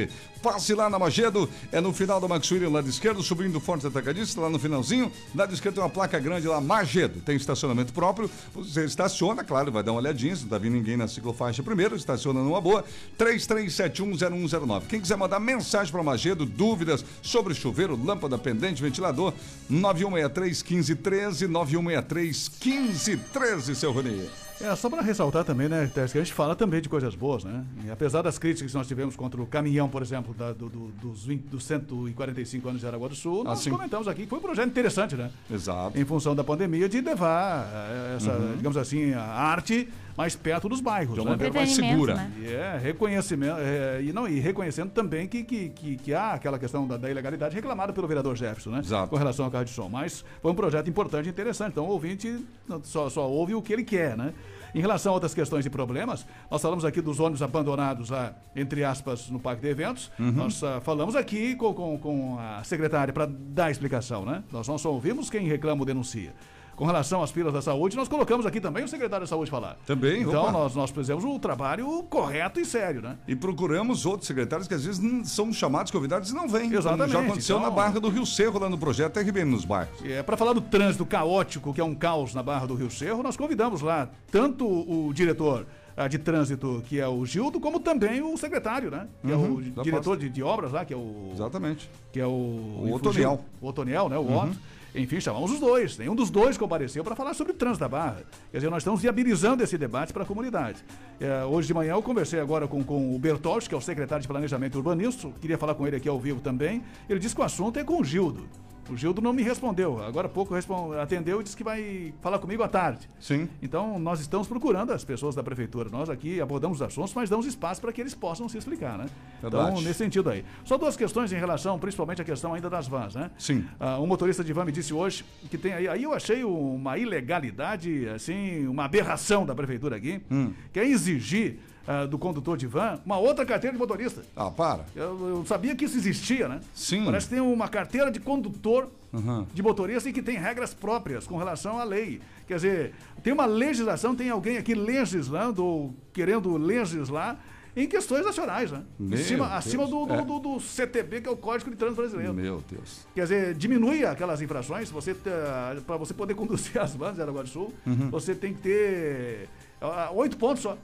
Passe 0.43 0.75
lá 0.75 0.91
na 0.91 0.99
Magedo, 0.99 1.49
é 1.71 1.81
no 1.81 1.93
final 1.93 2.21
da 2.21 2.27
Max 2.27 2.51
lado 2.51 2.89
esquerdo, 2.89 3.23
subindo 3.23 3.53
do 3.53 3.61
Forte 3.61 3.87
Atacadista, 3.87 4.41
lá 4.41 4.51
no 4.51 4.59
finalzinho, 4.59 5.13
lado 5.35 5.55
esquerdo 5.55 5.77
tem 5.77 5.85
uma 5.85 5.91
placa 5.91 6.19
grande 6.19 6.49
lá, 6.49 6.61
Magedo, 6.61 7.21
tem 7.21 7.37
estacionamento 7.37 7.93
próprio, 7.93 8.29
você 8.53 8.85
estaciona, 8.85 9.45
claro, 9.45 9.71
vai 9.71 9.85
dar 9.85 9.93
uma 9.93 10.01
olhadinha, 10.01 10.35
se 10.35 10.43
não 10.43 10.49
tá 10.49 10.59
vindo 10.59 10.73
ninguém 10.73 10.97
na 10.97 11.07
ciclofaixa 11.07 11.63
primeiro, 11.63 11.95
estaciona 11.95 12.41
numa 12.41 12.61
boa, 12.61 12.85
33710109. 13.17 14.83
Quem 14.89 15.01
quiser 15.01 15.17
mandar 15.17 15.39
mensagem 15.39 15.93
para 15.93 16.03
Magedo, 16.03 16.45
dúvidas 16.45 17.05
sobre 17.23 17.55
chuveiro, 17.55 17.97
lâmpada, 18.03 18.37
pendente, 18.37 18.83
ventilador, 18.83 19.33
9163 19.71 20.63
1513, 20.63 21.47
9163 21.47 22.51
1513, 22.65 23.77
seu 23.77 23.93
Rony. 23.93 24.29
É, 24.63 24.77
só 24.77 24.89
para 24.89 25.03
ressaltar 25.03 25.45
também, 25.45 25.69
né, 25.69 25.91
Tess, 25.93 26.13
que 26.13 26.19
a 26.19 26.23
gente 26.23 26.33
fala 26.33 26.55
também 26.55 26.81
de 26.81 26.89
coisas 26.89 27.15
boas, 27.17 27.43
né? 27.43 27.65
E 27.85 27.91
apesar 27.91 28.23
das 28.23 28.39
críticas 28.39 28.71
que 28.71 28.79
nós 28.79 28.87
tivemos 28.87 29.17
contra 29.17 29.41
o 29.43 29.47
caminhão, 29.47 29.89
por 29.89 30.03
exemplo, 30.03 30.33
da- 30.35 30.53
do- 30.53 30.69
do- 30.69 30.89
dos, 31.03 31.25
20, 31.25 31.43
dos 31.49 31.65
145 31.65 32.69
anos 32.69 32.81
de 32.81 32.87
Aragua 32.87 33.09
do 33.09 33.15
Sul, 33.17 33.43
nós 33.43 33.59
sim. 33.59 33.71
comentamos 33.71 34.07
aqui 34.07 34.23
que 34.23 34.29
foi 34.29 34.39
um 34.39 34.43
projeto 34.43 34.69
interessante, 34.69 35.17
né? 35.17 35.31
Exato. 35.51 35.99
Em 35.99 36.05
função 36.05 36.35
da 36.35 36.45
pandemia, 36.45 36.89
de 36.89 37.01
levar 37.01 37.67
eh, 37.73 38.15
essa, 38.17 38.33
Uhum. 38.33 38.57
digamos 38.57 38.77
assim, 38.77 39.13
a 39.15 39.23
arte 39.23 39.89
mais 40.17 40.37
perto 40.37 40.69
dos 40.69 40.81
bairros. 40.81 41.15
De 41.15 41.21
uma 41.21 41.31
né? 41.31 41.37
maneira 41.37 41.55
mais 41.55 41.71
segura. 41.71 42.15
né? 42.15 42.33
E 42.39 42.47
é, 42.53 42.79
reconhecimento, 42.79 43.57
é, 43.59 44.03
e, 44.03 44.13
não, 44.13 44.29
e 44.29 44.39
reconhecendo 44.41 44.91
também 44.91 45.27
que, 45.27 45.43
que, 45.43 45.69
que, 45.71 45.97
que 45.97 46.15
há 46.15 46.33
aquela 46.33 46.59
questão 46.59 46.87
da, 46.87 46.97
da 46.97 47.11
ilegalidade 47.11 47.55
reclamada 47.55 47.93
pelo 47.93 48.07
vereador 48.07 48.37
Jefferson, 48.37 48.71
né? 48.71 48.83
Com 49.09 49.17
relação 49.17 49.45
ao 49.45 49.51
carro 49.51 49.65
de 49.65 49.71
som. 49.71 49.89
Mas 49.89 50.25
foi 50.41 50.51
um 50.51 50.55
projeto 50.55 50.89
importante 50.89 51.27
e 51.27 51.31
interessante. 51.31 51.73
Então 51.73 51.85
o 51.85 51.91
ouvinte 51.91 52.45
não- 52.69 52.83
só, 52.83 53.09
só 53.09 53.29
ouve 53.29 53.55
o 53.55 53.63
que 53.63 53.73
ele 53.73 53.85
quer, 53.85 54.17
né? 54.17 54.33
Em 54.75 54.81
relação 54.81 55.13
a 55.13 55.15
outras 55.15 55.35
questões 55.35 55.67
e 55.67 55.71
problemas, 55.71 56.25
nós 56.51 56.63
falamos 56.63 56.85
aqui 56.87 57.03
dos 57.03 57.21
ônibus 57.21 57.43
abandonados 57.43 58.09
lá, 58.09 58.35
entre 58.57 58.83
aspas, 58.83 59.29
no 59.29 59.39
Parque 59.39 59.61
de 59.61 59.69
Eventos. 59.69 60.11
Uhum. 60.19 60.33
Nós 60.33 60.63
ah, 60.65 60.81
falamos 60.81 61.15
aqui 61.15 61.55
com, 61.57 61.75
com, 61.75 61.99
com 61.99 62.39
a 62.39 62.65
secretária 62.65 63.13
para 63.13 63.27
dar 63.27 63.67
a 63.67 63.71
explicação, 63.71 64.25
né? 64.25 64.43
Nós 64.51 64.67
não 64.67 64.79
só 64.79 64.91
ouvimos 64.91 65.29
quem 65.29 65.47
reclama 65.47 65.83
ou 65.83 65.87
denuncia. 65.87 66.33
Com 66.77 66.87
relação 66.87 67.23
às 67.23 67.31
filas 67.31 67.53
da 67.53 67.61
saúde, 67.61 67.97
nós 67.97 68.09
colocamos 68.09 68.47
aqui 68.47 68.61
também 68.61 68.83
o 68.83 68.89
secretário 68.89 69.25
da 69.25 69.29
saúde 69.29 69.51
falar. 69.51 69.77
Também, 69.87 70.23
Então, 70.23 70.43
opa. 70.43 70.53
nós, 70.53 70.75
nós 70.75 70.91
fizemos 70.91 71.23
o 71.25 71.39
trabalho 71.39 71.87
correto 72.05 72.59
e 72.59 72.65
sério, 72.65 73.03
né? 73.03 73.19
E 73.29 73.37
procuramos 73.37 74.07
outros 74.07 74.27
secretários 74.27 74.67
que 74.67 74.75
às 74.75 74.85
vezes 74.85 74.99
não 75.01 75.23
são 75.25 75.53
chamados, 75.53 75.93
convidados 75.93 76.31
e 76.31 76.35
não 76.35 76.49
vêm. 76.49 76.73
Exatamente, 76.73 77.13
já 77.13 77.21
aconteceu 77.21 77.57
então- 77.59 77.69
na 77.71 77.75
Barra 77.75 78.01
do 78.01 78.09
Rio 78.09 78.25
Cerro, 78.27 78.59
lá 78.59 78.69
no 78.71 78.79
projeto 78.79 79.19
RBN 79.21 79.51
nos 79.51 79.65
bairros. 79.65 80.03
É 80.05 80.23
para 80.23 80.37
falar 80.37 80.55
do 80.55 80.61
trânsito 80.63 81.05
caótico, 81.05 81.73
que 81.75 81.81
é 81.81 81.85
um 81.85 81.95
caos 81.95 82.35
na 82.35 82.43
Barra 82.43 82.67
do 82.67 82.75
Rio 82.75 82.91
Cerro, 82.91 83.23
nós 83.23 83.37
convidamos 83.37 83.83
lá 83.83 84.09
tanto 84.31 84.67
o 84.67 85.13
diretor 85.13 85.67
ah, 85.95 86.09
de 86.09 86.19
trânsito, 86.19 86.83
que 86.89 86.99
é 86.99 87.07
o 87.07 87.25
Gildo, 87.27 87.61
como 87.61 87.79
também 87.79 88.23
o 88.23 88.35
secretário, 88.39 88.91
né? 88.91 89.07
Que 89.21 89.31
Uhum, 89.31 89.45
é 89.45 89.49
o 89.49 89.71
da 89.73 89.83
diretor 89.83 90.17
de, 90.17 90.31
de 90.31 90.43
obras 90.43 90.73
lá, 90.73 90.87
que 90.87 90.95
é 90.95 90.97
o. 90.97 91.31
Exatamente. 91.35 91.89
Que 92.11 92.19
é 92.19 92.27
o. 92.27 92.31
O 92.31 92.93
Otoniel. 92.95 93.45
O 93.61 93.69
Otoniel, 93.69 94.09
né? 94.09 94.17
O 94.17 94.23
Uhum. 94.23 94.39
Otto. 94.45 94.57
Enfim, 94.95 95.21
chamamos 95.21 95.51
os 95.51 95.61
dois. 95.61 95.97
Nenhum 95.97 96.15
dos 96.15 96.31
dois 96.31 96.59
compareceu 96.59 97.03
para 97.03 97.17
falar 97.17 97.35
sobre 97.35 97.53
o 97.53 97.57
trânsito 97.57 97.81
da 97.81 97.89
Barra. 97.89 98.23
Quer 98.51 98.59
dizer, 98.59 98.71
nós 98.71 98.83
estamos 98.83 99.01
viabilizando 99.01 99.63
esse 99.63 99.79
debate 99.79 100.13
para 100.13 100.23
a 100.23 100.27
comunidade. 100.27 100.85
É, 101.19 101.45
hoje 101.45 101.69
de 101.69 101.75
manhã 101.75 101.93
eu 101.93 102.03
conversei 102.03 102.39
agora 102.39 102.69
com, 102.69 102.85
com 102.85 103.15
o 103.15 103.19
Bertoldi, 103.19 103.69
que 103.69 103.75
é 103.75 103.79
o 103.79 103.81
secretário 103.81 104.23
de 104.23 104.29
Planejamento 104.29 104.77
Urbanístico. 104.77 105.33
Queria 105.41 105.57
falar 105.57 105.75
com 105.75 105.87
ele 105.87 105.97
aqui 105.97 106.09
ao 106.09 106.21
vivo 106.21 106.41
também. 106.41 106.83
Ele 107.09 107.19
disse 107.19 107.35
que 107.35 107.41
o 107.41 107.45
assunto 107.45 107.79
é 107.79 107.85
com 107.85 108.01
o 108.01 108.05
Gildo. 108.05 108.47
O 108.91 108.97
Gildo 108.97 109.23
não 109.23 109.33
me 109.33 109.43
respondeu. 109.43 110.03
Agora 110.03 110.27
há 110.27 110.31
pouco 110.31 110.55
atendeu 111.01 111.41
e 111.41 111.45
disse 111.45 111.57
que 111.57 111.63
vai 111.65 112.13
falar 112.21 112.39
comigo 112.39 112.63
à 112.63 112.69
tarde. 112.69 113.09
Sim. 113.21 113.49
Então, 113.63 113.99
nós 113.99 114.21
estamos 114.21 114.49
procurando 114.49 114.93
as 114.93 115.05
pessoas 115.05 115.35
da 115.35 115.43
prefeitura. 115.43 115.89
Nós 115.89 116.11
aqui 116.11 116.41
abordamos 116.41 116.79
os 116.81 116.83
assuntos, 116.83 117.15
mas 117.15 117.31
damos 117.31 117.47
espaço 117.47 117.81
para 117.81 117.93
que 117.93 118.01
eles 118.01 118.15
possam 118.15 118.49
se 118.49 118.59
explicar, 118.59 118.99
né? 118.99 119.07
Verdade. 119.41 119.71
Então, 119.71 119.81
nesse 119.83 119.95
sentido 119.99 120.29
aí. 120.31 120.45
Só 120.65 120.77
duas 120.77 120.97
questões 120.97 121.33
em 121.33 121.37
relação, 121.39 121.79
principalmente 121.79 122.21
a 122.21 122.25
questão 122.25 122.55
ainda 122.55 122.69
das 122.69 122.89
vans, 122.89 123.15
né? 123.15 123.31
Sim. 123.39 123.65
Ah, 123.79 123.99
um 124.01 124.07
motorista 124.07 124.43
de 124.43 124.53
van 124.53 124.65
me 124.65 124.73
disse 124.73 124.93
hoje 124.93 125.25
que 125.51 125.57
tem 125.57 125.73
aí. 125.73 125.87
Aí 125.89 126.03
eu 126.03 126.13
achei 126.13 126.43
uma 126.45 126.99
ilegalidade, 126.99 128.09
assim, 128.09 128.67
uma 128.67 128.85
aberração 128.85 129.47
da 129.47 129.55
prefeitura 129.55 129.97
aqui, 129.97 130.21
Hum. 130.31 130.53
que 130.73 130.81
é 130.81 130.87
exigir. 130.87 131.59
Ah, 131.87 132.07
do 132.07 132.19
condutor 132.19 132.57
de 132.57 132.67
van, 132.67 133.01
uma 133.05 133.19
outra 133.19 133.45
carteira 133.45 133.73
de 133.75 133.79
motorista. 133.79 134.23
Ah, 134.37 134.51
para. 134.51 134.85
Eu, 134.95 135.29
eu 135.29 135.45
sabia 135.47 135.75
que 135.75 135.85
isso 135.85 135.97
existia, 135.97 136.49
né? 136.49 136.61
Sim. 136.75 137.05
Parece 137.05 137.29
que 137.29 137.35
tem 137.35 137.43
uma 137.43 137.69
carteira 137.69 138.11
de 138.11 138.21
condutor 138.21 138.89
Uhum. 139.13 139.45
de 139.53 139.63
motorista 139.63 140.09
e 140.09 140.13
que 140.13 140.23
tem 140.23 140.39
regras 140.39 140.73
próprias 140.73 141.27
com 141.27 141.37
relação 141.37 141.79
à 141.79 141.85
lei. 141.85 142.19
Quer 142.49 142.55
dizer, 142.55 142.95
tem 143.23 143.31
uma 143.31 143.45
legislação, 143.45 144.15
tem 144.17 144.31
alguém 144.31 144.57
aqui 144.57 144.75
legislando 144.75 145.63
ou 145.63 145.95
querendo 146.15 146.57
legislar 146.57 147.39
em 147.77 147.87
questões 147.87 148.25
nacionais, 148.25 148.71
né? 148.71 148.83
Meu 148.99 149.19
Em 149.19 149.23
cima- 149.23 149.45
Deus. 149.49 149.59
acima 149.59 149.87
do, 149.87 150.07
do, 150.07 150.15
É. 150.15 150.23
do- 150.25 150.39
do 150.39 150.61
CTB, 150.61 151.21
que 151.21 151.29
é 151.29 151.31
o 151.31 151.37
Código 151.37 151.71
de 151.71 151.77
Trânsito 151.77 152.01
Brasileiro. 152.01 152.33
Meu 152.33 152.63
Deus. 152.71 153.07
Quer 153.15 153.23
dizer, 153.25 153.55
diminui 153.55 154.03
aquelas 154.07 154.41
infrações, 154.41 154.91
você 154.91 155.15
para 155.15 155.97
você 155.99 156.15
poder 156.15 156.33
conduzir 156.37 156.81
as 156.81 156.95
vans 156.95 157.15
de 157.15 157.21
Araguá 157.21 157.43
do 157.43 157.49
Sul, 157.51 157.71
Uhum. 157.87 158.09
você 158.11 158.35
tem 158.35 158.55
que 158.55 158.61
ter 158.63 159.49
ah, 159.79 160.11
oito 160.15 160.39
pontos 160.39 160.63
só. 160.63 160.79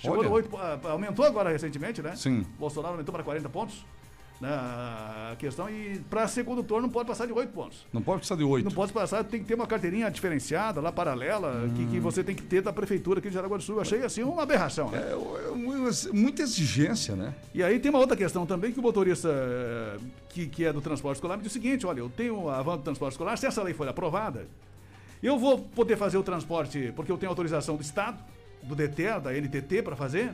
Chegou 0.00 0.18
Olha. 0.18 0.28
no 0.28 0.34
oito, 0.34 0.48
po- 0.48 0.56
ah, 0.56 0.78
aumentou 0.90 1.24
agora 1.24 1.50
recentemente, 1.50 2.00
né? 2.02 2.16
Sim. 2.16 2.44
Bolsonaro 2.58 2.94
aumentou 2.94 3.12
para 3.12 3.22
40 3.22 3.48
pontos. 3.48 3.84
Né, 4.40 4.48
a 4.50 5.36
questão 5.38 5.68
e 5.68 5.98
para 6.08 6.26
ser 6.26 6.44
condutor 6.46 6.80
não 6.80 6.88
pode 6.88 7.06
passar 7.06 7.26
de 7.26 7.32
oito 7.34 7.52
pontos. 7.52 7.84
Não 7.92 8.00
pode 8.00 8.20
precisar 8.20 8.36
de 8.36 8.42
oito. 8.42 8.64
Não 8.64 8.72
pode 8.72 8.90
passar, 8.90 9.22
tem 9.22 9.38
que 9.40 9.46
ter 9.46 9.54
uma 9.54 9.66
carteirinha 9.66 10.10
diferenciada, 10.10 10.80
lá 10.80 10.90
paralela, 10.90 11.68
que, 11.76 11.82
Hum. 11.82 11.88
que 11.90 12.00
você 12.00 12.24
tem 12.24 12.34
que 12.34 12.42
ter 12.44 12.62
da 12.62 12.72
prefeitura 12.72 13.18
aqui 13.18 13.28
de 13.28 13.34
Jaraguá 13.34 13.58
do 13.58 13.62
Sul. 13.62 13.74
Eu 13.74 13.82
achei 13.82 14.02
assim 14.02 14.22
uma 14.22 14.42
aberração. 14.44 14.90
Né? 14.90 14.98
É, 15.12 16.10
muita 16.14 16.40
exigência, 16.40 17.14
né? 17.14 17.34
E 17.54 17.62
aí 17.62 17.78
tem 17.78 17.90
uma 17.90 17.98
outra 17.98 18.16
questão 18.16 18.46
também 18.46 18.72
que 18.72 18.78
o 18.80 18.82
motorista 18.82 19.28
eh, 19.28 19.98
que, 20.30 20.46
que 20.46 20.64
é 20.64 20.72
do 20.72 20.80
transporte 20.80 21.16
escolar 21.16 21.36
me 21.36 21.42
diz 21.42 21.52
o 21.52 21.54
seguinte: 21.54 21.86
olha, 21.86 21.98
eu 22.00 22.08
tenho 22.08 22.48
a 22.48 22.62
van 22.62 22.78
do 22.78 22.82
transporte 22.82 23.12
escolar, 23.12 23.36
se 23.36 23.44
essa 23.46 23.62
lei 23.62 23.74
for 23.74 23.86
aprovada, 23.88 24.46
eu 25.22 25.38
vou 25.38 25.58
poder 25.58 25.96
fazer 25.98 26.16
o 26.16 26.22
transporte, 26.22 26.94
porque 26.96 27.12
eu 27.12 27.18
tenho 27.18 27.28
autorização 27.28 27.76
do 27.76 27.82
Estado, 27.82 28.18
do 28.62 28.74
DT, 28.74 29.20
da 29.20 29.32
NTT 29.32 29.82
para 29.82 29.96
fazer. 29.96 30.32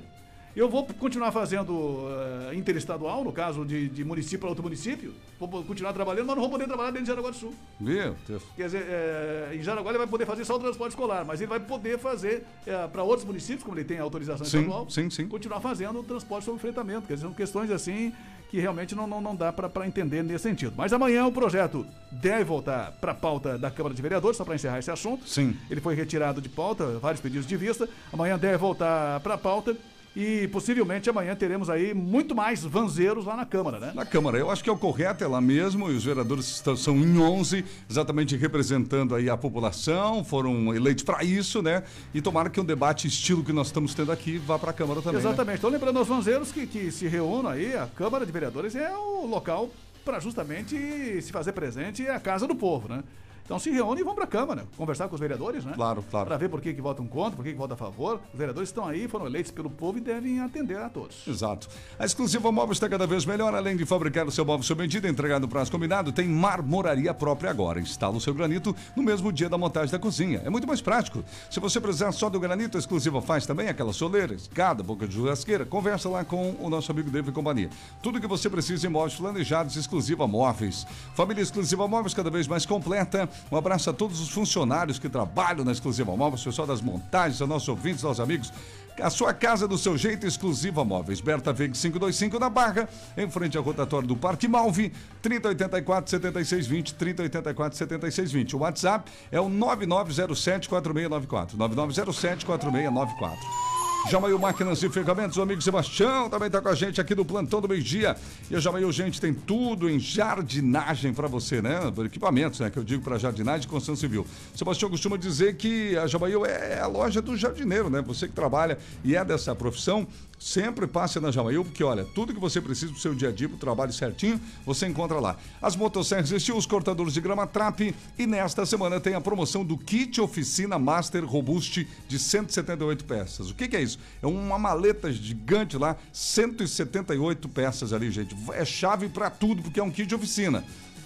Eu 0.54 0.70
vou 0.70 0.86
continuar 0.86 1.30
fazendo 1.32 2.08
eh, 2.50 2.54
interestadual, 2.54 3.22
no 3.22 3.30
caso 3.30 3.62
de, 3.62 3.90
de 3.90 4.02
município 4.02 4.38
para 4.38 4.48
outro 4.48 4.64
município. 4.64 5.12
Vou 5.38 5.62
continuar 5.62 5.92
trabalhando, 5.92 6.28
mas 6.28 6.34
não 6.34 6.42
vou 6.42 6.50
poder 6.50 6.66
trabalhar 6.66 6.92
dentro 6.92 7.04
de 7.04 7.08
Jaraguá 7.08 7.28
do 7.28 7.36
Sul. 7.36 7.52
Meu 7.78 8.16
Deus. 8.26 8.42
Quer 8.56 8.64
dizer, 8.64 8.86
eh, 8.88 9.50
em 9.52 9.62
Jaraguá 9.62 9.90
ele 9.90 9.98
vai 9.98 10.06
poder 10.06 10.24
fazer 10.24 10.46
só 10.46 10.56
o 10.56 10.58
transporte 10.58 10.92
escolar, 10.92 11.26
mas 11.26 11.42
ele 11.42 11.50
vai 11.50 11.60
poder 11.60 11.98
fazer 11.98 12.42
para 12.90 13.02
outros 13.02 13.26
municípios, 13.26 13.62
como 13.62 13.76
ele 13.76 13.84
tem 13.84 13.98
autorização 13.98 14.46
Sim, 14.46 14.60
estadual, 14.60 14.88
sim, 14.88 15.10
sim. 15.10 15.28
continuar 15.28 15.60
fazendo 15.60 16.00
o 16.00 16.02
transporte 16.02 16.46
sob 16.46 16.58
fretamento. 16.58 17.06
Quer 17.06 17.14
dizer, 17.14 17.26
são 17.26 17.34
questões 17.34 17.70
assim 17.70 18.14
que 18.48 18.60
realmente 18.60 18.94
não, 18.94 19.06
não, 19.06 19.20
não 19.20 19.34
dá 19.34 19.52
para 19.52 19.86
entender 19.86 20.22
nesse 20.22 20.44
sentido. 20.44 20.74
Mas 20.76 20.92
amanhã 20.92 21.26
o 21.26 21.32
projeto 21.32 21.86
deve 22.10 22.44
voltar 22.44 22.92
para 23.00 23.12
a 23.12 23.14
pauta 23.14 23.58
da 23.58 23.70
Câmara 23.70 23.94
de 23.94 24.02
Vereadores, 24.02 24.36
só 24.36 24.44
para 24.44 24.54
encerrar 24.54 24.78
esse 24.78 24.90
assunto. 24.90 25.28
Sim. 25.28 25.56
Ele 25.70 25.80
foi 25.80 25.94
retirado 25.94 26.40
de 26.40 26.48
pauta, 26.48 26.98
vários 26.98 27.20
pedidos 27.20 27.46
de 27.46 27.56
vista. 27.56 27.88
Amanhã 28.12 28.38
deve 28.38 28.56
voltar 28.56 29.20
para 29.20 29.34
a 29.34 29.38
pauta. 29.38 29.76
E 30.16 30.48
possivelmente 30.48 31.10
amanhã 31.10 31.36
teremos 31.36 31.68
aí 31.68 31.92
muito 31.92 32.34
mais 32.34 32.64
vanzeiros 32.64 33.26
lá 33.26 33.36
na 33.36 33.44
Câmara, 33.44 33.78
né? 33.78 33.92
Na 33.94 34.06
Câmara, 34.06 34.38
eu 34.38 34.50
acho 34.50 34.64
que 34.64 34.70
é 34.70 34.72
o 34.72 34.78
correto, 34.78 35.22
é 35.22 35.26
lá 35.26 35.42
mesmo, 35.42 35.90
e 35.90 35.94
os 35.94 36.04
vereadores 36.04 36.46
estão, 36.46 36.74
são 36.74 36.96
em 36.96 37.18
11, 37.18 37.62
exatamente 37.88 38.34
representando 38.34 39.14
aí 39.14 39.28
a 39.28 39.36
população, 39.36 40.24
foram 40.24 40.74
eleitos 40.74 41.04
para 41.04 41.22
isso, 41.22 41.60
né? 41.60 41.82
E 42.14 42.22
tomara 42.22 42.48
que 42.48 42.58
um 42.58 42.64
debate 42.64 43.06
estilo 43.06 43.44
que 43.44 43.52
nós 43.52 43.66
estamos 43.66 43.94
tendo 43.94 44.10
aqui 44.10 44.38
vá 44.38 44.58
para 44.58 44.70
a 44.70 44.72
Câmara 44.72 45.02
também. 45.02 45.20
né? 45.20 45.28
Exatamente. 45.28 45.58
Então, 45.58 45.68
lembrando 45.68 45.98
aos 45.98 46.08
vanzeiros 46.08 46.50
que, 46.50 46.66
que 46.66 46.90
se 46.90 47.06
reúnam 47.06 47.50
aí, 47.50 47.76
a 47.76 47.86
Câmara 47.86 48.24
de 48.24 48.32
Vereadores 48.32 48.74
é 48.74 48.96
o 48.96 49.26
local 49.26 49.68
para 50.02 50.18
justamente 50.18 51.20
se 51.20 51.30
fazer 51.30 51.52
presente, 51.52 52.06
é 52.06 52.14
a 52.14 52.20
casa 52.20 52.46
do 52.46 52.54
povo, 52.54 52.88
né? 52.88 53.04
Então 53.46 53.60
se 53.60 53.70
reúnem 53.70 54.00
e 54.00 54.04
vão 54.04 54.12
para 54.12 54.24
a 54.24 54.26
Câmara, 54.26 54.66
conversar 54.76 55.06
com 55.08 55.14
os 55.14 55.20
vereadores, 55.20 55.64
né? 55.64 55.72
Claro, 55.74 56.04
claro. 56.10 56.26
Para 56.26 56.36
ver 56.36 56.48
por 56.48 56.60
que, 56.60 56.74
que 56.74 56.80
votam 56.80 57.06
contra, 57.06 57.36
por 57.36 57.44
que, 57.44 57.52
que 57.52 57.58
votam 57.58 57.74
a 57.74 57.78
favor. 57.78 58.20
Os 58.32 58.38
vereadores 58.38 58.68
estão 58.68 58.84
aí, 58.84 59.06
foram 59.06 59.24
eleitos 59.24 59.52
pelo 59.52 59.70
povo 59.70 59.98
e 59.98 60.00
devem 60.00 60.40
atender 60.40 60.78
a 60.78 60.88
todos. 60.88 61.26
Exato. 61.28 61.68
A 61.96 62.04
exclusiva 62.04 62.50
Móveis 62.50 62.76
está 62.76 62.88
cada 62.88 63.06
vez 63.06 63.24
melhor. 63.24 63.54
Além 63.54 63.76
de 63.76 63.86
fabricar 63.86 64.26
o 64.26 64.32
seu 64.32 64.44
móvel 64.44 64.64
sob 64.64 64.82
medida, 64.82 65.08
entregar 65.08 65.38
no 65.38 65.46
prazo 65.46 65.70
combinado, 65.70 66.10
tem 66.10 66.26
marmoraria 66.26 67.14
própria 67.14 67.48
agora. 67.48 67.78
Instala 67.78 68.16
o 68.16 68.20
seu 68.20 68.34
granito 68.34 68.74
no 68.96 69.02
mesmo 69.02 69.32
dia 69.32 69.48
da 69.48 69.56
montagem 69.56 69.92
da 69.92 69.98
cozinha. 69.98 70.42
É 70.44 70.50
muito 70.50 70.66
mais 70.66 70.80
prático. 70.80 71.22
Se 71.48 71.60
você 71.60 71.80
precisar 71.80 72.10
só 72.10 72.28
do 72.28 72.40
granito, 72.40 72.76
a 72.76 72.80
exclusiva 72.80 73.22
faz 73.22 73.46
também 73.46 73.68
aquela 73.68 73.92
soleira, 73.92 74.34
escada, 74.34 74.82
boca 74.82 75.06
de 75.06 75.14
churrasqueira. 75.14 75.64
Conversa 75.64 76.08
lá 76.08 76.24
com 76.24 76.56
o 76.58 76.68
nosso 76.68 76.90
amigo 76.90 77.10
David 77.10 77.30
e 77.30 77.32
companhia. 77.32 77.70
Tudo 78.02 78.20
que 78.20 78.26
você 78.26 78.50
precisa 78.50 78.88
em 78.88 78.90
móveis 78.90 79.14
planejados, 79.14 79.76
exclusiva 79.76 80.26
móveis. 80.26 80.84
Família 81.14 81.42
exclusiva 81.42 81.86
móveis 81.86 82.12
cada 82.12 82.28
vez 82.28 82.48
mais 82.48 82.66
completa. 82.66 83.28
Um 83.50 83.56
abraço 83.56 83.90
a 83.90 83.92
todos 83.92 84.20
os 84.20 84.28
funcionários 84.28 84.98
que 84.98 85.08
trabalham 85.08 85.64
na 85.64 85.72
exclusiva 85.72 86.16
móveis, 86.16 86.42
pessoal 86.42 86.66
das 86.66 86.80
montagens, 86.80 87.40
aos 87.40 87.48
nossos 87.48 87.68
ouvintes, 87.68 88.04
aos 88.04 88.20
amigos. 88.20 88.52
A 89.00 89.10
sua 89.10 89.34
casa 89.34 89.68
do 89.68 89.76
seu 89.76 89.96
jeito, 89.96 90.26
exclusiva 90.26 90.82
móveis. 90.82 91.20
Berta 91.20 91.52
Veg 91.52 91.72
525 91.72 92.38
na 92.38 92.48
Barra, 92.48 92.88
em 93.16 93.28
frente 93.28 93.56
ao 93.56 93.62
rotatório 93.62 94.08
do 94.08 94.16
Parque 94.16 94.48
Malve, 94.48 94.90
3084 95.20 96.10
7620, 96.10 96.94
3084 96.94 97.76
7620. 97.76 98.56
O 98.56 98.60
WhatsApp 98.60 99.10
é 99.30 99.38
o 99.38 99.50
9907 99.50 100.68
4694. 100.68 101.58
9907 101.58 102.46
4694. 102.46 103.75
Jamail 104.08 104.38
Máquinas 104.38 104.80
e 104.84 104.88
Ferramentas, 104.88 105.36
o 105.36 105.42
amigo 105.42 105.60
Sebastião 105.60 106.30
também 106.30 106.46
está 106.46 106.60
com 106.60 106.68
a 106.68 106.74
gente 106.74 107.00
aqui 107.00 107.12
do 107.12 107.24
Plantão 107.24 107.60
do 107.60 107.68
Meio 107.68 107.82
Dia. 107.82 108.16
E 108.48 108.54
a 108.54 108.60
Jamail, 108.60 108.90
gente, 108.92 109.20
tem 109.20 109.34
tudo 109.34 109.90
em 109.90 109.98
jardinagem 109.98 111.12
para 111.12 111.26
você, 111.26 111.60
né? 111.60 111.80
Equipamentos, 112.04 112.60
né? 112.60 112.70
Que 112.70 112.78
eu 112.78 112.84
digo 112.84 113.02
para 113.02 113.18
jardinagem 113.18 113.66
e 113.66 113.68
construção 113.68 113.96
civil. 113.96 114.24
Sebastião 114.54 114.88
costuma 114.88 115.16
dizer 115.16 115.56
que 115.56 115.96
a 115.98 116.06
Jamail 116.06 116.46
é 116.46 116.78
a 116.78 116.86
loja 116.86 117.20
do 117.20 117.36
jardineiro, 117.36 117.90
né? 117.90 118.00
Você 118.02 118.28
que 118.28 118.34
trabalha 118.34 118.78
e 119.02 119.16
é 119.16 119.24
dessa 119.24 119.56
profissão, 119.56 120.06
sempre 120.38 120.86
passe 120.86 121.18
na 121.18 121.30
Jamail, 121.30 121.64
porque 121.64 121.82
olha, 121.82 122.04
tudo 122.04 122.34
que 122.34 122.40
você 122.40 122.60
precisa 122.60 122.92
pro 122.92 123.00
seu 123.00 123.14
dia 123.14 123.30
a 123.30 123.32
dia, 123.32 123.48
pro 123.48 123.58
trabalho 123.58 123.92
certinho, 123.92 124.40
você 124.64 124.86
encontra 124.86 125.18
lá. 125.18 125.36
As 125.60 125.76
motosserras 125.76 126.30
Steel, 126.30 126.56
os 126.56 126.66
cortadores 126.66 127.14
de 127.14 127.20
grama 127.20 127.46
Trap 127.46 127.94
e 128.18 128.26
nesta 128.26 128.66
semana 128.66 129.00
tem 129.00 129.14
a 129.14 129.20
promoção 129.20 129.64
do 129.64 129.76
kit 129.76 130.20
oficina 130.20 130.78
Master 130.78 131.24
Robust 131.24 131.86
de 132.06 132.18
178 132.18 133.04
peças. 133.04 133.50
O 133.50 133.54
que, 133.54 133.68
que 133.68 133.76
é 133.76 133.82
isso? 133.82 133.98
É 134.22 134.26
uma 134.26 134.58
maleta 134.58 135.12
gigante 135.12 135.76
lá, 135.76 135.96
178 136.12 137.48
peças 137.48 137.92
ali, 137.92 138.10
gente. 138.10 138.36
É 138.52 138.64
chave 138.64 139.08
para 139.08 139.30
tudo, 139.30 139.62
porque 139.62 139.80
é 139.80 139.82
um 139.82 139.90
kit 139.90 140.06
de 140.06 140.14
oficina. 140.14 140.64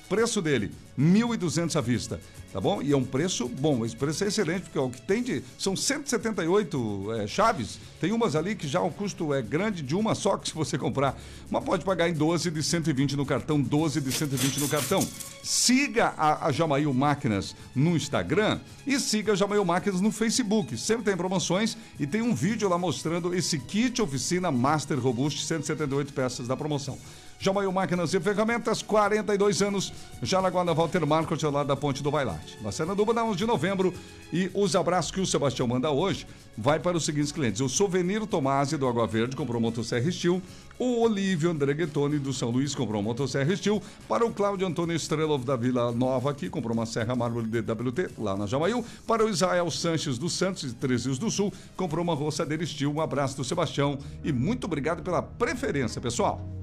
Preço 0.08 0.42
dele, 0.42 0.72
1.200 0.98 1.76
à 1.76 1.80
vista, 1.80 2.20
tá 2.52 2.60
bom? 2.60 2.82
E 2.82 2.92
é 2.92 2.96
um 2.96 3.04
preço 3.04 3.48
bom, 3.48 3.84
esse 3.84 3.96
preço 3.96 4.24
é 4.24 4.28
excelente, 4.28 4.62
porque 4.62 4.78
ó, 4.78 4.86
o 4.86 4.90
que 4.90 5.00
tem 5.00 5.22
de... 5.22 5.42
São 5.58 5.76
178 5.76 7.12
é, 7.12 7.26
chaves, 7.26 7.78
tem 8.00 8.12
umas 8.12 8.34
ali 8.34 8.54
que 8.54 8.66
já 8.66 8.80
o 8.80 8.90
custo 8.90 9.32
é 9.34 9.42
grande 9.42 9.82
de 9.82 9.94
uma 9.94 10.14
só 10.14 10.36
que 10.36 10.48
se 10.48 10.54
você 10.54 10.78
comprar. 10.78 11.18
Mas 11.50 11.64
pode 11.64 11.84
pagar 11.84 12.08
em 12.08 12.14
12 12.14 12.50
de 12.50 12.62
120 12.62 13.16
no 13.16 13.26
cartão, 13.26 13.60
12 13.60 14.00
de 14.00 14.12
120 14.12 14.58
no 14.58 14.68
cartão. 14.68 15.06
Siga 15.42 16.14
a, 16.16 16.46
a 16.46 16.52
Jamail 16.52 16.92
Máquinas 16.92 17.54
no 17.74 17.96
Instagram 17.96 18.58
e 18.86 18.98
siga 18.98 19.32
a 19.32 19.36
Jamail 19.36 19.64
Máquinas 19.64 20.00
no 20.00 20.10
Facebook. 20.10 20.76
Sempre 20.78 21.04
tem 21.04 21.16
promoções 21.16 21.76
e 21.98 22.06
tem 22.06 22.22
um 22.22 22.34
vídeo 22.34 22.68
lá 22.68 22.78
mostrando 22.78 23.34
esse 23.34 23.58
kit 23.58 24.00
oficina 24.00 24.50
Master 24.50 24.98
Robust 24.98 25.44
178 25.44 26.12
peças 26.12 26.48
da 26.48 26.56
promoção. 26.56 26.98
Jamail 27.40 27.72
Máquinas 27.72 28.12
e 28.12 28.20
Ferramentas, 28.20 28.82
42 28.82 29.62
anos, 29.62 29.92
Jaraguá 30.22 30.62
na 30.62 30.74
Walter 30.74 31.06
Marcos, 31.06 31.42
ao 31.42 31.50
lado 31.50 31.68
da 31.68 31.76
Ponte 31.76 32.02
do 32.02 32.10
Bailate. 32.40 32.58
Na 32.62 32.72
cena 32.72 32.94
do 32.94 33.10
na 33.12 33.24
11 33.24 33.36
de 33.36 33.46
novembro. 33.46 33.92
E 34.32 34.50
os 34.54 34.76
abraços 34.76 35.10
que 35.10 35.20
o 35.20 35.26
Sebastião 35.26 35.66
manda 35.66 35.90
hoje 35.90 36.26
vai 36.56 36.78
para 36.78 36.96
os 36.96 37.04
seguintes 37.04 37.32
clientes. 37.32 37.60
O 37.60 37.68
Souvenir 37.68 38.24
Tomasi, 38.26 38.76
do 38.76 38.86
Água 38.86 39.06
Verde, 39.06 39.36
comprou 39.36 39.60
motosserra 39.60 40.10
Steel. 40.10 40.40
O 40.78 41.02
Olívio 41.02 41.50
Andreguetoni, 41.50 42.18
do 42.18 42.32
São 42.32 42.50
Luís, 42.50 42.74
comprou 42.74 43.02
motosserra 43.02 43.54
Steel. 43.56 43.82
Para 44.08 44.24
o 44.24 44.32
Cláudio 44.32 44.66
Antônio 44.66 44.94
Strelov, 44.96 45.44
da 45.44 45.56
Vila 45.56 45.90
Nova, 45.92 46.30
aqui, 46.30 46.48
comprou 46.48 46.74
uma 46.74 46.86
serra 46.86 47.14
mármore 47.16 47.48
DWT, 47.48 48.10
lá 48.18 48.36
na 48.36 48.46
Jamail. 48.46 48.84
Para 49.06 49.24
o 49.24 49.28
Israel 49.28 49.70
Sanches, 49.70 50.16
do 50.16 50.28
Santos, 50.28 50.62
de 50.62 50.74
Três 50.74 51.06
Rios 51.06 51.18
do 51.18 51.30
Sul, 51.30 51.52
comprou 51.76 52.02
uma 52.02 52.14
roçadeira 52.14 52.64
Steel. 52.64 52.92
Um 52.92 53.00
abraço 53.00 53.36
do 53.36 53.44
Sebastião 53.44 53.98
e 54.22 54.32
muito 54.32 54.64
obrigado 54.64 55.02
pela 55.02 55.22
preferência, 55.22 56.00
pessoal. 56.00 56.59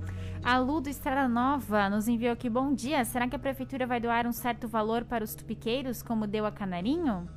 A 0.48 0.60
Lu 0.60 0.80
do 0.80 0.88
Estrada 0.88 1.28
Nova 1.28 1.90
nos 1.90 2.08
enviou 2.08 2.32
aqui, 2.32 2.50
bom 2.50 2.74
dia, 2.74 3.04
será 3.04 3.28
que 3.28 3.36
a 3.36 3.40
prefeitura 3.40 3.86
vai 3.86 4.00
doar 4.00 4.26
um 4.26 4.32
certo 4.32 4.66
valor 4.66 5.04
para 5.04 5.22
os 5.22 5.36
tupiqueiros, 5.36 6.02
como 6.02 6.26
deu 6.26 6.46
a 6.46 6.52
Canarinho? 6.54 7.28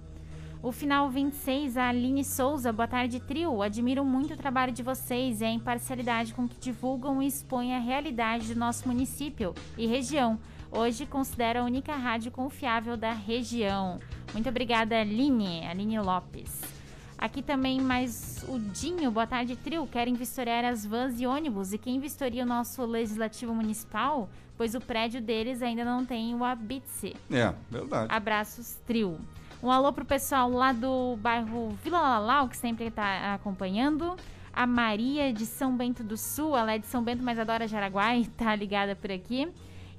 O 0.62 0.70
final 0.70 1.10
26, 1.10 1.76
a 1.76 1.88
Aline 1.88 2.22
Souza, 2.24 2.72
boa 2.72 2.86
tarde, 2.86 3.18
trio. 3.18 3.62
Admiro 3.62 4.04
muito 4.04 4.34
o 4.34 4.36
trabalho 4.36 4.72
de 4.72 4.84
vocês 4.84 5.40
e 5.40 5.44
a 5.44 5.50
imparcialidade 5.50 6.32
com 6.32 6.46
que 6.46 6.60
divulgam 6.60 7.20
e 7.20 7.26
expõem 7.26 7.74
a 7.74 7.80
realidade 7.80 8.54
do 8.54 8.60
nosso 8.60 8.86
município 8.86 9.56
e 9.76 9.88
região. 9.88 10.38
Hoje 10.70 11.04
considero 11.04 11.58
a 11.58 11.64
única 11.64 11.96
rádio 11.96 12.30
confiável 12.30 12.96
da 12.96 13.12
região. 13.12 13.98
Muito 14.32 14.48
obrigada, 14.48 15.00
Aline, 15.00 15.66
Aline 15.66 15.98
Lopes. 15.98 16.79
Aqui 17.20 17.42
também 17.42 17.82
mais 17.82 18.42
o 18.48 18.58
Dinho, 18.58 19.10
boa 19.10 19.26
tarde, 19.26 19.54
trio. 19.54 19.86
Querem 19.86 20.14
vistoriar 20.14 20.64
as 20.64 20.86
vans 20.86 21.20
e 21.20 21.26
ônibus. 21.26 21.70
E 21.74 21.76
quem 21.76 22.00
vistoria 22.00 22.44
o 22.44 22.46
nosso 22.46 22.82
legislativo 22.86 23.54
municipal? 23.54 24.26
Pois 24.56 24.74
o 24.74 24.80
prédio 24.80 25.20
deles 25.20 25.60
ainda 25.60 25.84
não 25.84 26.06
tem 26.06 26.34
o 26.34 26.42
Abitse. 26.42 27.14
É, 27.30 27.52
verdade. 27.70 28.06
Abraços, 28.10 28.78
trio. 28.86 29.20
Um 29.62 29.70
alô 29.70 29.92
pro 29.92 30.02
pessoal 30.02 30.50
lá 30.50 30.72
do 30.72 31.16
bairro 31.16 31.76
Vila 31.84 32.00
Lalau, 32.00 32.48
que 32.48 32.56
sempre 32.56 32.86
está 32.86 33.34
acompanhando. 33.34 34.16
A 34.50 34.66
Maria 34.66 35.30
de 35.30 35.44
São 35.44 35.76
Bento 35.76 36.02
do 36.02 36.16
Sul, 36.16 36.56
ela 36.56 36.72
é 36.72 36.78
de 36.78 36.86
São 36.86 37.04
Bento, 37.04 37.22
mas 37.22 37.38
adora 37.38 37.68
Jaraguá 37.68 38.16
e 38.16 38.24
tá 38.28 38.56
ligada 38.56 38.96
por 38.96 39.12
aqui. 39.12 39.46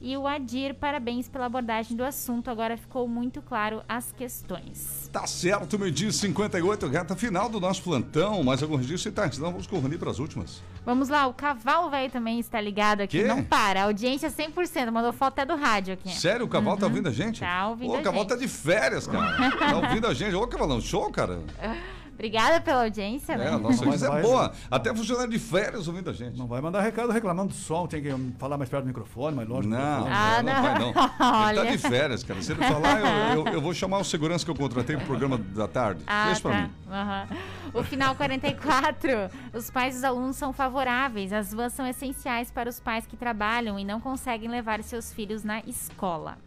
E 0.03 0.17
o 0.17 0.25
Adir, 0.25 0.73
parabéns 0.73 1.29
pela 1.29 1.45
abordagem 1.45 1.95
do 1.95 2.03
assunto. 2.03 2.49
Agora 2.49 2.75
ficou 2.75 3.07
muito 3.07 3.39
claro 3.39 3.83
as 3.87 4.11
questões. 4.11 5.07
Tá 5.13 5.27
certo, 5.27 5.77
meio-dia 5.77 6.11
58, 6.11 6.87
reta 6.87 7.15
final 7.15 7.47
do 7.47 7.59
nosso 7.59 7.83
plantão. 7.83 8.43
Mais 8.43 8.63
algum 8.63 8.77
registro? 8.77 9.11
Tá, 9.11 9.31
senão 9.31 9.51
vamos 9.51 9.67
correr 9.67 9.99
para 9.99 10.09
as 10.09 10.17
últimas. 10.17 10.63
Vamos 10.83 11.07
lá, 11.07 11.27
o 11.27 11.33
Cavalo 11.35 11.91
Velho 11.91 12.11
também 12.11 12.39
está 12.39 12.59
ligado 12.59 13.01
aqui. 13.01 13.19
Quê? 13.19 13.27
Não 13.27 13.43
para, 13.43 13.83
audiência 13.83 14.31
100%. 14.31 14.89
Mandou 14.89 15.13
foto 15.13 15.33
até 15.39 15.45
do 15.45 15.55
rádio 15.55 15.93
aqui. 15.93 16.09
Sério, 16.09 16.47
o 16.47 16.49
Cavalo 16.49 16.77
tá 16.77 16.87
ouvindo 16.87 17.07
a 17.07 17.11
gente? 17.11 17.39
Tá 17.41 17.67
ouvindo 17.67 17.91
Ô, 17.91 17.95
a 17.97 17.99
o 17.99 18.03
Cavalo 18.03 18.23
gente. 18.23 18.29
tá 18.29 18.35
de 18.37 18.47
férias, 18.47 19.05
cara. 19.05 19.51
tá 19.51 19.77
ouvindo 19.77 20.07
a 20.07 20.13
gente. 20.15 20.33
Ô, 20.35 20.47
Cavalão, 20.47 20.81
show, 20.81 21.11
cara. 21.11 21.39
Obrigada 22.13 22.61
pela 22.61 22.83
audiência, 22.83 23.35
né? 23.35 23.45
É, 23.45 23.47
a 23.49 23.57
nossa 23.57 23.83
Mas 23.85 24.03
audiência 24.03 24.19
é 24.19 24.21
boa. 24.21 24.51
Até 24.69 24.93
funcionário 24.93 25.31
de 25.31 25.39
férias 25.39 25.87
ouvindo 25.87 26.09
a 26.09 26.13
gente. 26.13 26.37
Não 26.37 26.45
vai 26.45 26.61
mandar 26.61 26.81
recado 26.81 27.11
reclamando 27.11 27.49
do 27.49 27.55
som, 27.55 27.87
tem 27.87 28.01
que 28.01 28.15
falar 28.37 28.57
mais 28.57 28.69
perto 28.69 28.83
do 28.83 28.87
microfone, 28.87 29.35
mais 29.35 29.49
longe 29.49 29.67
Não, 29.67 29.77
microfone. 29.77 30.15
Ah, 30.15 30.43
não, 30.43 30.53
não 30.53 30.61
vai 30.61 30.79
não. 30.79 31.49
Ele 31.49 31.65
tá 31.65 31.71
de 31.71 31.77
férias, 31.77 32.23
cara. 32.23 32.41
Se 32.41 32.51
ele 32.51 32.63
falar, 32.63 32.99
eu, 33.33 33.45
eu, 33.45 33.53
eu 33.53 33.61
vou 33.61 33.73
chamar 33.73 33.97
o 33.97 34.03
segurança 34.03 34.45
que 34.45 34.51
eu 34.51 34.55
contratei 34.55 34.95
pro 34.97 35.05
programa 35.05 35.37
da 35.37 35.67
tarde. 35.67 36.03
Ah, 36.05 36.25
Deixa 36.27 36.41
pra 36.41 36.51
tá. 36.51 36.61
mim. 36.61 36.71
Aham. 36.91 37.27
O 37.73 37.83
final 37.83 38.15
44. 38.15 39.09
Os 39.53 39.69
pais 39.71 39.95
dos 39.95 40.03
alunos 40.03 40.35
são 40.35 40.53
favoráveis. 40.53 41.31
As 41.33 41.53
vans 41.53 41.73
são 41.73 41.87
essenciais 41.87 42.51
para 42.51 42.69
os 42.69 42.79
pais 42.79 43.05
que 43.07 43.15
trabalham 43.17 43.79
e 43.79 43.85
não 43.85 43.99
conseguem 43.99 44.49
levar 44.49 44.83
seus 44.83 45.11
filhos 45.13 45.43
na 45.43 45.59
escola. 45.61 46.37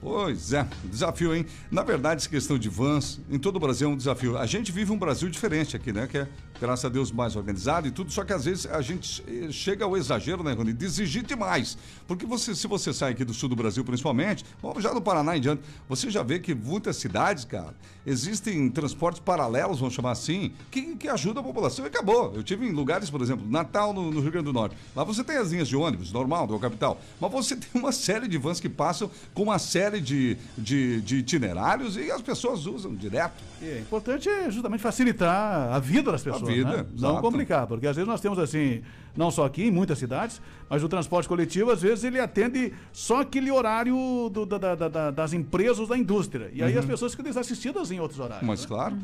Pois 0.00 0.52
é, 0.52 0.64
desafio, 0.84 1.34
hein? 1.34 1.44
Na 1.70 1.82
verdade, 1.82 2.20
essa 2.20 2.28
questão 2.28 2.56
de 2.56 2.68
vans, 2.68 3.20
em 3.28 3.38
todo 3.38 3.56
o 3.56 3.60
Brasil 3.60 3.88
é 3.88 3.92
um 3.92 3.96
desafio. 3.96 4.38
A 4.38 4.46
gente 4.46 4.70
vive 4.70 4.92
um 4.92 4.98
Brasil 4.98 5.28
diferente 5.28 5.74
aqui, 5.76 5.92
né? 5.92 6.06
Que 6.06 6.18
é, 6.18 6.28
graças 6.60 6.84
a 6.84 6.88
Deus, 6.88 7.10
mais 7.10 7.36
organizado 7.36 7.86
e 7.86 7.90
tudo, 7.90 8.10
só 8.12 8.24
que 8.24 8.32
às 8.32 8.44
vezes 8.44 8.66
a 8.66 8.80
gente 8.80 9.22
eh, 9.26 9.50
chega 9.50 9.84
ao 9.84 9.96
exagero, 9.96 10.42
né, 10.42 10.52
Rony? 10.52 10.72
De 10.72 10.84
exigir 10.84 11.22
demais. 11.22 11.78
Porque 12.06 12.26
você, 12.26 12.54
se 12.54 12.66
você 12.66 12.92
sai 12.92 13.12
aqui 13.12 13.24
do 13.24 13.34
sul 13.34 13.48
do 13.48 13.56
Brasil, 13.56 13.84
principalmente, 13.84 14.44
vamos 14.62 14.82
já 14.82 14.92
no 14.92 15.00
Paraná 15.00 15.36
em 15.36 15.40
diante, 15.40 15.62
você 15.88 16.10
já 16.10 16.22
vê 16.22 16.38
que 16.38 16.54
muitas 16.54 16.96
cidades, 16.96 17.44
cara, 17.44 17.74
existem 18.06 18.68
transportes 18.70 19.20
paralelos, 19.20 19.78
vamos 19.78 19.94
chamar 19.94 20.12
assim, 20.12 20.52
que, 20.70 20.96
que 20.96 21.08
ajudam 21.08 21.42
a 21.42 21.46
população 21.46 21.84
e 21.84 21.88
acabou. 21.88 22.32
Eu 22.34 22.42
tive 22.42 22.66
em 22.66 22.72
lugares, 22.72 23.10
por 23.10 23.20
exemplo, 23.20 23.46
Natal, 23.48 23.92
no, 23.92 24.10
no 24.10 24.20
Rio 24.20 24.32
Grande 24.32 24.46
do 24.46 24.52
Norte. 24.52 24.76
Lá 24.96 25.04
você 25.04 25.22
tem 25.22 25.36
as 25.36 25.50
linhas 25.50 25.68
de 25.68 25.76
ônibus, 25.76 26.12
normal, 26.12 26.46
do 26.46 26.58
capital. 26.58 27.00
Mas 27.20 27.30
você 27.30 27.54
tem 27.56 27.80
uma 27.80 27.92
série 27.92 28.26
de 28.26 28.38
vans 28.38 28.60
que 28.60 28.68
passam 28.68 29.10
com 29.34 29.44
uma 29.44 29.58
série 29.58 30.00
de, 30.00 30.36
de, 30.56 31.00
de 31.02 31.16
itinerários 31.16 31.96
e 31.96 32.10
as 32.10 32.22
pessoas 32.22 32.66
usam 32.66 32.94
direto. 32.94 33.42
E 33.60 33.66
é 33.66 33.78
importante 33.80 34.28
é 34.28 34.50
justamente 34.50 34.80
facilitar 34.80 35.72
a 35.72 35.78
vida 35.78 36.12
das 36.12 36.22
pessoas, 36.22 36.47
vida, 36.54 36.70
né? 36.78 36.86
Não 36.90 37.10
exato. 37.10 37.20
complicar, 37.22 37.66
porque 37.66 37.86
às 37.86 37.96
vezes 37.96 38.08
nós 38.08 38.20
temos 38.20 38.38
assim, 38.38 38.82
não 39.16 39.30
só 39.30 39.44
aqui, 39.44 39.64
em 39.64 39.70
muitas 39.70 39.98
cidades, 39.98 40.40
mas 40.68 40.82
o 40.82 40.88
transporte 40.88 41.28
coletivo, 41.28 41.70
às 41.70 41.82
vezes, 41.82 42.04
ele 42.04 42.18
atende 42.20 42.72
só 42.92 43.20
aquele 43.22 43.50
horário 43.50 44.28
do- 44.32 44.46
da- 44.46 44.58
da- 44.74 44.88
da- 44.88 45.10
das 45.10 45.32
empresas 45.32 45.88
da 45.88 45.96
indústria. 45.96 46.50
E 46.52 46.62
aí 46.62 46.72
Uhum. 46.72 46.78
as 46.80 46.84
pessoas 46.84 47.12
ficam 47.12 47.24
desassistidas 47.24 47.90
em 47.90 48.00
outros 48.00 48.20
horários. 48.20 48.46
Mas 48.46 48.62
né? 48.62 48.66
claro. 48.68 48.96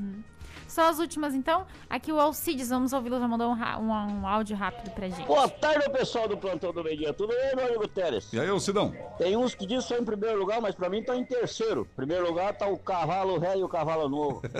Só 0.74 0.88
as 0.88 0.98
últimas, 0.98 1.34
então. 1.36 1.64
Aqui 1.88 2.10
o 2.10 2.18
Alcides, 2.18 2.68
vamos 2.70 2.92
ouvi-lo, 2.92 3.20
já 3.20 3.28
mandou 3.28 3.52
um, 3.52 3.54
um- 3.80 4.20
um 4.22 4.26
áudio 4.26 4.56
rápido 4.56 4.90
pra 4.90 5.08
gente. 5.08 5.24
Boa 5.24 5.48
tarde, 5.48 5.88
pessoal 5.90 6.26
do 6.26 6.36
Plantão 6.36 6.72
do 6.72 6.82
Meio 6.82 6.96
Dia. 6.98 7.12
Tudo 7.14 7.28
bem, 7.32 7.54
meu 7.54 7.66
amigo 7.68 7.86
Teres? 7.86 8.32
E 8.32 8.40
aí, 8.40 8.50
ô 8.50 8.58
Sidão? 8.58 8.92
Tem 9.16 9.36
uns 9.36 9.54
que 9.54 9.66
dizem 9.66 9.82
que 9.82 9.88
são 9.94 9.98
em 9.98 10.04
primeiro 10.04 10.36
lugar, 10.36 10.60
mas 10.60 10.74
pra 10.74 10.88
mim 10.90 10.98
estão 10.98 11.14
em 11.14 11.24
terceiro. 11.24 11.86
Primeiro 11.94 12.26
lugar 12.26 12.52
tá 12.54 12.66
o 12.66 12.76
cavalo 12.76 13.38
velho 13.38 13.60
e 13.60 13.62
o 13.62 13.68
cavalo 13.68 14.08
novo. 14.08 14.42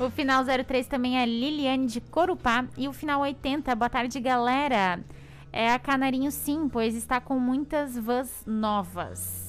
o, 0.00 0.02
o 0.06 0.10
final 0.10 0.42
03 0.44 0.88
também 0.88 1.20
é 1.20 1.24
Liliane 1.24 1.86
de 1.86 2.00
Corupá. 2.00 2.64
E 2.76 2.88
o 2.88 2.92
final 2.92 3.20
80, 3.20 3.76
boa 3.76 3.88
tarde, 3.88 4.18
galera. 4.18 4.98
É 5.52 5.72
a 5.72 5.78
Canarinho 5.78 6.32
sim, 6.32 6.68
pois 6.68 6.96
está 6.96 7.20
com 7.20 7.38
muitas 7.38 7.96
vans 7.96 8.42
novas. 8.44 9.46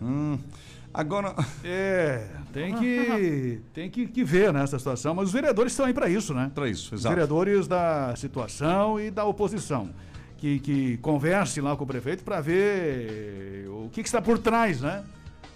Hum, 0.00 0.38
agora. 0.92 1.34
É, 1.64 2.26
tem 2.52 2.74
que, 2.74 3.60
tem 3.72 3.90
que, 3.90 4.06
que 4.06 4.24
ver 4.24 4.52
nessa 4.52 4.78
situação, 4.78 5.14
mas 5.14 5.26
os 5.28 5.32
vereadores 5.32 5.72
estão 5.72 5.86
aí 5.86 5.94
para 5.94 6.08
isso, 6.08 6.32
né? 6.34 6.50
Para 6.54 6.68
isso, 6.68 6.94
Os 6.94 7.00
exato. 7.00 7.14
vereadores 7.14 7.66
da 7.68 8.14
situação 8.16 9.00
e 9.00 9.10
da 9.10 9.24
oposição. 9.24 9.90
Que, 10.36 10.58
que 10.58 10.96
converse 10.98 11.60
lá 11.60 11.76
com 11.76 11.84
o 11.84 11.86
prefeito 11.86 12.24
para 12.24 12.40
ver 12.40 13.66
o 13.68 13.88
que, 13.92 14.02
que 14.02 14.08
está 14.08 14.20
por 14.20 14.38
trás, 14.38 14.80
né? 14.80 15.04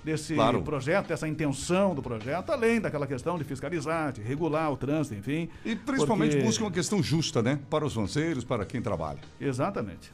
Desse 0.05 0.35
Claro. 0.37 0.63
projeto, 0.63 1.09
dessa 1.09 1.27
intenção 1.27 1.93
do 1.93 2.01
projeto, 2.01 2.51
além 2.51 2.81
daquela 2.81 3.05
questão 3.09 3.37
de 3.37 3.43
fiscalizar, 3.43 4.13
de 4.13 4.21
regular 4.23 4.71
o 4.71 4.77
trânsito, 4.77 5.17
enfim. 5.17 5.49
E 5.65 5.75
principalmente 5.75 6.33
porque- 6.37 6.47
busca 6.47 6.63
uma 6.63 6.71
questão 6.71 7.03
justa, 7.03 7.43
né? 7.43 7.59
Para 7.69 7.85
os 7.85 7.97
lanceiros, 7.97 8.45
para 8.45 8.65
quem 8.65 8.81
trabalha. 8.81 9.19
Exatamente. 9.41 10.13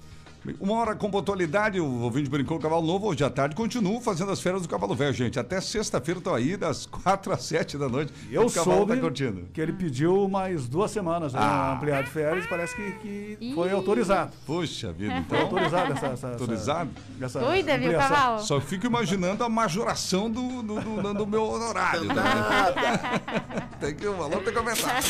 Uma 0.60 0.74
hora 0.74 0.94
com 0.96 1.08
pontualidade, 1.08 1.78
o 1.78 2.00
ouvinte 2.00 2.28
brincou 2.28 2.56
com 2.58 2.60
o 2.60 2.68
Cavalo 2.68 2.84
Novo. 2.84 3.06
Hoje 3.06 3.22
à 3.22 3.30
tarde 3.30 3.54
continuo 3.54 4.00
fazendo 4.00 4.32
as 4.32 4.40
férias 4.40 4.62
do 4.62 4.68
Cavalo 4.68 4.92
Velho, 4.94 5.12
gente. 5.12 5.38
Até 5.38 5.60
sexta-feira 5.60 6.18
eu 6.18 6.22
tô 6.24 6.34
aí, 6.34 6.56
das 6.56 6.84
quatro 6.90 7.32
às 7.32 7.44
sete 7.44 7.78
da 7.78 7.88
noite. 7.88 8.12
Eu 8.30 8.46
o 8.46 8.50
Cavalo 8.50 8.78
soube 8.78 8.94
tá 8.96 9.00
curtindo. 9.00 9.48
que 9.52 9.60
ele 9.60 9.72
pediu 9.72 10.28
mais 10.28 10.66
duas 10.66 10.90
semanas 10.90 11.32
né, 11.32 11.38
Ah. 11.40 11.74
ampliar 11.74 12.02
de 12.02 12.10
férias, 12.10 12.44
parece 12.46 12.74
que, 12.74 13.36
que 13.38 13.52
foi 13.54 13.70
autorizado. 13.70 14.32
Puxa 14.44 14.92
vida, 14.92 15.12
Foi 15.28 15.38
então. 15.38 15.40
autorizado 15.42 15.92
essa, 15.92 16.06
essa, 16.06 16.28
Autorizado? 16.30 16.90
essa 17.20 17.38
Cuida, 17.40 17.78
viu. 17.78 17.92
Cavalo? 17.92 18.40
Só 18.40 18.60
fico 18.60 18.86
imaginando 18.86 19.44
a 19.44 19.48
majoração 19.48 20.28
do, 20.28 20.60
do, 20.62 20.80
do, 20.80 21.14
do 21.14 21.26
meu 21.26 21.44
honorário. 21.44 22.04
Né? 22.04 22.14
tem 23.78 23.94
que, 23.94 24.06
o 24.08 24.16
valor 24.16 24.42
tem 24.42 24.52
que 24.52 24.58
aumentar. 24.58 25.00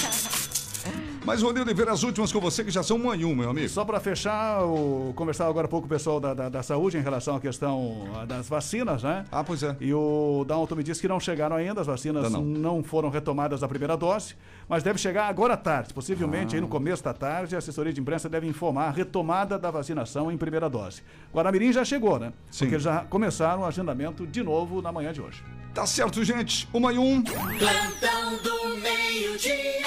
Mas, 1.25 1.41
Rony 1.41 1.61
Oliveira, 1.61 1.93
as 1.93 2.03
últimas 2.03 2.33
com 2.33 2.41
você, 2.41 2.65
que 2.65 2.71
já 2.71 2.83
são 2.83 2.97
uma 2.97 3.17
em 3.17 3.23
uma, 3.25 3.43
meu 3.43 3.51
amigo. 3.51 3.69
Só 3.69 3.85
para 3.85 4.01
fechar, 4.01 4.65
o, 4.65 5.13
conversar 5.15 5.47
agora 5.47 5.67
há 5.67 5.69
pouco 5.69 5.87
com 5.87 5.95
o 5.95 5.97
pessoal 5.97 6.19
da, 6.19 6.35
da, 6.35 6.49
da 6.49 6.63
saúde 6.65 6.99
em 6.99 7.01
relação 7.01 7.37
à 7.37 7.41
questão 7.41 8.09
ah, 8.17 8.25
das 8.25 8.49
vacinas, 8.49 9.05
né? 9.05 9.25
Ah, 9.31 9.45
pois 9.45 9.63
é. 9.63 9.77
E 9.81 9.95
o 9.95 10.45
Dalton 10.47 10.75
me 10.75 10.83
disse 10.83 11.01
que 11.01 11.07
não 11.07 11.21
chegaram 11.21 11.55
ainda, 11.55 11.81
as 11.81 11.87
vacinas 11.87 12.25
Ainda 12.25 12.39
não. 12.39 12.45
não. 12.45 12.83
foram 12.83 13.09
retomadas 13.09 13.63
a 13.63 13.69
primeira 13.69 13.97
dose, 13.97 14.35
mas 14.69 14.83
deve 14.83 14.99
chegar 14.99 15.29
agora 15.29 15.55
à 15.55 15.57
tarde. 15.57 15.95
Possivelmente 15.95 16.55
Ah. 16.55 16.59
aí 16.59 16.61
no 16.61 16.67
começo 16.67 17.05
da 17.05 17.15
tarde, 17.15 17.55
a 17.55 17.59
assessoria 17.59 17.93
de 17.93 18.01
imprensa 18.01 18.29
deve 18.29 18.49
informar 18.49 18.89
a 18.89 18.91
retomada 18.91 19.57
da 19.57 19.71
vacinação 19.71 20.31
em 20.31 20.37
primeira 20.37 20.69
dose. 20.69 21.03
Guaramirim 21.33 21.73
já 21.73 21.85
chegou, 21.85 22.19
né? 22.19 22.33
Sim. 22.51 22.65
Porque 22.65 22.81
já 22.81 23.05
começaram 23.05 23.63
o 23.63 23.65
agendamento 23.65 24.27
de 24.27 24.43
novo 24.43 24.83
na 24.83 24.91
manhã 24.91 25.13
de 25.13 25.21
hoje. 25.21 25.45
Tá 25.73 25.87
certo, 25.87 26.25
gente. 26.25 26.69
Uma 26.73 26.93
e 26.93 26.99
um. 26.99 27.23
Plantão 27.23 28.37
do 28.43 28.77
meio-dia. 28.81 29.83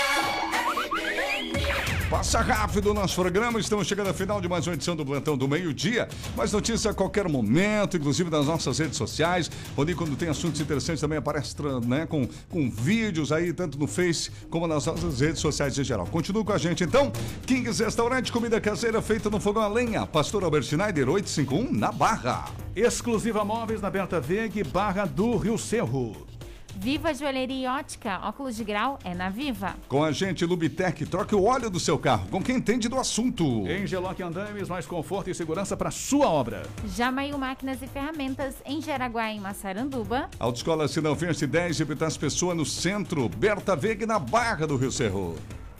Passa 2.10 2.40
rápido 2.40 2.92
o 2.92 2.94
nosso 2.94 3.16
programa, 3.16 3.60
estamos 3.60 3.88
chegando 3.88 4.08
ao 4.08 4.14
final 4.14 4.40
de 4.40 4.48
mais 4.48 4.66
uma 4.68 4.74
edição 4.74 4.96
do 4.96 5.06
Plantão 5.06 5.36
do 5.36 5.48
Meio-Dia. 5.48 6.08
Mais 6.36 6.54
notícias 6.54 6.86
a 6.86 6.94
qualquer 6.94 7.28
momento, 7.28 7.98
inclusive 7.98 8.30
nas 8.30 8.46
nossas 8.46 8.78
redes 8.78 8.96
sociais. 8.96 9.50
Rony, 9.76 9.96
quando 9.96 10.16
tem 10.16 10.30
assuntos 10.30 10.62
interessantes, 10.62 11.02
também 11.02 11.18
aparece 11.18 11.56
né, 11.86 12.06
com, 12.06 12.28
com 12.50 12.70
vídeos 12.70 13.32
aí, 13.32 13.52
tanto 13.52 13.78
no 13.80 13.88
Face 13.88 14.32
como 14.50 14.68
nas 14.68 14.86
nossas 14.86 15.20
redes 15.20 15.40
sociais 15.40 15.78
em 15.78 15.84
geral. 15.84 16.06
Continua 16.06 16.46
com 16.46 16.54
a 16.54 16.58
gente 16.58 16.84
então. 16.84 17.12
Kings 17.46 17.84
Restaurante, 17.84 18.32
comida 18.32 18.62
caseira 18.62 19.02
feita 19.02 19.30
no 19.30 19.40
fogão 19.40 19.64
a 19.64 19.68
lenha. 19.68 20.06
Pastor 20.06 20.44
Albert 20.44 20.64
Schneider, 20.64 21.10
851, 21.10 21.74
na 21.78 21.92
Barra. 21.92 22.46
Exclusiva 22.76 23.44
Móveis 23.44 23.82
na 23.82 23.90
Berta 23.90 24.22
Veg, 24.22 24.64
Barra 24.64 25.06
do 25.06 25.38
Rio 25.38 25.58
Cerro. 25.58 26.35
Viva 26.76 27.14
Joalheria 27.14 27.56
e 27.56 27.68
Ótica, 27.68 28.20
óculos 28.24 28.58
de 28.58 28.64
grau 28.64 29.00
é 29.04 29.16
na 29.16 29.30
Viva. 29.30 29.76
Com 29.88 30.04
a 30.04 30.12
gente, 30.12 30.46
Lubitec, 30.46 31.06
troque 31.06 31.34
o 31.34 31.44
óleo 31.44 31.70
do 31.70 31.80
seu 31.80 31.98
carro 31.98 32.28
com 32.30 32.44
quem 32.44 32.58
entende 32.58 32.90
do 32.90 33.00
assunto. 33.00 33.66
Em 33.66 33.88
Geloc 33.88 34.20
Andames, 34.20 34.68
mais 34.68 34.86
conforto 34.86 35.30
e 35.30 35.36
segurança 35.36 35.78
para 35.78 35.90
sua 35.90 36.28
obra. 36.28 36.64
Jamail 36.86 37.38
Máquinas 37.38 37.82
e 37.82 37.88
Ferramentas 37.88 38.56
em 38.66 38.82
Jaraguá 38.82 39.32
e 39.32 39.40
Massaranduba. 39.40 40.30
Autoescola 40.38 40.88
Sinalfense 40.88 41.48
10 41.48 41.78
de 41.78 41.84
Epitácio 41.84 42.20
Pessoa 42.20 42.54
no 42.54 42.66
centro. 42.66 43.30
Berta 43.30 43.76
Veg 43.76 44.06
na 44.06 44.20
Barra 44.20 44.68
do 44.68 44.76
Rio 44.76 44.92
Cerro. 44.92 45.36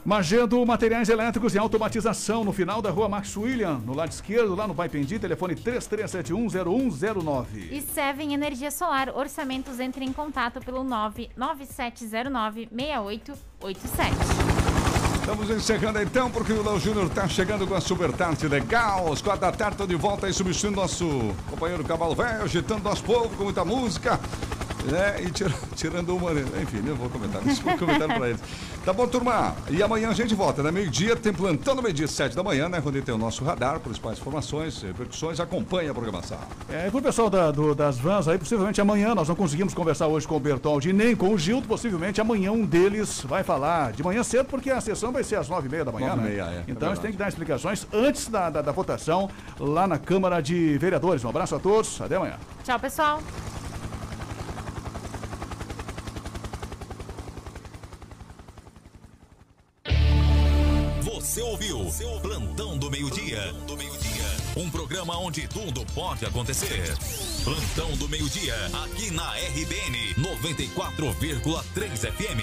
Magedo 0.06 0.64
Materiais 0.64 1.10
Elétricos 1.10 1.56
e 1.56 1.58
Automatização, 1.58 2.44
no 2.44 2.54
final 2.54 2.80
da 2.80 2.92
rua 2.92 3.10
Max 3.10 3.36
William, 3.36 3.82
no 3.84 3.96
lado 3.96 4.12
esquerdo, 4.12 4.54
lá 4.54 4.68
no 4.68 4.76
Paipendi, 4.76 5.18
telefone 5.18 5.56
33710109. 5.56 7.72
E 7.72 7.82
Seven 7.82 8.32
Energia 8.32 8.70
Solar, 8.70 9.10
orçamentos 9.18 9.80
entre 9.80 10.06
em 10.06 10.14
contato 10.14 10.62
pelo 10.62 10.84
997096887. 10.84 13.34
Estamos 15.22 15.50
encerrando 15.50 16.00
então, 16.00 16.30
porque 16.30 16.54
o 16.54 16.62
Léo 16.62 16.80
Júnior 16.80 17.08
está 17.08 17.28
chegando 17.28 17.66
com 17.66 17.74
a 17.74 17.82
super 17.82 18.14
tarde 18.14 18.48
legal. 18.48 19.12
Às 19.12 19.24
quatro 19.24 19.42
da 19.42 19.52
tarde, 19.52 19.88
de 19.88 19.96
volta 19.96 20.28
aí, 20.28 20.34
substituindo 20.34 20.80
nosso 20.80 21.34
companheiro 21.50 21.84
Cavalo 21.84 22.14
Velho, 22.14 22.44
agitando 22.44 22.84
nosso 22.84 23.04
povo 23.04 23.36
com 23.36 23.46
muita 23.46 23.66
música. 23.66 24.20
Né? 24.92 25.24
E 25.24 25.32
tira, 25.32 25.54
tirando 25.76 26.16
uma. 26.16 26.32
Enfim, 26.32 26.82
não 26.84 26.96
vou 26.96 27.10
comentar, 27.10 27.42
deixa 27.42 27.68
eu 27.70 27.78
comentar 27.78 28.08
para 28.08 28.30
eles. 28.30 28.42
Tá 28.84 28.94
bom, 28.94 29.08
turma? 29.08 29.56
E 29.70 29.82
amanhã 29.82 30.10
a 30.10 30.14
gente 30.14 30.36
volta, 30.36 30.62
né? 30.62 30.72
Meio-dia, 30.72 31.16
tem 31.16 31.34
plantão 31.34 31.74
no 31.74 31.82
meio-dia, 31.82 32.08
sete 32.08 32.36
da 32.36 32.44
manhã, 32.44 32.70
né? 32.70 32.82
Quando 32.82 33.02
tem 33.02 33.14
o 33.14 33.18
nosso 33.18 33.44
radar, 33.44 33.80
principais 33.80 34.20
informações, 34.20 34.82
repercussões, 34.82 35.40
acompanha 35.40 35.92
a 35.92 35.94
programação. 35.94 36.38
É, 36.70 36.88
e 36.88 36.92
pro 36.92 37.02
pessoal 37.02 37.30
da, 37.30 37.52
do, 37.52 37.74
das 37.74 37.98
vans 37.98 38.28
aí, 38.28 38.38
possivelmente 38.38 38.80
amanhã, 38.80 39.16
nós 39.16 39.28
não 39.28 39.36
conseguimos 39.36 39.74
conversar 39.74 40.08
hoje 40.08 40.28
com 40.28 40.36
o 40.36 40.40
Bertoldi 40.40 40.94
nem 40.94 41.16
com 41.16 41.30
o 41.30 41.38
Gildo, 41.38 41.68
possivelmente 41.68 42.22
amanhã 42.22 42.52
um 42.52 42.64
deles 42.64 43.22
vai 43.28 43.44
falar 43.44 43.92
de 43.92 44.04
manhã 44.04 44.24
cedo, 44.24 44.46
porque 44.46 44.70
a 44.70 44.80
sessão 44.80 45.12
vai 45.12 45.24
ser 45.24 45.38
às 45.38 45.50
nove 45.50 45.68
e 45.68 45.72
meia 45.72 45.84
da 45.84 45.92
manhã, 45.92 46.10
Nove 46.10 46.22
e 46.22 46.24
né? 46.24 46.30
meia, 46.30 46.42
é, 46.44 46.46
é 46.46 46.64
então 46.68 46.90
a 46.90 46.92
verdade. 46.92 46.96
gente 46.96 47.02
tem 47.02 47.12
que 47.12 47.18
dar 47.18 47.28
explicações 47.28 47.88
antes 47.92 48.28
da, 48.28 48.50
da, 48.50 48.62
da 48.62 48.72
votação 48.72 49.30
lá 49.60 49.88
na 49.88 49.98
Câmara 49.98 50.42
de 50.42 50.78
Vereadores. 50.78 51.24
Um 51.24 51.30
abraço 51.30 51.56
a 51.56 51.60
todos, 51.60 52.00
até 52.00 52.16
amanhã. 52.16 52.36
Tchau, 52.64 52.80
pessoal. 52.80 53.22
Você 61.26 61.42
ouviu 61.42 61.80
Plantão 62.22 62.78
do 62.78 62.92
Meio-Dia. 62.92 63.52
Um 64.56 64.70
programa 64.70 65.18
onde 65.18 65.48
tudo 65.48 65.84
pode 65.88 66.24
acontecer. 66.24 66.84
Plantão 67.44 67.98
do 67.98 68.08
Meio-Dia, 68.08 68.54
aqui 68.84 69.10
na 69.10 69.34
RBN 69.34 70.14
94,3 70.20 72.12
FM. 72.12 72.42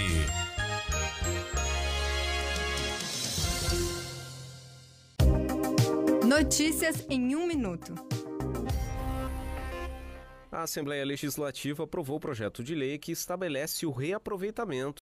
Notícias 6.27 7.07
em 7.09 7.37
um 7.37 7.47
minuto. 7.47 7.95
A 10.51 10.65
Assembleia 10.65 11.05
Legislativa 11.05 11.85
aprovou 11.85 12.17
o 12.17 12.21
projeto 12.21 12.65
de 12.65 12.75
lei 12.75 12.99
que 12.99 13.13
estabelece 13.13 13.87
o 13.87 13.91
reaproveitamento 13.91 14.91